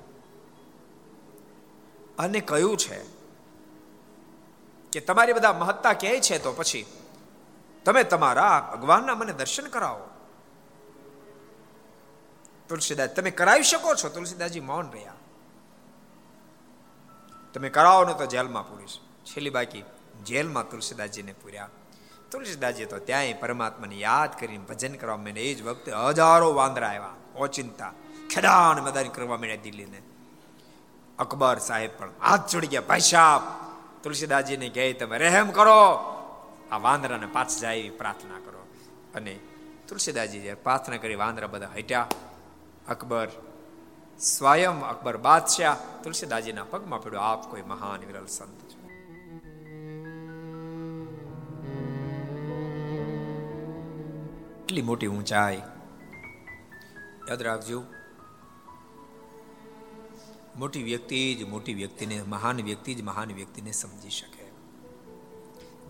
અને 2.19 2.41
કહ્યું 2.41 2.77
છે 2.77 3.22
કે 4.93 5.01
તમારી 5.01 5.33
બધા 5.33 5.53
મહત્તા 5.53 5.93
કહે 5.93 6.21
છે 6.21 6.39
તો 6.39 6.53
પછી 6.53 6.87
તમે 7.85 8.05
તમારા 8.05 8.73
ભગવાનના 8.75 9.15
મને 9.15 9.33
દર્શન 9.33 9.67
કરાવો. 9.67 10.09
તુલસીદાસ, 12.69 13.11
તમે 13.11 13.31
કરાવી 13.31 13.63
શકો 13.63 13.95
છો? 13.95 14.09
તુલસીદાસજી 14.09 14.61
મૌન 14.61 14.93
રહ્યા. 14.93 15.15
તમે 17.55 17.69
કરાવો 17.69 18.05
ને 18.05 18.15
તો 18.15 18.27
જેલમાં 18.27 18.69
પૂરીશ. 18.69 18.99
છેલ્લી 19.27 19.51
બાકી 19.51 19.85
જેલમાં 20.25 20.69
તુલસીદાસજીને 20.69 21.33
પૂર્યા. 21.33 21.69
તુલસીદાસજી 22.31 22.85
તો 22.85 22.99
ત્યાંય 22.99 23.33
પરમાત્માને 23.33 23.97
યાદ 23.97 24.39
કરીને 24.41 24.65
ભજન 24.65 24.95
કરવા 24.95 25.17
મને 25.17 25.41
એ 25.41 25.55
જ 25.55 25.63
વખતે 25.63 25.93
હજારો 25.93 26.55
વાંદરા 26.55 26.89
આવ્યા, 26.89 27.15
ઓચિંતા, 27.37 27.93
ખેડાણ 28.31 28.83
મેદાન 28.83 29.09
કરવા 29.09 29.37
માંડ્યા 29.37 29.57
દિલ્હીને. 29.57 30.03
અકબર 31.19 31.59
સાહેબ 31.59 31.91
પણ 31.99 32.11
હાથ 32.21 32.51
જોડી 32.51 32.67
ગયા, 32.67 32.81
ભાઈ 32.81 33.01
સાહેબ 33.01 33.43
તુલસીદાસજીને 34.03 34.69
કહે, 34.69 34.93
તમે 34.93 35.19
રહેમ 35.19 35.51
કરો. 35.51 35.95
આ 36.73 36.79
વાંદરાને 36.79 37.27
પાછ 37.27 37.61
જાય 37.61 37.77
એવી 37.77 37.91
પ્રાર્થના 37.91 38.39
કરો. 38.39 38.67
અને 39.15 39.39
તુલસીદાસજી 39.89 40.55
પ્રાર્થના 40.55 40.97
કરી, 40.97 41.15
વાંદરા 41.15 41.47
બધા 41.47 41.67
હટ્યા. 41.67 42.09
અકબર 42.89 43.29
સ્વયં 44.19 44.81
અકબર 44.81 45.17
બાદશાહ 45.17 45.77
તુલસીદાસજીના 46.03 46.65
પગમાં 46.65 47.03
પડ્યો. 47.03 47.21
આપ 47.21 47.51
કોઈ 47.51 47.63
મહાન 47.63 48.01
વિરલ 48.07 48.27
સંત 48.27 48.61
છો. 48.61 48.83
એટલી 54.63 54.83
મોટી 54.83 55.07
ઊંચાઈ. 55.07 55.63
યાદ 57.29 57.43
રાખજો 57.43 57.85
મોટી 60.55 60.83
વ્યક્તિ 60.83 61.21
જ 61.35 61.45
મોટી 61.47 61.75
વ્યક્તિને 61.75 62.17
મહાન 62.27 62.63
વ્યક્તિ 62.63 62.95
જ 62.95 63.03
મહાન 63.03 63.35
વ્યક્તિને 63.35 63.73
સમજી 63.73 64.11
શકે 64.11 64.45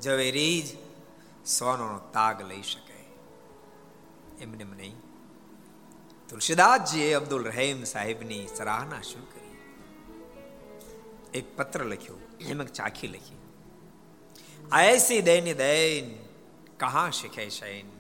ઝવેરી 0.01 0.59
જ 0.63 0.69
સોનાનો 1.47 1.99
તાગ 2.13 2.43
લઈ 2.43 2.65
શકે 2.65 2.99
એમને 4.39 4.65
નહીં 4.65 4.99
તુલસીદાસજીએ 6.29 7.09
અબ્દુલ 7.15 7.49
રહીમ 7.49 7.81
સાહેબની 7.85 8.43
સરાહના 8.49 9.03
શું 9.03 9.25
કરી 9.29 9.57
એક 11.35 11.57
પત્ર 11.57 11.87
લખ્યો 11.87 12.21
એમ 12.47 12.61
એક 12.61 12.71
ચાખી 12.73 13.11
લખી 13.11 13.41
આયસી 14.73 15.21
દૈન 15.23 15.51
દૈન 15.57 16.15
કહા 16.79 17.09
શીખે 17.13 17.49
શૈન 17.51 17.91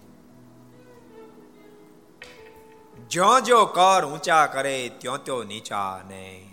જ્યો 3.08 3.36
જો 3.42 3.60
કર 3.72 4.02
ઊંચા 4.04 4.46
કરે 4.48 4.76
ત્યો 4.98 5.18
ત્યો 5.20 5.42
નીચા 5.44 5.92
નહીં 6.04 6.51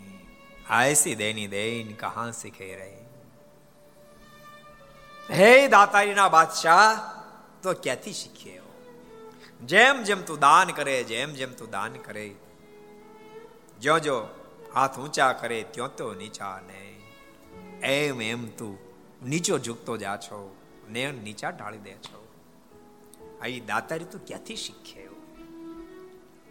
ऐसी 0.70 1.16
દેની 1.16 1.48
દેન 1.48 1.94
કહાં 1.94 2.32
શીખે 2.32 2.76
રહે 2.76 2.90
હે 5.30 5.68
દાતારીના 5.68 6.30
બાદશાહ 6.30 6.90
તો 7.62 7.74
ક્યાંથી 7.74 8.14
શીખીએ 8.14 8.62
જેમ 9.66 10.04
જેમ 10.04 10.22
તું 10.22 10.40
દાન 10.40 10.72
કરે 10.72 11.04
જેમ 11.04 11.34
જેમ 11.34 11.54
તું 11.54 11.70
દાન 11.70 11.94
કરે 11.94 12.36
જો 13.80 14.00
જો 14.00 14.18
હાથ 14.74 14.98
ઊંચા 14.98 15.34
કરે 15.34 15.64
ત્યો 15.64 15.88
તો 15.88 16.14
નીચા 16.14 16.62
ને 16.62 16.84
એમ 17.82 18.22
એમ 18.22 18.48
તું 18.50 18.78
નીચો 19.24 19.60
ઝૂકતો 19.60 19.98
જા 19.98 20.18
છો 20.18 20.40
ને 20.90 21.12
નીચા 21.12 21.52
ઢાળી 21.52 21.78
દે 21.78 21.94
છો 21.94 22.22
આ 23.42 23.54
દાતારી 23.66 24.06
તું 24.06 24.26
ક્યાંથી 24.26 24.56
શીખે 24.56 25.10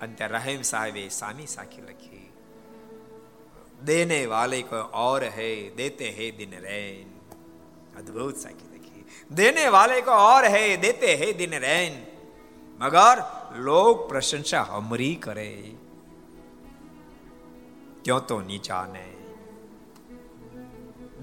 અને 0.00 0.14
ત્યાં 0.14 0.30
રહીમ 0.30 0.62
સાહેબે 0.62 1.08
સામી 1.08 1.46
સાખી 1.46 1.80
લખી 1.80 2.17
દેને 3.85 4.19
વાલે 4.27 4.59
કોઈ 4.63 4.85
ઓર 5.03 5.21
હે 5.31 5.49
દેતે 5.77 6.07
હે 6.11 6.31
દિન 6.31 6.57
રૈન 6.61 7.07
અદ્ભુત 7.97 8.35
સાખી 8.37 8.71
લખી 8.73 9.05
દેને 9.31 9.63
વાલે 9.69 9.97
કો 10.01 10.19
ઓર 10.25 10.43
હે 10.47 10.65
દેતે 10.79 11.09
હે 11.15 11.31
દિન 11.33 11.57
રૈન 11.59 11.97
મગર 12.79 13.17
લોક 13.61 14.05
પ્રશંસા 14.09 14.67
હમરી 14.71 15.15
કરે 15.19 15.49
क्यों 18.03 18.21
तो 18.21 18.39
नीचा 18.43 18.85
ने 18.89 19.07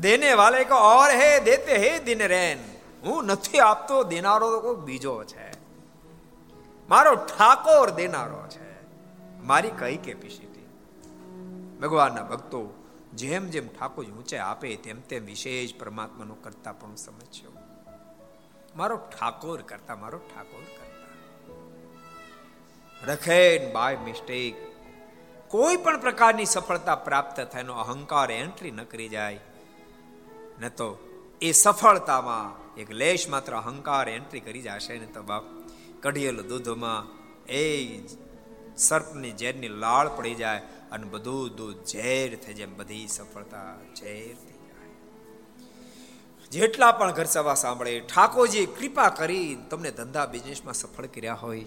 દેને 0.00 0.28
વાલે 0.34 0.60
કો 0.66 0.82
ઓર 0.90 1.08
હે 1.12 1.30
દેતે 1.40 1.72
હે 1.76 1.92
દિન 2.00 2.26
રેન 2.26 2.60
હું 3.04 3.26
નથી 3.28 3.62
આપતો 3.62 4.04
દેનારો 4.06 4.50
તો 4.50 4.60
કોઈ 4.60 4.84
બીજો 4.84 5.16
છે 5.24 5.48
મારો 6.88 7.12
ઠાકોર 7.24 7.86
દેનારો 7.94 8.40
છે 8.48 8.70
મારી 9.42 9.74
કઈ 9.78 9.98
કેપેસિટી 9.98 10.43
ભગવાનના 11.81 12.23
ભક્તો 12.23 12.83
જેમ 13.13 13.47
જેમ 13.47 13.67
ઠાકોર 13.67 14.05
ઊંચે 14.05 14.37
આપે 14.37 14.75
તેમ 14.75 15.01
તેમ 15.01 15.25
વિશેષ 15.25 15.75
પરમાત્માનું 15.79 16.43
કરતા 16.43 16.71
પણ 16.71 16.95
સમજ્યો. 16.95 17.51
મારો 18.75 18.97
ઠાકોર 18.97 19.61
કરતા, 19.61 19.95
મારો 19.95 20.17
ઠાકોર 20.17 20.63
કરતા. 20.63 20.85
રખેન 23.13 23.73
બાય 23.73 23.97
મિસ્ટેક. 23.97 24.75
કોઈ 25.47 25.77
પણ 25.77 26.01
પ્રકારની 26.01 26.45
સફળતા 26.45 26.95
પ્રાપ્ત 26.95 27.41
થાય 27.41 27.63
અહંકાર 27.63 28.31
એન્ટ્રી 28.31 28.71
ન 28.71 28.83
કરી 28.83 29.09
જાય. 29.09 29.39
ન 30.61 30.67
તો 30.69 30.97
એ 31.41 31.51
સફળતામાં 31.51 32.75
એક 32.75 32.91
લેશ 32.91 33.29
માત્ર 33.29 33.55
અહંકાર 33.55 34.09
એન્ટ્રી 34.09 34.39
કરી 34.39 34.61
જશે 34.61 34.99
ને 34.99 35.05
તો 35.05 35.23
બાપ 35.23 35.43
કઢિયેલું 36.01 36.47
દૂધમાં 36.47 37.05
એ 37.47 37.99
સર્પની 38.77 39.31
ઝેરની 39.31 39.67
લાળ 39.67 40.17
પડી 40.17 40.35
જાય. 40.35 40.61
અને 40.95 41.03
બધું 41.03 41.55
દૂધ 41.55 41.85
ઝેર 41.85 42.35
થઈ 42.35 42.53
જાય, 42.53 42.67
બધી 42.67 43.07
સફળતા 43.07 43.77
ઝેર 43.95 44.35
થઈ 44.35 44.55
જેટલા 46.51 46.91
પણ 46.91 47.11
ઘર 47.11 47.23
સભા 47.23 47.53
સાંભળે, 47.53 47.99
ઠાકોરજી 47.99 48.65
કૃપા 48.65 49.09
કરી 49.09 49.57
તમને 49.69 49.91
ધંધા 49.91 50.25
બિઝનેસમાં 50.25 50.73
સફળ 50.73 51.05
કર્યા 51.05 51.33
હોય. 51.33 51.65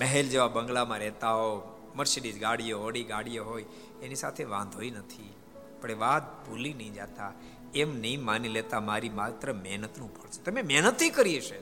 મહેલ 0.00 0.28
જેવા 0.28 0.48
બંગલામાં 0.48 0.98
રહેતા 0.98 1.32
હો 1.32 1.78
મર્સિડીઝ 1.96 2.38
ગાડીઓ 2.38 2.78
ઓડી 2.78 3.04
ગાડીઓ 3.04 3.44
હોય, 3.44 3.64
એની 4.02 4.14
સાથે 4.14 4.44
વાંધોય 4.44 4.90
નથી. 4.90 5.32
પણ 5.80 5.96
વાત 5.96 6.48
ભૂલી 6.48 6.74
નહીં 6.74 6.94
જતા. 6.94 7.32
એમ 7.74 8.00
નહીં 8.00 8.24
માની 8.24 8.48
લેતા 8.48 8.80
મારી 8.80 9.08
માત્ર 9.08 9.52
મહેનતનું 9.52 10.14
ફળ 10.14 10.28
છે. 10.28 10.44
તમે 10.44 10.62
મહેનત 10.62 11.02
કરીએ 11.14 11.40
છે 11.40 11.60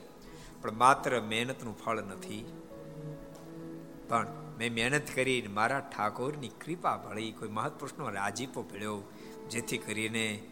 પણ 0.61 0.71
માત્ર 0.71 1.21
મહેનતનું 1.21 1.77
ફળ 1.77 2.01
નથી. 2.01 2.45
પણ 4.09 4.27
મેં 4.59 4.73
મહેનત 4.73 5.11
કરી 5.15 5.47
મારા 5.53 5.79
ઠાકોરની 5.79 6.47
કૃપા 6.47 6.97
ભળી, 6.97 7.31
કોઈ 7.31 7.49
મહત્પુરુષનો 7.49 8.09
રાજીપો 8.09 8.61
ભળ્યો, 8.61 9.01
જેથી 9.49 9.77
કરીને 9.77 10.43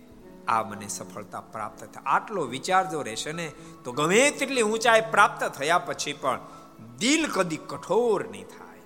આ 0.47 0.63
મને 0.63 0.87
સફળતા 0.87 1.41
પ્રાપ્ત 1.41 1.83
થાય. 1.83 2.03
આટલો 2.05 2.41
વિચાર 2.41 2.91
જો 2.91 3.01
રહેશે 3.01 3.31
ને, 3.31 3.51
તો 3.83 3.91
ગમે 3.91 4.31
તેટલી 4.31 4.61
ઊંચાઈ 4.61 5.01
પ્રાપ્ત 5.11 5.43
થયા 5.43 5.77
પછી 5.77 6.13
પણ 6.13 6.39
દિલ 6.99 7.27
કદી 7.27 7.57
કઠોર 7.57 8.29
નહીં 8.29 8.45
થાય. 8.45 8.79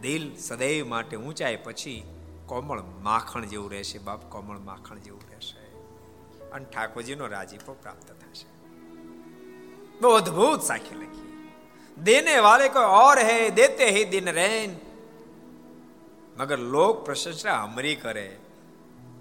દિલ 0.00 0.36
સદૈવ 0.36 0.86
માટે 0.86 1.16
ઊંચાઈ 1.16 1.56
પછી 1.56 2.02
કોમળ 2.46 2.82
માખણ 2.82 3.44
જેવું 3.44 3.70
રહેશે, 3.70 3.98
બાપ, 3.98 4.30
કોમળ 4.30 4.58
માખણ 4.58 4.98
જેવું 4.98 5.22
રહેશે. 5.30 5.60
અને 6.50 6.64
ઠાકોરજીનો 6.64 7.26
રાજીપો 7.26 7.72
પ્રાપ્ત 7.72 8.08
થશે. 8.08 8.46
બહુ 10.00 10.10
અદભુત 10.10 10.60
સાખી 10.60 10.94
લખી. 10.94 11.31
દેને 11.96 12.40
વાલે 12.40 12.68
કોઈ 12.68 12.84
ઓર 12.84 13.18
હે 13.18 13.50
દેતે 13.50 13.84
હે 13.86 14.04
દિન 14.04 14.32
રેન 14.32 14.76
મગર 16.38 16.58
લોક 16.58 17.04
પ્રશંસા 17.04 17.64
હમરી 17.64 17.94
કરે 17.94 18.38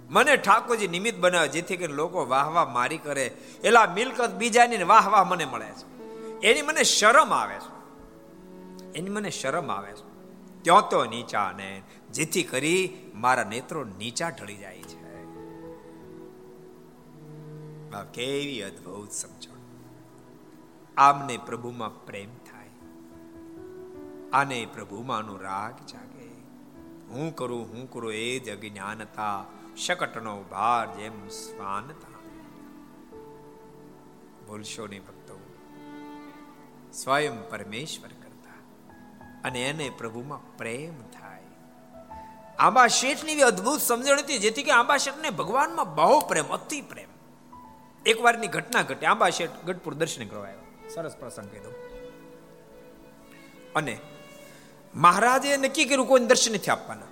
મને 0.10 0.38
ઠાકોરજી 0.38 0.88
નિમિત્ત 0.88 1.18
બનાવે 1.19 1.48
જેથી 1.48 1.77
કરીને 1.77 1.93
લોકો 1.93 2.26
વાહ 2.26 2.48
વાહ 2.49 2.69
મારી 2.69 2.98
કરે 2.98 3.34
એલા 3.64 3.88
મિલકત 3.88 4.31
બીજાની 4.38 4.84
વાહ 4.84 5.10
વાહ 5.10 5.26
મને 5.26 5.45
મળે 5.45 5.65
છે 5.65 5.85
એની 6.48 6.61
મને 6.61 6.84
શરમ 6.84 7.34
આવે 7.34 7.56
છે 7.56 7.72
એની 8.93 9.10
મને 9.10 9.30
શરમ 9.30 9.72
આવે 9.72 9.91
છે 9.91 10.03
ત્યાં 10.61 10.89
તો 10.89 11.06
નીચા 11.06 11.52
ને 11.52 11.81
જેથી 12.14 12.43
કરી 12.43 13.11
મારા 13.15 13.43
નેત્રો 13.43 13.84
નીચા 13.84 14.30
ઢળી 14.30 14.56
જાય 14.56 14.81
છે 14.81 14.98
કેવી 18.11 18.61
અદ્ભુત 18.61 19.11
સમજણ 19.11 19.61
આમને 20.98 21.38
પ્રભુમાં 21.45 22.06
પ્રેમ 22.06 22.30
થાય 22.30 22.61
આને 24.34 24.68
પ્રભુમાં 24.74 25.38
રાગ 25.38 25.86
જાગે. 25.86 26.28
હું 27.10 27.36
કરું 27.36 27.70
હું 27.70 27.91
કરું, 27.91 28.14
એ 28.14 28.40
જ 28.40 28.49
અજ્ઞાનતા, 28.49 29.45
શકટનો 29.78 30.44
ભાર 30.44 30.99
જેમ 30.99 31.28
સ્વાનતા 31.28 32.12
ભૂલશો 34.48 34.88
નહીં 34.88 35.02
ભક્તો, 35.02 35.56
સ્વયં 36.94 37.49
પરમેશ્વર 37.49 38.08
કરતા, 38.08 38.56
અને 39.44 39.70
એને 39.70 39.90
પ્રભુમાં 39.90 40.58
પ્રેમ 40.58 41.02
થાય. 41.02 41.44
આંબા 42.60 42.88
શેઠની 42.88 43.32
એવી 43.32 43.41
અદ્ભુત 43.41 43.80
સમજણ 43.80 44.20
હતી, 44.20 44.38
જેથી 44.38 44.64
કે 44.64 44.72
આંબા 44.72 44.98
શેઠને 44.98 45.30
ભગવાનમાં 45.30 45.95
બહુ 45.95 46.20
પ્રેમ, 46.20 46.48
અતિ 46.48 46.82
પ્રેમ. 46.82 47.10
એકવારની 48.06 48.48
ઘટના 48.48 48.82
ઘટી, 48.82 49.06
આંબા 49.06 49.30
શેઠ 49.30 49.49
ગઢપુર 49.66 49.94
દર્શન 49.94 50.28
કરવા 50.28 50.45
આવ્યો. 50.45 50.90
સરસ 50.90 51.18
પ્રસંગ 51.18 51.52
કીધો. 51.52 51.88
અને 53.76 53.98
મહારાજે 54.95 55.57
નક્કી 55.57 55.85
કર્યું 55.85 56.07
કોઈ 56.07 56.19
દર્શન 56.19 56.53
નથી 56.53 56.72
આપવાના. 56.72 57.05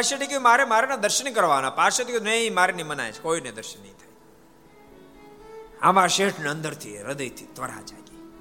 શેઠે 0.00 0.26
કહ્યું 0.26 0.42
મારે 0.42 0.64
મારાના 0.64 0.96
દર્શન 0.96 1.32
કરવાના, 1.32 1.70
પાર્ષદ 1.70 2.04
કહ્યું 2.04 2.22
નહીં 2.22 2.54
મારે 2.54 2.72
નહીં 2.72 2.86
મનાય 2.86 3.12
છે, 3.12 3.22
કોઈને 3.22 3.52
દર્શન 3.52 3.80
નહીં 3.80 3.92
થાય. 3.92 4.08
આંબા 5.82 6.06
શેઠ 6.06 6.40
ને 6.40 6.48
અંદરથી 6.48 6.98
હૃદયથી 6.98 7.46
ત્વરા 7.52 7.82
જાગી. 7.86 8.32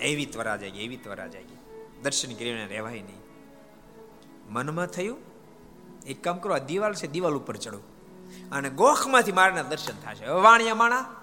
એવી 0.00 0.26
ત્વરા 0.26 0.56
જાગી, 0.56 0.84
એવી 0.84 0.96
ત્વરા 0.96 1.26
જાગી. 1.26 1.56
દર્શન 2.02 2.34
કરીને 2.34 2.66
રહેવાય 2.66 3.02
નહીં. 3.02 3.20
મનમાં 4.48 4.86
થયું, 4.86 5.18
એક 6.06 6.24
કામ 6.24 6.38
કરો, 6.38 6.54
આ 6.54 6.58
દિવાલ 6.58 6.94
છે, 6.94 7.06
દિવાલ 7.06 7.34
ઉપર 7.34 7.56
ચડો. 7.56 7.78
અને 8.52 8.70
ગોખમાંથી 8.70 9.32
મારના 9.32 9.62
દર્શન 9.62 9.94
થશે. 9.94 10.26
વાણિયા 10.26 10.74
માણા 10.74 11.14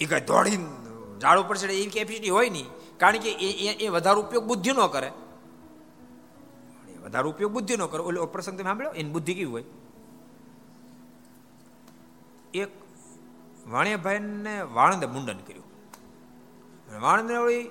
એ 0.00 0.04
કઈ 0.04 0.20
દોડી 0.20 0.56
ઝાડ 1.22 1.38
ઉપર 1.38 1.56
ચડે 1.56 1.74
એવી 1.74 1.90
કેપેસિટી 1.90 2.32
હોય 2.36 2.50
નહીં. 2.50 2.68
કારણ 3.00 3.18
કે 3.24 3.30
એ 3.46 3.48
એ 3.84 3.88
વધારે 3.88 4.20
ઉપયોગ 4.20 4.44
બુદ્ધિ 4.44 4.72
નો 4.72 4.88
કરે. 4.88 5.10
વધારે 7.04 7.28
ઉપયોગ 7.28 7.52
બુદ્ધિ 7.52 7.76
નો 7.76 7.86
કરે. 7.86 8.02
ઓલો 8.02 8.26
પ્રસંગ 8.26 8.54
તમે 8.58 8.68
સાંભળ્યો? 8.70 8.92
એની 8.92 9.10
બુદ્ધિ 9.10 9.34
કેવી 9.34 9.52
હોય? 9.54 9.64
એક 12.54 12.70
વાણિયાભાઈને 13.66 14.54
વાણંદે 14.76 15.06
મુંડન 15.06 15.38
કર્યું. 15.46 15.66
વાણંદને 17.00 17.36
વળી 17.36 17.70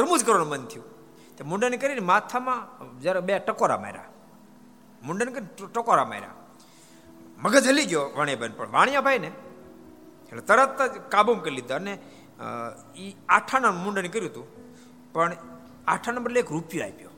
રમૂજ 0.00 0.22
કરવાનું 0.24 0.48
મન 0.48 0.62
થયું. 0.64 0.86
તે 1.36 1.44
મુંડન 1.44 1.76
કરીને 1.76 2.04
માથામાં 2.10 2.60
જરા 3.00 3.20
બે 3.20 3.38
ટકોરા 3.38 3.78
માર્યા. 3.78 4.06
મુંડન 5.02 5.28
કરીને 5.34 5.48
ટકોરા 5.74 6.04
માર્યા. 6.04 6.32
મગજ 7.38 7.66
હલી 7.68 7.86
ગયો 7.86 8.04
વાણિયાભાઈ 8.16 8.54
પણ. 8.58 8.70
વાણિયાભાઈ 8.70 9.18
ને 9.18 9.30
એટલે 10.34 10.46
તરત 10.50 10.80
જ 10.94 11.00
કાબુ 11.08 11.34
કરી 11.44 11.56
લીધા 11.58 11.76
અને 11.76 11.94
એ 12.96 13.06
આઠાના 13.28 13.72
મુંડન 13.84 14.06
કર્યું 14.06 14.30
હતું. 14.30 14.46
પણ 15.12 15.32
આઠાના 15.88 16.20
બદલે 16.20 16.40
એક 16.40 16.50
રૂપિયો 16.50 16.86
આપ્યો. 16.86 17.12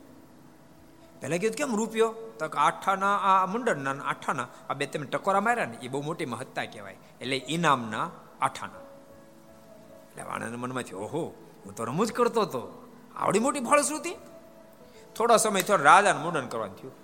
પહેલાં 1.20 1.38
કીધું 1.38 1.56
કેમ 1.56 1.76
રૂપિયો? 1.76 2.10
તો 2.38 2.44
આઠાના 2.66 3.16
આ 3.28 3.46
મુંડનના 3.46 3.96
આઠાના, 4.04 4.48
આ 4.70 4.74
બે 4.74 4.86
તમે 4.86 5.06
ટકોરા 5.06 5.40
માર્યા 5.40 5.64
ને 5.64 5.76
એ 5.82 5.88
બહુ 5.88 6.02
મોટી 6.02 6.26
મહત્તા 6.26 6.64
કહેવાય. 6.64 6.98
એટલે 7.20 7.36
ઇનામના 7.48 8.06
આઠાના. 8.40 8.84
એટલે 10.08 10.22
વાણાના 10.22 10.56
મનમાંથી 10.56 10.94
ઓહો, 10.94 11.22
હું 11.64 11.74
તો 11.74 11.84
રમૂજ 11.84 12.12
કરતો 12.12 12.40
હતો. 12.42 12.62
આવડી 13.16 13.38
મોટી 13.38 13.60
ફળશ્રુતિ. 13.60 14.12
થોડા 15.16 15.36
સમય 15.36 15.62
થોડા 15.62 15.84
રાજાને 15.90 16.20
મુંડન 16.20 16.46
કરવાનું 16.46 16.76
થયું. 16.76 16.94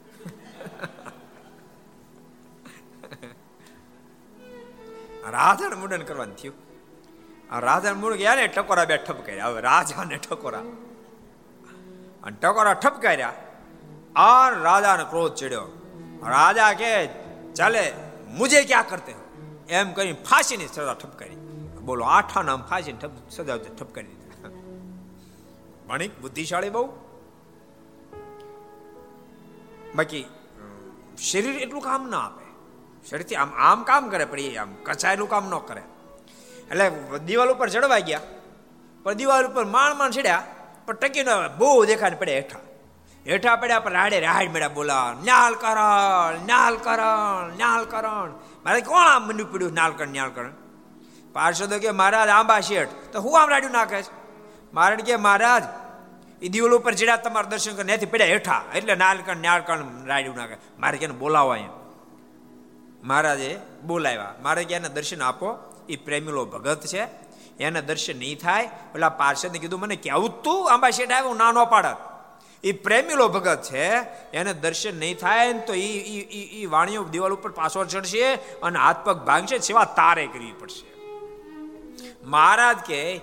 રાજાને 5.31 5.75
મુંડન 5.75 6.03
કરવાનું 6.03 6.37
થયું. 6.37 6.55
આ 7.55 7.61
રાજાને 7.61 8.17
ગયા 8.17 8.35
ને 8.35 8.47
ટકોરા 8.47 8.85
બે 8.85 8.97
ઠપકાર્યા 8.97 9.47
હવે 9.47 9.61
રાજાને 9.61 10.17
ટકોરા 10.17 10.59
અને 12.23 12.37
ટકોરા 12.43 12.75
ઠપકાર્યા 12.75 13.33
આ 14.17 14.49
રાજાને 14.49 15.05
ક્રોધ 15.05 15.33
ચડ્યો. 15.33 15.65
રાજા 16.27 16.73
કે, 16.73 17.07
ચાલે, 17.55 17.93
મુજે 18.29 18.63
ક્યાં 18.63 18.89
કરતે 18.89 19.15
એમ 19.69 19.93
કરી 19.93 20.13
ફાંસીની 20.13 20.67
સજા 20.67 20.95
ઠપકારી 20.95 21.37
બોલો, 21.83 22.05
આઠા 22.05 22.43
નામ 22.43 22.63
ફાંસીને 22.63 23.31
સજા 23.31 23.57
ઠપકારી 23.57 24.07
દીધી. 24.07 24.23
વણિક 25.89 26.21
બુદ્ધિશાળી 26.21 26.71
બહુ. 26.71 26.93
બાકી 29.95 30.27
શરીર 31.33 31.55
એટલું 31.55 31.83
કામ 31.83 32.11
ના 32.11 32.19
આપે. 32.19 32.42
શરીરથી 33.11 33.37
આમ 33.37 33.51
આમ 33.59 33.83
કામ 33.83 34.09
કરે, 34.09 34.25
પણ 34.25 34.39
એ 34.41 34.57
આમ 34.57 34.75
કચાયેલું 34.85 35.29
કામ 35.29 35.45
ન 35.51 35.55
કરે. 35.59 35.83
એટલે 36.71 36.87
દિવાલ 37.27 37.51
ઉપર 37.55 37.69
ચડવા 37.69 37.99
ગયા. 37.99 38.21
પણ 39.05 39.13
દિવાલ 39.13 39.47
ઉપર 39.47 39.65
માણ 39.65 39.97
માણ 39.97 40.11
ચડ્યા, 40.11 40.45
પણ 40.87 40.95
ટકી 40.95 41.23
ન 41.23 41.31
બહુ 41.59 41.85
દેખાને 41.85 42.17
પડે 42.17 42.35
હેઠા. 42.35 42.63
હેઠા 43.27 43.57
પડ્યા, 43.57 43.81
પણ 43.81 43.93
રાડે 43.93 44.19
રાડ 44.21 44.51
મેળા 44.51 44.69
બોલા 44.69 45.09
ન્યાલ 45.25 45.55
કરણ 45.55 46.41
ન્યાલ 46.47 46.77
કરણ 46.77 47.53
ન્યાલ 47.57 47.85
કરણ. 47.85 48.31
મારે 48.65 48.81
કોણ 48.81 49.07
આમ 49.07 49.23
મંડ્યું 49.27 49.53
પડ્યું 49.53 49.75
નાલ 49.75 49.93
કરણ, 49.93 50.09
ન્યાલ 50.09 50.31
કરણ. 50.31 50.55
પાર્ષદો 51.33 51.79
કે, 51.79 51.91
મહારાજ, 51.91 52.29
આંબા 52.29 52.61
શેઠ. 52.61 52.97
તો 53.13 53.21
હું 53.21 53.41
આમ 53.41 53.49
રાડ્યું 53.49 53.73
નાખે 53.73 54.03
છે? 54.03 54.11
મારણ 54.73 55.07
કે, 55.09 55.17
મહારાજ, 55.17 55.65
એ 56.43 56.49
દિવાલ 56.49 56.73
ઉપર 56.73 56.93
ચડ્યા, 56.93 57.17
તમારા 57.17 57.49
દર્શન 57.49 57.75
કરે 57.77 57.85
ત્યાંથી 57.85 58.07
પડ્યા 58.07 58.33
હેઠા. 58.35 58.63
એટલે 58.75 58.95
નાલકણ 58.95 59.37
નાળકણ 59.37 59.87
રાડ્યું 60.07 60.37
નાખે. 60.37 60.57
મારે 60.79 60.99
કે 60.99 61.07
બોલાવો 61.07 61.51
અહીંયા. 61.51 61.82
મહારાજે 63.03 63.59
બોલાવ્યા. 63.85 64.35
મારે 64.43 64.65
ક્યાં 64.65 64.81
એને 64.81 64.89
દર્શન 64.89 65.23
આપો. 65.23 65.49
એ 65.89 65.97
પ્રેમીલો 65.97 66.45
ભગત 66.45 66.87
છે. 66.87 67.03
એને 67.61 67.83
દર્શન 67.83 68.19
નહીં 68.19 68.39
થાય. 68.39 68.71
પેલા 68.93 69.09
પાર્ષદને 69.09 69.59
કીધું, 69.59 69.81
મને 69.81 69.97
કેવું 69.97 70.43
તું, 70.43 70.73
આંબા 70.73 70.91
શેઠ 70.91 71.11
આવ્યું 71.11 71.37
ના 71.37 71.53
નો 71.53 71.65
પાડત. 71.65 71.97
એ 72.65 72.73
પ્રેમીલો 72.73 73.29
ભગત 73.29 73.63
છે. 73.63 73.87
એને 74.33 74.53
દર્શન 74.55 74.99
નહીં 74.99 75.19
થાય 75.19 75.53
ને 75.53 75.61
તો 75.61 75.75
એ 75.75 76.67
વાણીઓ 76.67 77.05
દિવાલ 77.05 77.33
ઉપર 77.33 77.51
પાછો 77.51 77.85
ચડશે 77.85 78.35
અને 78.35 78.79
હાથ 78.79 78.97
પગ 79.05 79.17
ભાંગશે, 79.19 79.59
સેવા 79.59 79.85
તારે 79.85 80.27
કરવી 80.27 80.53
પડશે. 80.53 80.89
મહારાજ 82.25 82.77
કે, 82.77 83.17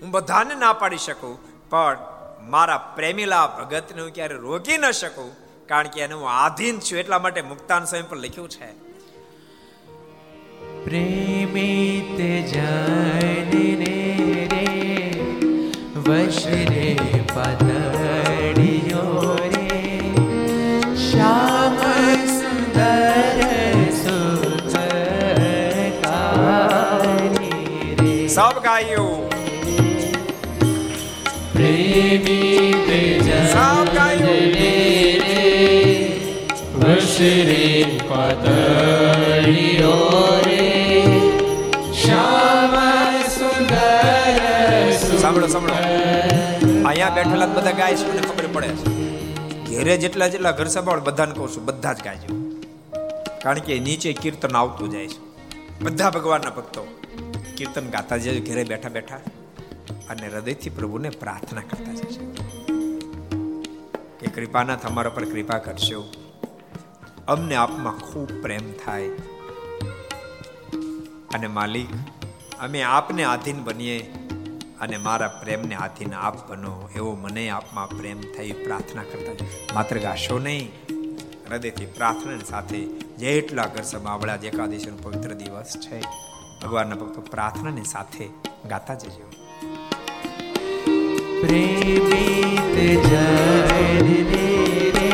હું 0.00 0.10
બધાને 0.10 0.54
ના 0.54 0.72
પાડી 0.72 0.98
શકું, 0.98 1.34
પણ 1.70 1.98
મારા 2.40 2.78
પ્રેમીલા 2.96 3.46
ભગતને 3.46 4.02
હું 4.02 4.10
ક્યારે 4.10 4.34
રોકી 4.34 4.78
ન 4.78 4.90
શકું? 4.90 5.32
કારણ 5.66 5.88
કે 5.88 6.00
એને 6.00 6.14
હું 6.14 6.30
આધીન 6.30 6.80
છું, 6.80 6.98
એટલા 6.98 7.18
માટે 7.18 7.42
મુક્તાન 7.42 7.84
સ્વયં 7.84 8.08
પર 8.08 8.16
લખ્યું 8.16 8.48
છે. 8.50 8.91
પ્રેમિત 10.84 12.18
જનને 12.48 13.98
રે 14.50 14.68
વશ 15.98 16.46
રે 16.68 16.88
પદડિયો 17.30 19.06
રે 19.46 19.68
શ્યામ 20.98 21.78
સુંદર 22.32 23.38
સુખકારી 24.02 24.82
રે 28.00 28.16
સબ 28.28 28.56
ગાયું 28.64 29.20
પ્રેમિત 31.52 32.90
સબ 33.46 33.86
ગાયું 33.94 34.42
વશરે 36.82 37.64
પદળિયો 38.00 39.01
અહીંયા 46.92 47.10
બેઠેલા 47.10 47.46
બધા 47.46 47.70
ગાય 47.70 47.96
છે, 47.96 48.12
મને 48.12 48.20
ખબર 48.20 48.46
પડે 48.52 48.68
છે. 48.68 48.84
ઘેરે 49.64 49.96
જેટલા 49.96 50.28
જેટલા 50.28 50.50
ઘર 50.50 50.66
સંભાળ, 50.66 51.00
બધાને 51.00 51.34
કહું 51.34 51.56
છું, 51.56 51.64
બધા 51.64 51.92
જ 51.92 52.04
ગાયજો 52.04 52.60
કારણ 53.42 53.58
કે 53.58 53.78
નીચે 53.78 54.12
કીર્તન 54.12 54.56
આવતું 54.56 54.90
જાય 54.90 55.08
છે. 55.08 55.18
બધા 55.82 56.10
ભગવાનના 56.10 56.50
ભક્તો 56.50 56.86
કીર્તન 57.56 57.90
ગાતા 57.90 58.16
જાય 58.16 58.40
ઘેરે 58.40 58.64
બેઠા 58.64 58.88
બેઠા. 58.88 59.16
અને 60.10 60.28
હૃદયથી 60.28 60.70
પ્રભુને 60.70 61.10
પ્રાર્થના 61.10 61.60
કરતા 61.60 61.92
જાય 61.92 62.12
છે. 62.12 62.26
કે 64.20 64.26
કૃપાનાથ 64.26 64.86
અમારા 64.86 65.10
પર 65.10 65.24
કૃપા 65.24 65.58
કરશો. 65.58 66.12
અમને 67.28 67.54
આપમાં 67.54 67.98
ખૂબ 67.98 68.42
પ્રેમ 68.42 68.72
થાય. 68.72 69.08
અને 71.34 71.46
માલિક, 71.46 71.88
અમે 72.60 72.82
આપને 72.82 73.24
આધીન 73.24 73.64
બનીએ. 73.64 74.14
અને 74.82 74.96
મારા 75.06 75.32
પ્રેમને 75.40 75.74
હાથીને 75.74 76.16
આપ 76.26 76.36
બનો, 76.48 76.72
એવો 76.96 77.10
મને 77.24 77.42
આપમાં 77.48 77.90
પ્રેમ 77.98 78.20
થઈ 78.34 78.52
પ્રાર્થના 78.64 79.06
કરતા 79.10 79.46
માત્ર 79.74 79.96
ગાશો 79.98 80.36
નહીં, 80.46 80.68
હૃદયથી 81.48 81.88
પ્રાર્થના 81.98 82.48
સાથે 82.50 82.80
જેટલા 83.20 83.68
ઘર 83.74 83.86
સમાવડા 83.92 84.36
જ 84.36 84.44
એકાદશીનો 84.50 84.98
પવિત્ર 85.04 85.32
દિવસ 85.42 85.72
છે, 85.84 85.98
ભગવાનના 86.62 87.00
ભક્તો 87.02 87.20
પ્રાર્થનાની 87.30 87.88
સાથે 87.94 88.26
ગાતા 88.70 88.98
જજો. 89.02 89.26
પ્રેમિત 91.40 92.76
જન 93.06 94.06
રે 94.30 95.10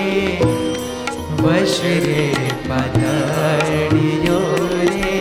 વશ 1.43 1.81
રે 2.07 2.25
પદડિયો 2.69 4.43
રે 4.91 5.15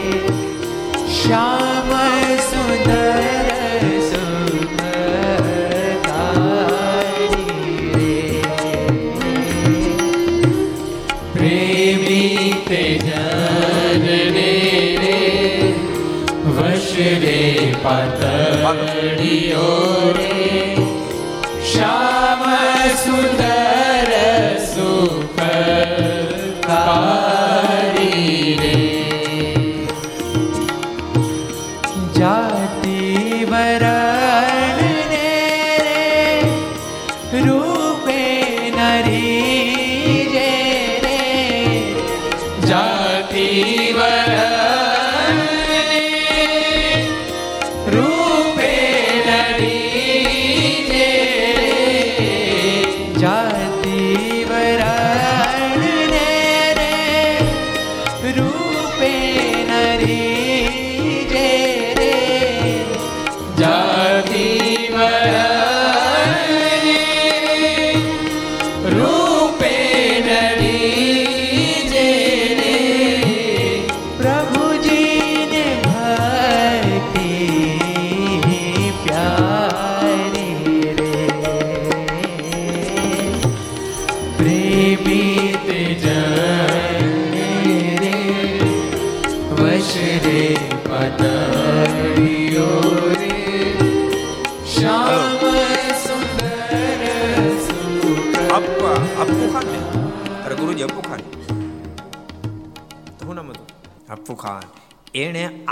શ્યામ 1.18 1.67
પદળિયો 17.90 19.66
રે 20.14 20.32
શ્યામ 21.64 22.44
સુંદર 23.04 23.47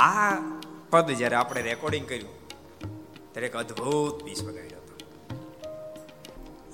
આ 0.05 0.35
પદ 0.89 1.11
જ્યારે 1.11 1.35
આપણે 1.35 1.61
રેકોર્ડિંગ 1.61 2.07
કર્યું, 2.07 2.47
ત્યારે 3.31 3.47
એક 3.47 3.55
અદ્ભુત 3.55 4.23
પીસ 4.23 4.43
વગાડ્યો 4.43 4.77
હતો. 4.77 4.95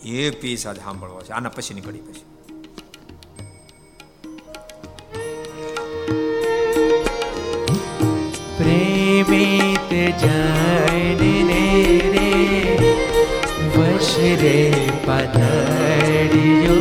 એ 0.06 0.30
પીસ 0.30 0.68
આજ 0.68 0.78
સાંભળવો 0.78 1.22
છે. 1.22 1.32
આના 1.32 1.50
પછી 1.50 1.74
નીકળી 1.74 2.00
પછી. 2.00 2.26
પ્રેમિત 8.58 9.92
જનને 10.20 11.64
રે 12.14 12.32
વશ 13.78 14.16
રે 14.42 14.90
પધડિયો 15.06 16.76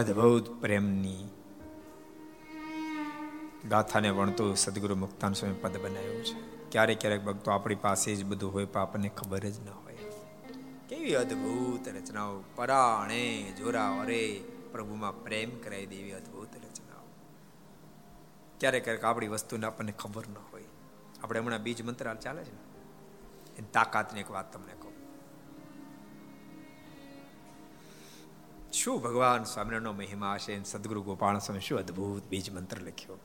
અદ્ભુત 0.00 0.60
પ્રેમની 0.60 1.28
ગાથાને 3.68 4.10
વણતું 4.10 4.56
સદગુરુ 4.56 4.96
મુક્તાન 4.96 5.32
સ્વામી 5.32 5.54
પદ 5.54 5.76
બનાવ્યું 5.76 6.24
છે. 6.24 6.70
ક્યારેક 6.70 7.00
ક્યારેક 7.00 7.24
ભક્તો 7.24 7.50
આપણી 7.50 7.74
પાસે 7.74 8.14
જ 8.14 8.24
બધું 8.24 8.52
હોય, 8.52 8.64
પણ 8.64 8.80
આપણને 8.80 9.08
ખબર 9.08 9.38
જ 9.38 9.60
ન 9.60 9.68
હોય. 9.68 9.98
કેવી 10.88 11.14
અદ્ભુત 11.14 11.88
રચનાઓ. 11.88 12.42
પરાણે 12.56 13.52
જોરા 13.58 14.00
અરે 14.00 14.44
પ્રભુમાં 14.72 15.24
પ્રેમ 15.24 15.58
કરાવી 15.58 15.86
દેવી 15.86 16.12
અદ્ભુત 16.12 16.56
રચનાઓ. 16.56 17.04
ક્યારેક 18.60 18.84
ક્યારેક 18.84 19.04
આપણી 19.04 19.28
વસ્તુને 19.28 19.66
આપણને 19.66 19.92
ખબર 19.92 20.26
ન 20.26 20.34
હોય. 20.52 20.64
આપણે 21.22 21.40
હમણાં 21.40 21.62
બીજ 21.62 21.82
મંત્રાલ 21.82 22.16
ચાલે 22.16 22.44
છે 22.44 22.52
ને? 22.52 22.60
એની 23.58 23.66
તાકાતની 23.72 24.20
એક 24.20 24.30
વાત 24.30 24.52
તમને 24.52 24.72
શું 28.72 29.02
ભગવાન 29.02 29.44
સ્વામિનારાયણનો 29.44 29.92
મહિમા 29.92 30.38
છે 30.38 30.64
સદગુરુ 30.64 31.02
ગોપાલ 31.02 31.38
સ્વામી 31.38 31.60
શું 31.60 31.78
અદ્ભુત 31.78 32.24
બીજ 32.24 32.50
મંત્ર 32.50 32.78
લખ્યો. 32.78 33.18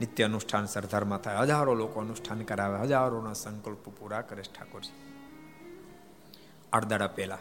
નિત્ય 0.00 0.24
અનુષ્ઠાન 0.24 0.66
સરદારમાં 0.66 1.18
થાય. 1.18 1.36
હજારો 1.36 1.74
લોકો 1.74 2.00
અનુષ્ઠાન 2.00 2.42
કરાવે. 2.42 2.80
હજારોના 2.80 3.32
સંકલ્પ 3.32 3.88
પૂરા 3.88 4.20
કરે 4.20 4.42
ઠાકોરજી. 4.42 4.90
આઠ 6.72 6.84
પહેલા 7.16 7.38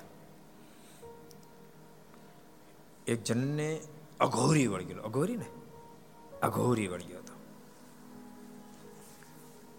એક 3.08 3.24
જણને 3.24 3.82
અઘોરી 4.20 4.68
વળગેલો 4.68 5.04
અઘોરી 5.04 5.38
ને? 5.38 5.46
અઘોરી 6.42 6.88
વળગ્યો 6.88 7.18
હતો. 7.18 7.34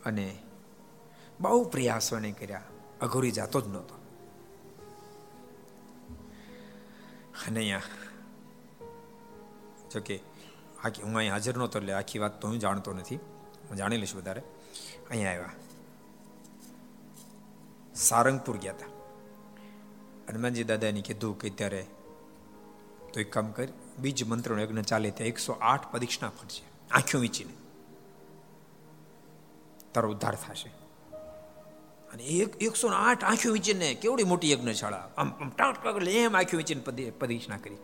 અને 0.05 0.39
બહુ 1.41 1.65
પ્રયાસો 1.65 2.19
નહીં 2.19 2.39
કર્યા. 2.39 2.63
અઘોરી 3.01 3.31
જાતો 3.31 3.61
જ 3.61 3.69
નહોતો. 3.69 4.00
અને 7.47 7.61
અહીંયા 7.61 7.83
જોકે 9.93 10.17
આખી 10.85 11.03
હું 11.03 11.17
અહીં 11.17 11.33
હાજર 11.33 11.57
નહોતો 11.57 11.79
એટલે 11.79 11.93
આખી 11.93 12.19
વાત 12.19 12.41
તો 12.41 12.49
હું 12.49 12.59
જાણતો 12.59 12.93
નથી. 12.93 13.17
હું 13.69 13.77
જાણી 13.77 13.97
લઈશ 13.97 14.15
વધારે. 14.15 14.43
અહીંયા 15.11 15.31
આવ્યા. 15.31 15.55
સારંગપુર 17.95 18.57
ગયા 18.57 18.75
હતા 18.75 18.91
હનુમાનજી 20.29 20.65
દાદાને 20.65 21.03
કીધું 21.03 21.39
કે 21.39 21.51
ત્યારે? 21.51 21.83
તો 23.13 23.21
એક 23.21 23.33
કામ 23.33 23.53
કરી, 23.53 23.73
બીજ 23.99 24.25
મંત્રનો 24.25 24.61
યજ્ઞ 24.63 24.83
ચાલે 24.83 25.11
ત્યાં 25.11 25.29
એકસો 25.29 25.53
આઠ 25.53 25.87
પરીક્ષણા 25.93 26.31
ફરશે 26.31 26.63
આંખો 26.91 27.19
વીંચીને 27.19 27.55
તારો 29.95 30.11
ઉદ્ધાર 30.11 30.35
થશે. 30.35 30.71
અને 32.13 32.23
એક 32.23 32.63
એકસો 32.63 32.89
આઠ 32.89 33.25
આંખ્યું 33.25 33.53
વીચીને 33.53 33.95
કેવડી 33.95 34.25
મોટી 34.25 34.51
યજ્ઞશાળા? 34.51 35.09
આમ 35.17 35.31
આમ 35.31 35.51
ટાંક 35.51 35.83
ટાંક 35.83 36.03
એમ 36.03 36.37
આંખો 36.37 36.57
વીચીને 36.57 37.11
પ્રદિક્ષણા 37.11 37.57
કરી. 37.57 37.77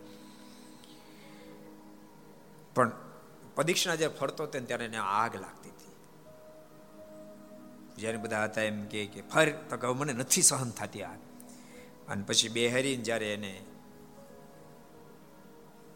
પણ 2.75 2.91
પ્રદિક્ષણા 3.55 3.95
જ્યારે 3.95 4.17
ફરતો 4.17 4.43
હતો 4.43 4.59
ત્યારે 4.59 4.85
એને 4.85 4.97
આગ 4.97 5.35
લાગતી 5.35 5.69
હતી. 5.69 5.91
જ્યારે 7.97 8.17
બધા 8.17 8.43
હતા 8.43 8.61
એમ 8.61 8.85
કે 8.85 9.23
ફર, 9.33 9.49
તો 9.49 9.77
કહું, 9.77 9.97
મને 9.97 10.13
નથી 10.13 10.41
સહન 10.41 10.69
થતી 10.69 11.03
આગ. 11.03 11.17
અને 12.09 12.23
પછી 12.23 12.49
બે 12.49 12.67
હરીને 12.67 13.03
જ્યારે 13.03 13.33
એને 13.33 13.65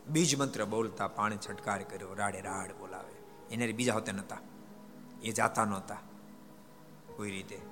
બીજ 0.08 0.36
મંત્ર 0.36 0.66
બોલતા 0.66 1.08
પાણી 1.08 1.38
છટકાર 1.38 1.84
કર્યો, 1.84 2.14
રાડે 2.14 2.42
રાડ 2.42 2.72
બોલાવે. 2.72 3.54
એને 3.54 3.72
બીજા 3.72 3.94
હોતા 3.94 4.12
નહોતા 4.12 4.38
એ 5.24 5.32
જાતા 5.32 5.66
નહોતા 5.66 5.98
કોઈ 7.16 7.32
રીતે. 7.32 7.71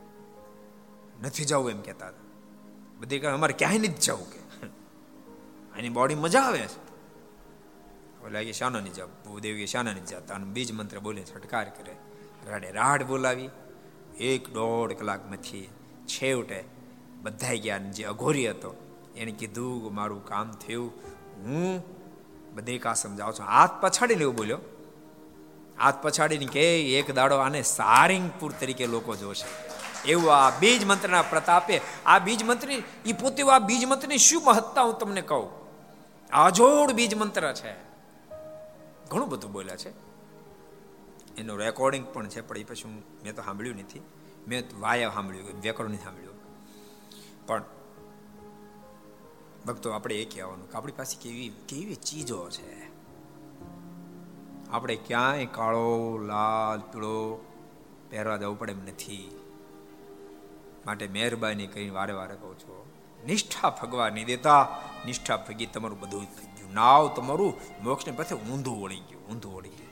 નથી 1.22 1.46
જવું 1.46 1.72
એમ 1.72 1.82
કહેતા 1.82 2.08
હતા. 2.08 2.24
બધી 3.00 3.20
કહે, 3.20 3.30
અમારે 3.30 3.54
ક્યાંય 3.54 3.78
નથી 3.78 3.88
જવું? 3.88 4.32
કે. 4.32 4.40
એની 5.80 5.90
બોડી 5.90 6.16
મજા 6.16 6.42
આવે 6.42 6.60
છે. 6.60 6.90
ઓલા 8.26 8.44
કે 8.44 8.52
શાના 8.52 8.80
નહીં 8.80 8.94
જાવ? 8.94 9.08
ભૂદેવ 9.08 9.56
કે, 9.56 9.66
શાના 9.66 9.94
નહીં 9.94 10.06
જતા. 10.06 10.36
અને 10.36 10.46
બીજ 10.46 10.72
મંત્ર 10.72 11.00
બોલીને 11.00 11.26
છટકાર 11.26 11.70
કરે. 11.70 11.96
રાડે 12.50 12.72
રાડ 12.72 13.04
બોલાવી, 13.04 13.50
એક 14.20 14.54
દોઢ 14.54 14.92
કલાકમાંથી 14.92 15.70
છેવટે 16.06 16.64
બધા 17.22 17.54
ગયા 17.54 17.78
જે 17.78 18.04
અઘોરી 18.04 18.50
હતો, 18.50 18.76
એને 19.16 19.32
કીધું 19.32 19.96
મારું 19.96 20.26
કામ 20.26 20.52
થયું, 20.52 20.92
હું 21.38 21.84
બધે 22.56 22.78
કા 22.78 22.94
સમજાવું 22.94 23.34
છું. 23.34 23.46
હાથ 23.46 23.72
પછાડીને 23.82 24.22
એવું 24.22 24.36
બોલ્યો. 24.36 24.58
હાથ 25.80 25.96
પછાડીને 26.02 26.46
કે, 26.46 26.94
એક 26.94 27.12
દાડો 27.12 27.36
આને 27.36 27.62
સારિંગપુર 27.62 28.54
તરીકે 28.60 28.88
લોકો 28.88 29.16
જોશે. 29.16 29.69
એવું 30.06 30.36
આ 30.36 30.60
બીજ 30.60 30.86
મંત્રના 30.86 31.22
પ્રતાપે 31.22 31.82
આ 32.06 32.20
બીજ 32.20 32.44
મંત્રી 32.44 32.84
એ 33.06 33.14
પોતે 33.14 33.44
આ 33.44 33.60
બીજ 33.60 33.86
મંત્રની 33.86 34.18
શું 34.18 34.44
મહત્તા 34.46 34.82
હું 34.82 34.98
તમને 34.98 35.22
કહું? 35.22 35.50
આજોડ 36.32 36.92
બીજ 36.92 37.16
મંત્ર 37.16 37.54
છે. 37.54 37.74
ઘણું 39.10 39.30
બધું 39.30 39.52
બોલ્યા 39.52 39.76
છે. 39.76 39.90
એનું 41.38 41.58
રેકોર્ડિંગ 41.58 42.08
પણ 42.14 42.28
છે, 42.28 42.42
પણ 42.42 42.58
એ 42.58 42.64
પછી 42.64 42.84
હું, 42.84 43.04
મેં 43.24 43.36
તો 43.36 43.42
સાંભળ્યું 43.42 43.76
નથી. 43.76 44.02
મેં 44.48 44.64
વાયા 44.80 45.10
સાંભળ્યું 45.10 45.62
વ્યાકરણ 45.62 45.90
નથી 45.90 45.98
સાંભળ્યું. 45.98 46.34
પણ 47.48 47.64
ભક્તો, 49.66 49.92
આપણે 49.92 50.16
એ 50.16 50.26
કહેવાનું 50.26 50.72
કે 50.72 50.78
આપણી 50.78 50.92
પાસે 50.92 51.18
કેવી 51.22 51.52
કેવી 51.68 51.96
ચીજો 51.96 52.50
છે. 52.50 52.90
આપણે 54.72 54.96
ક્યાંય 54.96 55.46
કાળો, 55.46 56.18
લાલ, 56.18 56.80
પીળો 56.80 57.46
પહેરવા 58.10 58.38
જવું 58.38 58.60
પડે 58.60 58.72
એમ 58.72 58.84
નથી. 58.84 59.39
માટે 60.86 61.08
મહેરબાની 61.08 61.68
કરીને 61.68 61.90
વારે 61.90 62.14
વારે 62.14 62.36
કહું 62.36 62.60
છું, 62.60 62.78
નિષ્ઠા 63.26 63.70
ફગવા 63.70 64.10
નહીં 64.10 64.26
દેતા. 64.26 64.68
નિષ્ઠા 65.06 65.38
ફગી 65.38 65.66
તમારું 65.66 66.00
બધું 66.00 66.24
થઈ 66.24 66.48
ગયું. 66.58 66.74
નાવ 66.74 67.08
તમારું 67.16 67.54
મોક્ષને 67.84 68.14
પાસે 68.14 68.36
ઊંધું 68.36 68.82
વળી 68.82 69.00
ગયું, 69.00 69.28
ઊંધું 69.28 69.56
વળી 69.56 69.70
ગયું. 69.70 69.90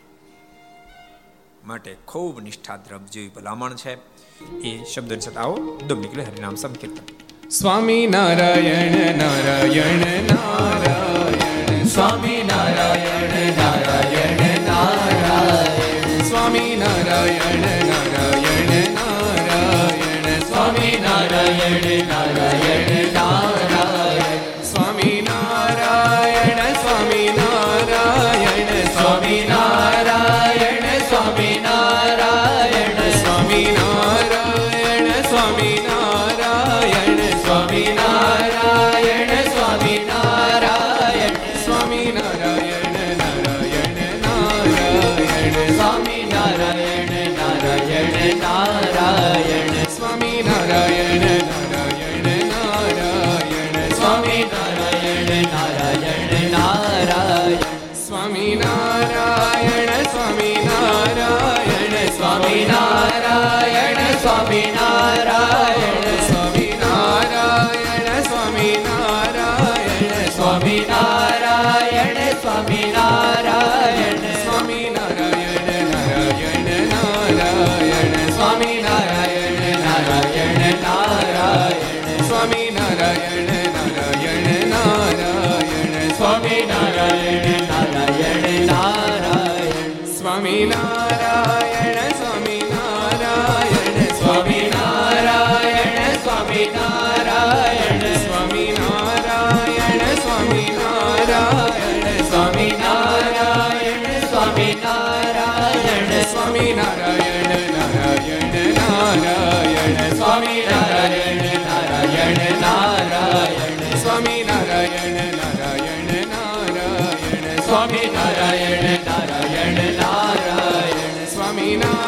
માટે 1.68 1.96
ખૂબ 2.08 2.40
નિષ્ઠા 2.40 2.78
દ્રવ 2.78 3.06
જેવી 3.06 3.28
ભલામણ 3.28 3.74
છે. 3.74 3.94
એ 4.64 4.84
શબ્દ 4.84 5.20
સાથે 5.20 5.38
આવો, 5.38 5.80
દમ 5.88 6.00
નીકળે 6.00 6.24
હરિનામ 6.24 6.56
સંકીર્તન. 6.56 7.50
સ્વામી 7.50 8.08
નારાયણ 8.08 9.18
નારાયણ 9.18 10.24
નારાયણ. 10.24 10.77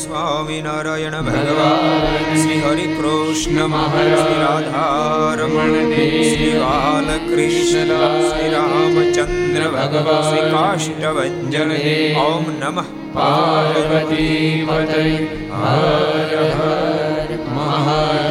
સ્વામિનારાયણ 0.00 1.16
ભગવાન 1.24 2.32
શ્રી 2.34 2.60
હરિ 2.60 2.86
કૃષ્ણ 2.90 3.74
શ્રી 4.14 4.38
રાધારમણ 4.40 5.92
શ્રી 5.92 6.54
બાલકૃષ્ણ 6.56 7.92
શ્રી 8.22 8.50
રામચંદ્ર 8.50 9.64
ભગવાન 9.68 10.26
શ્રી 10.28 10.48
કાષ્ટભન 10.50 11.74
ઓમ 12.22 12.50
નમઃ 12.56 12.90
પાર્વતી 13.12 14.64
હર 15.54 16.34
હર 16.52 17.38
મહાદેવ 17.50 18.29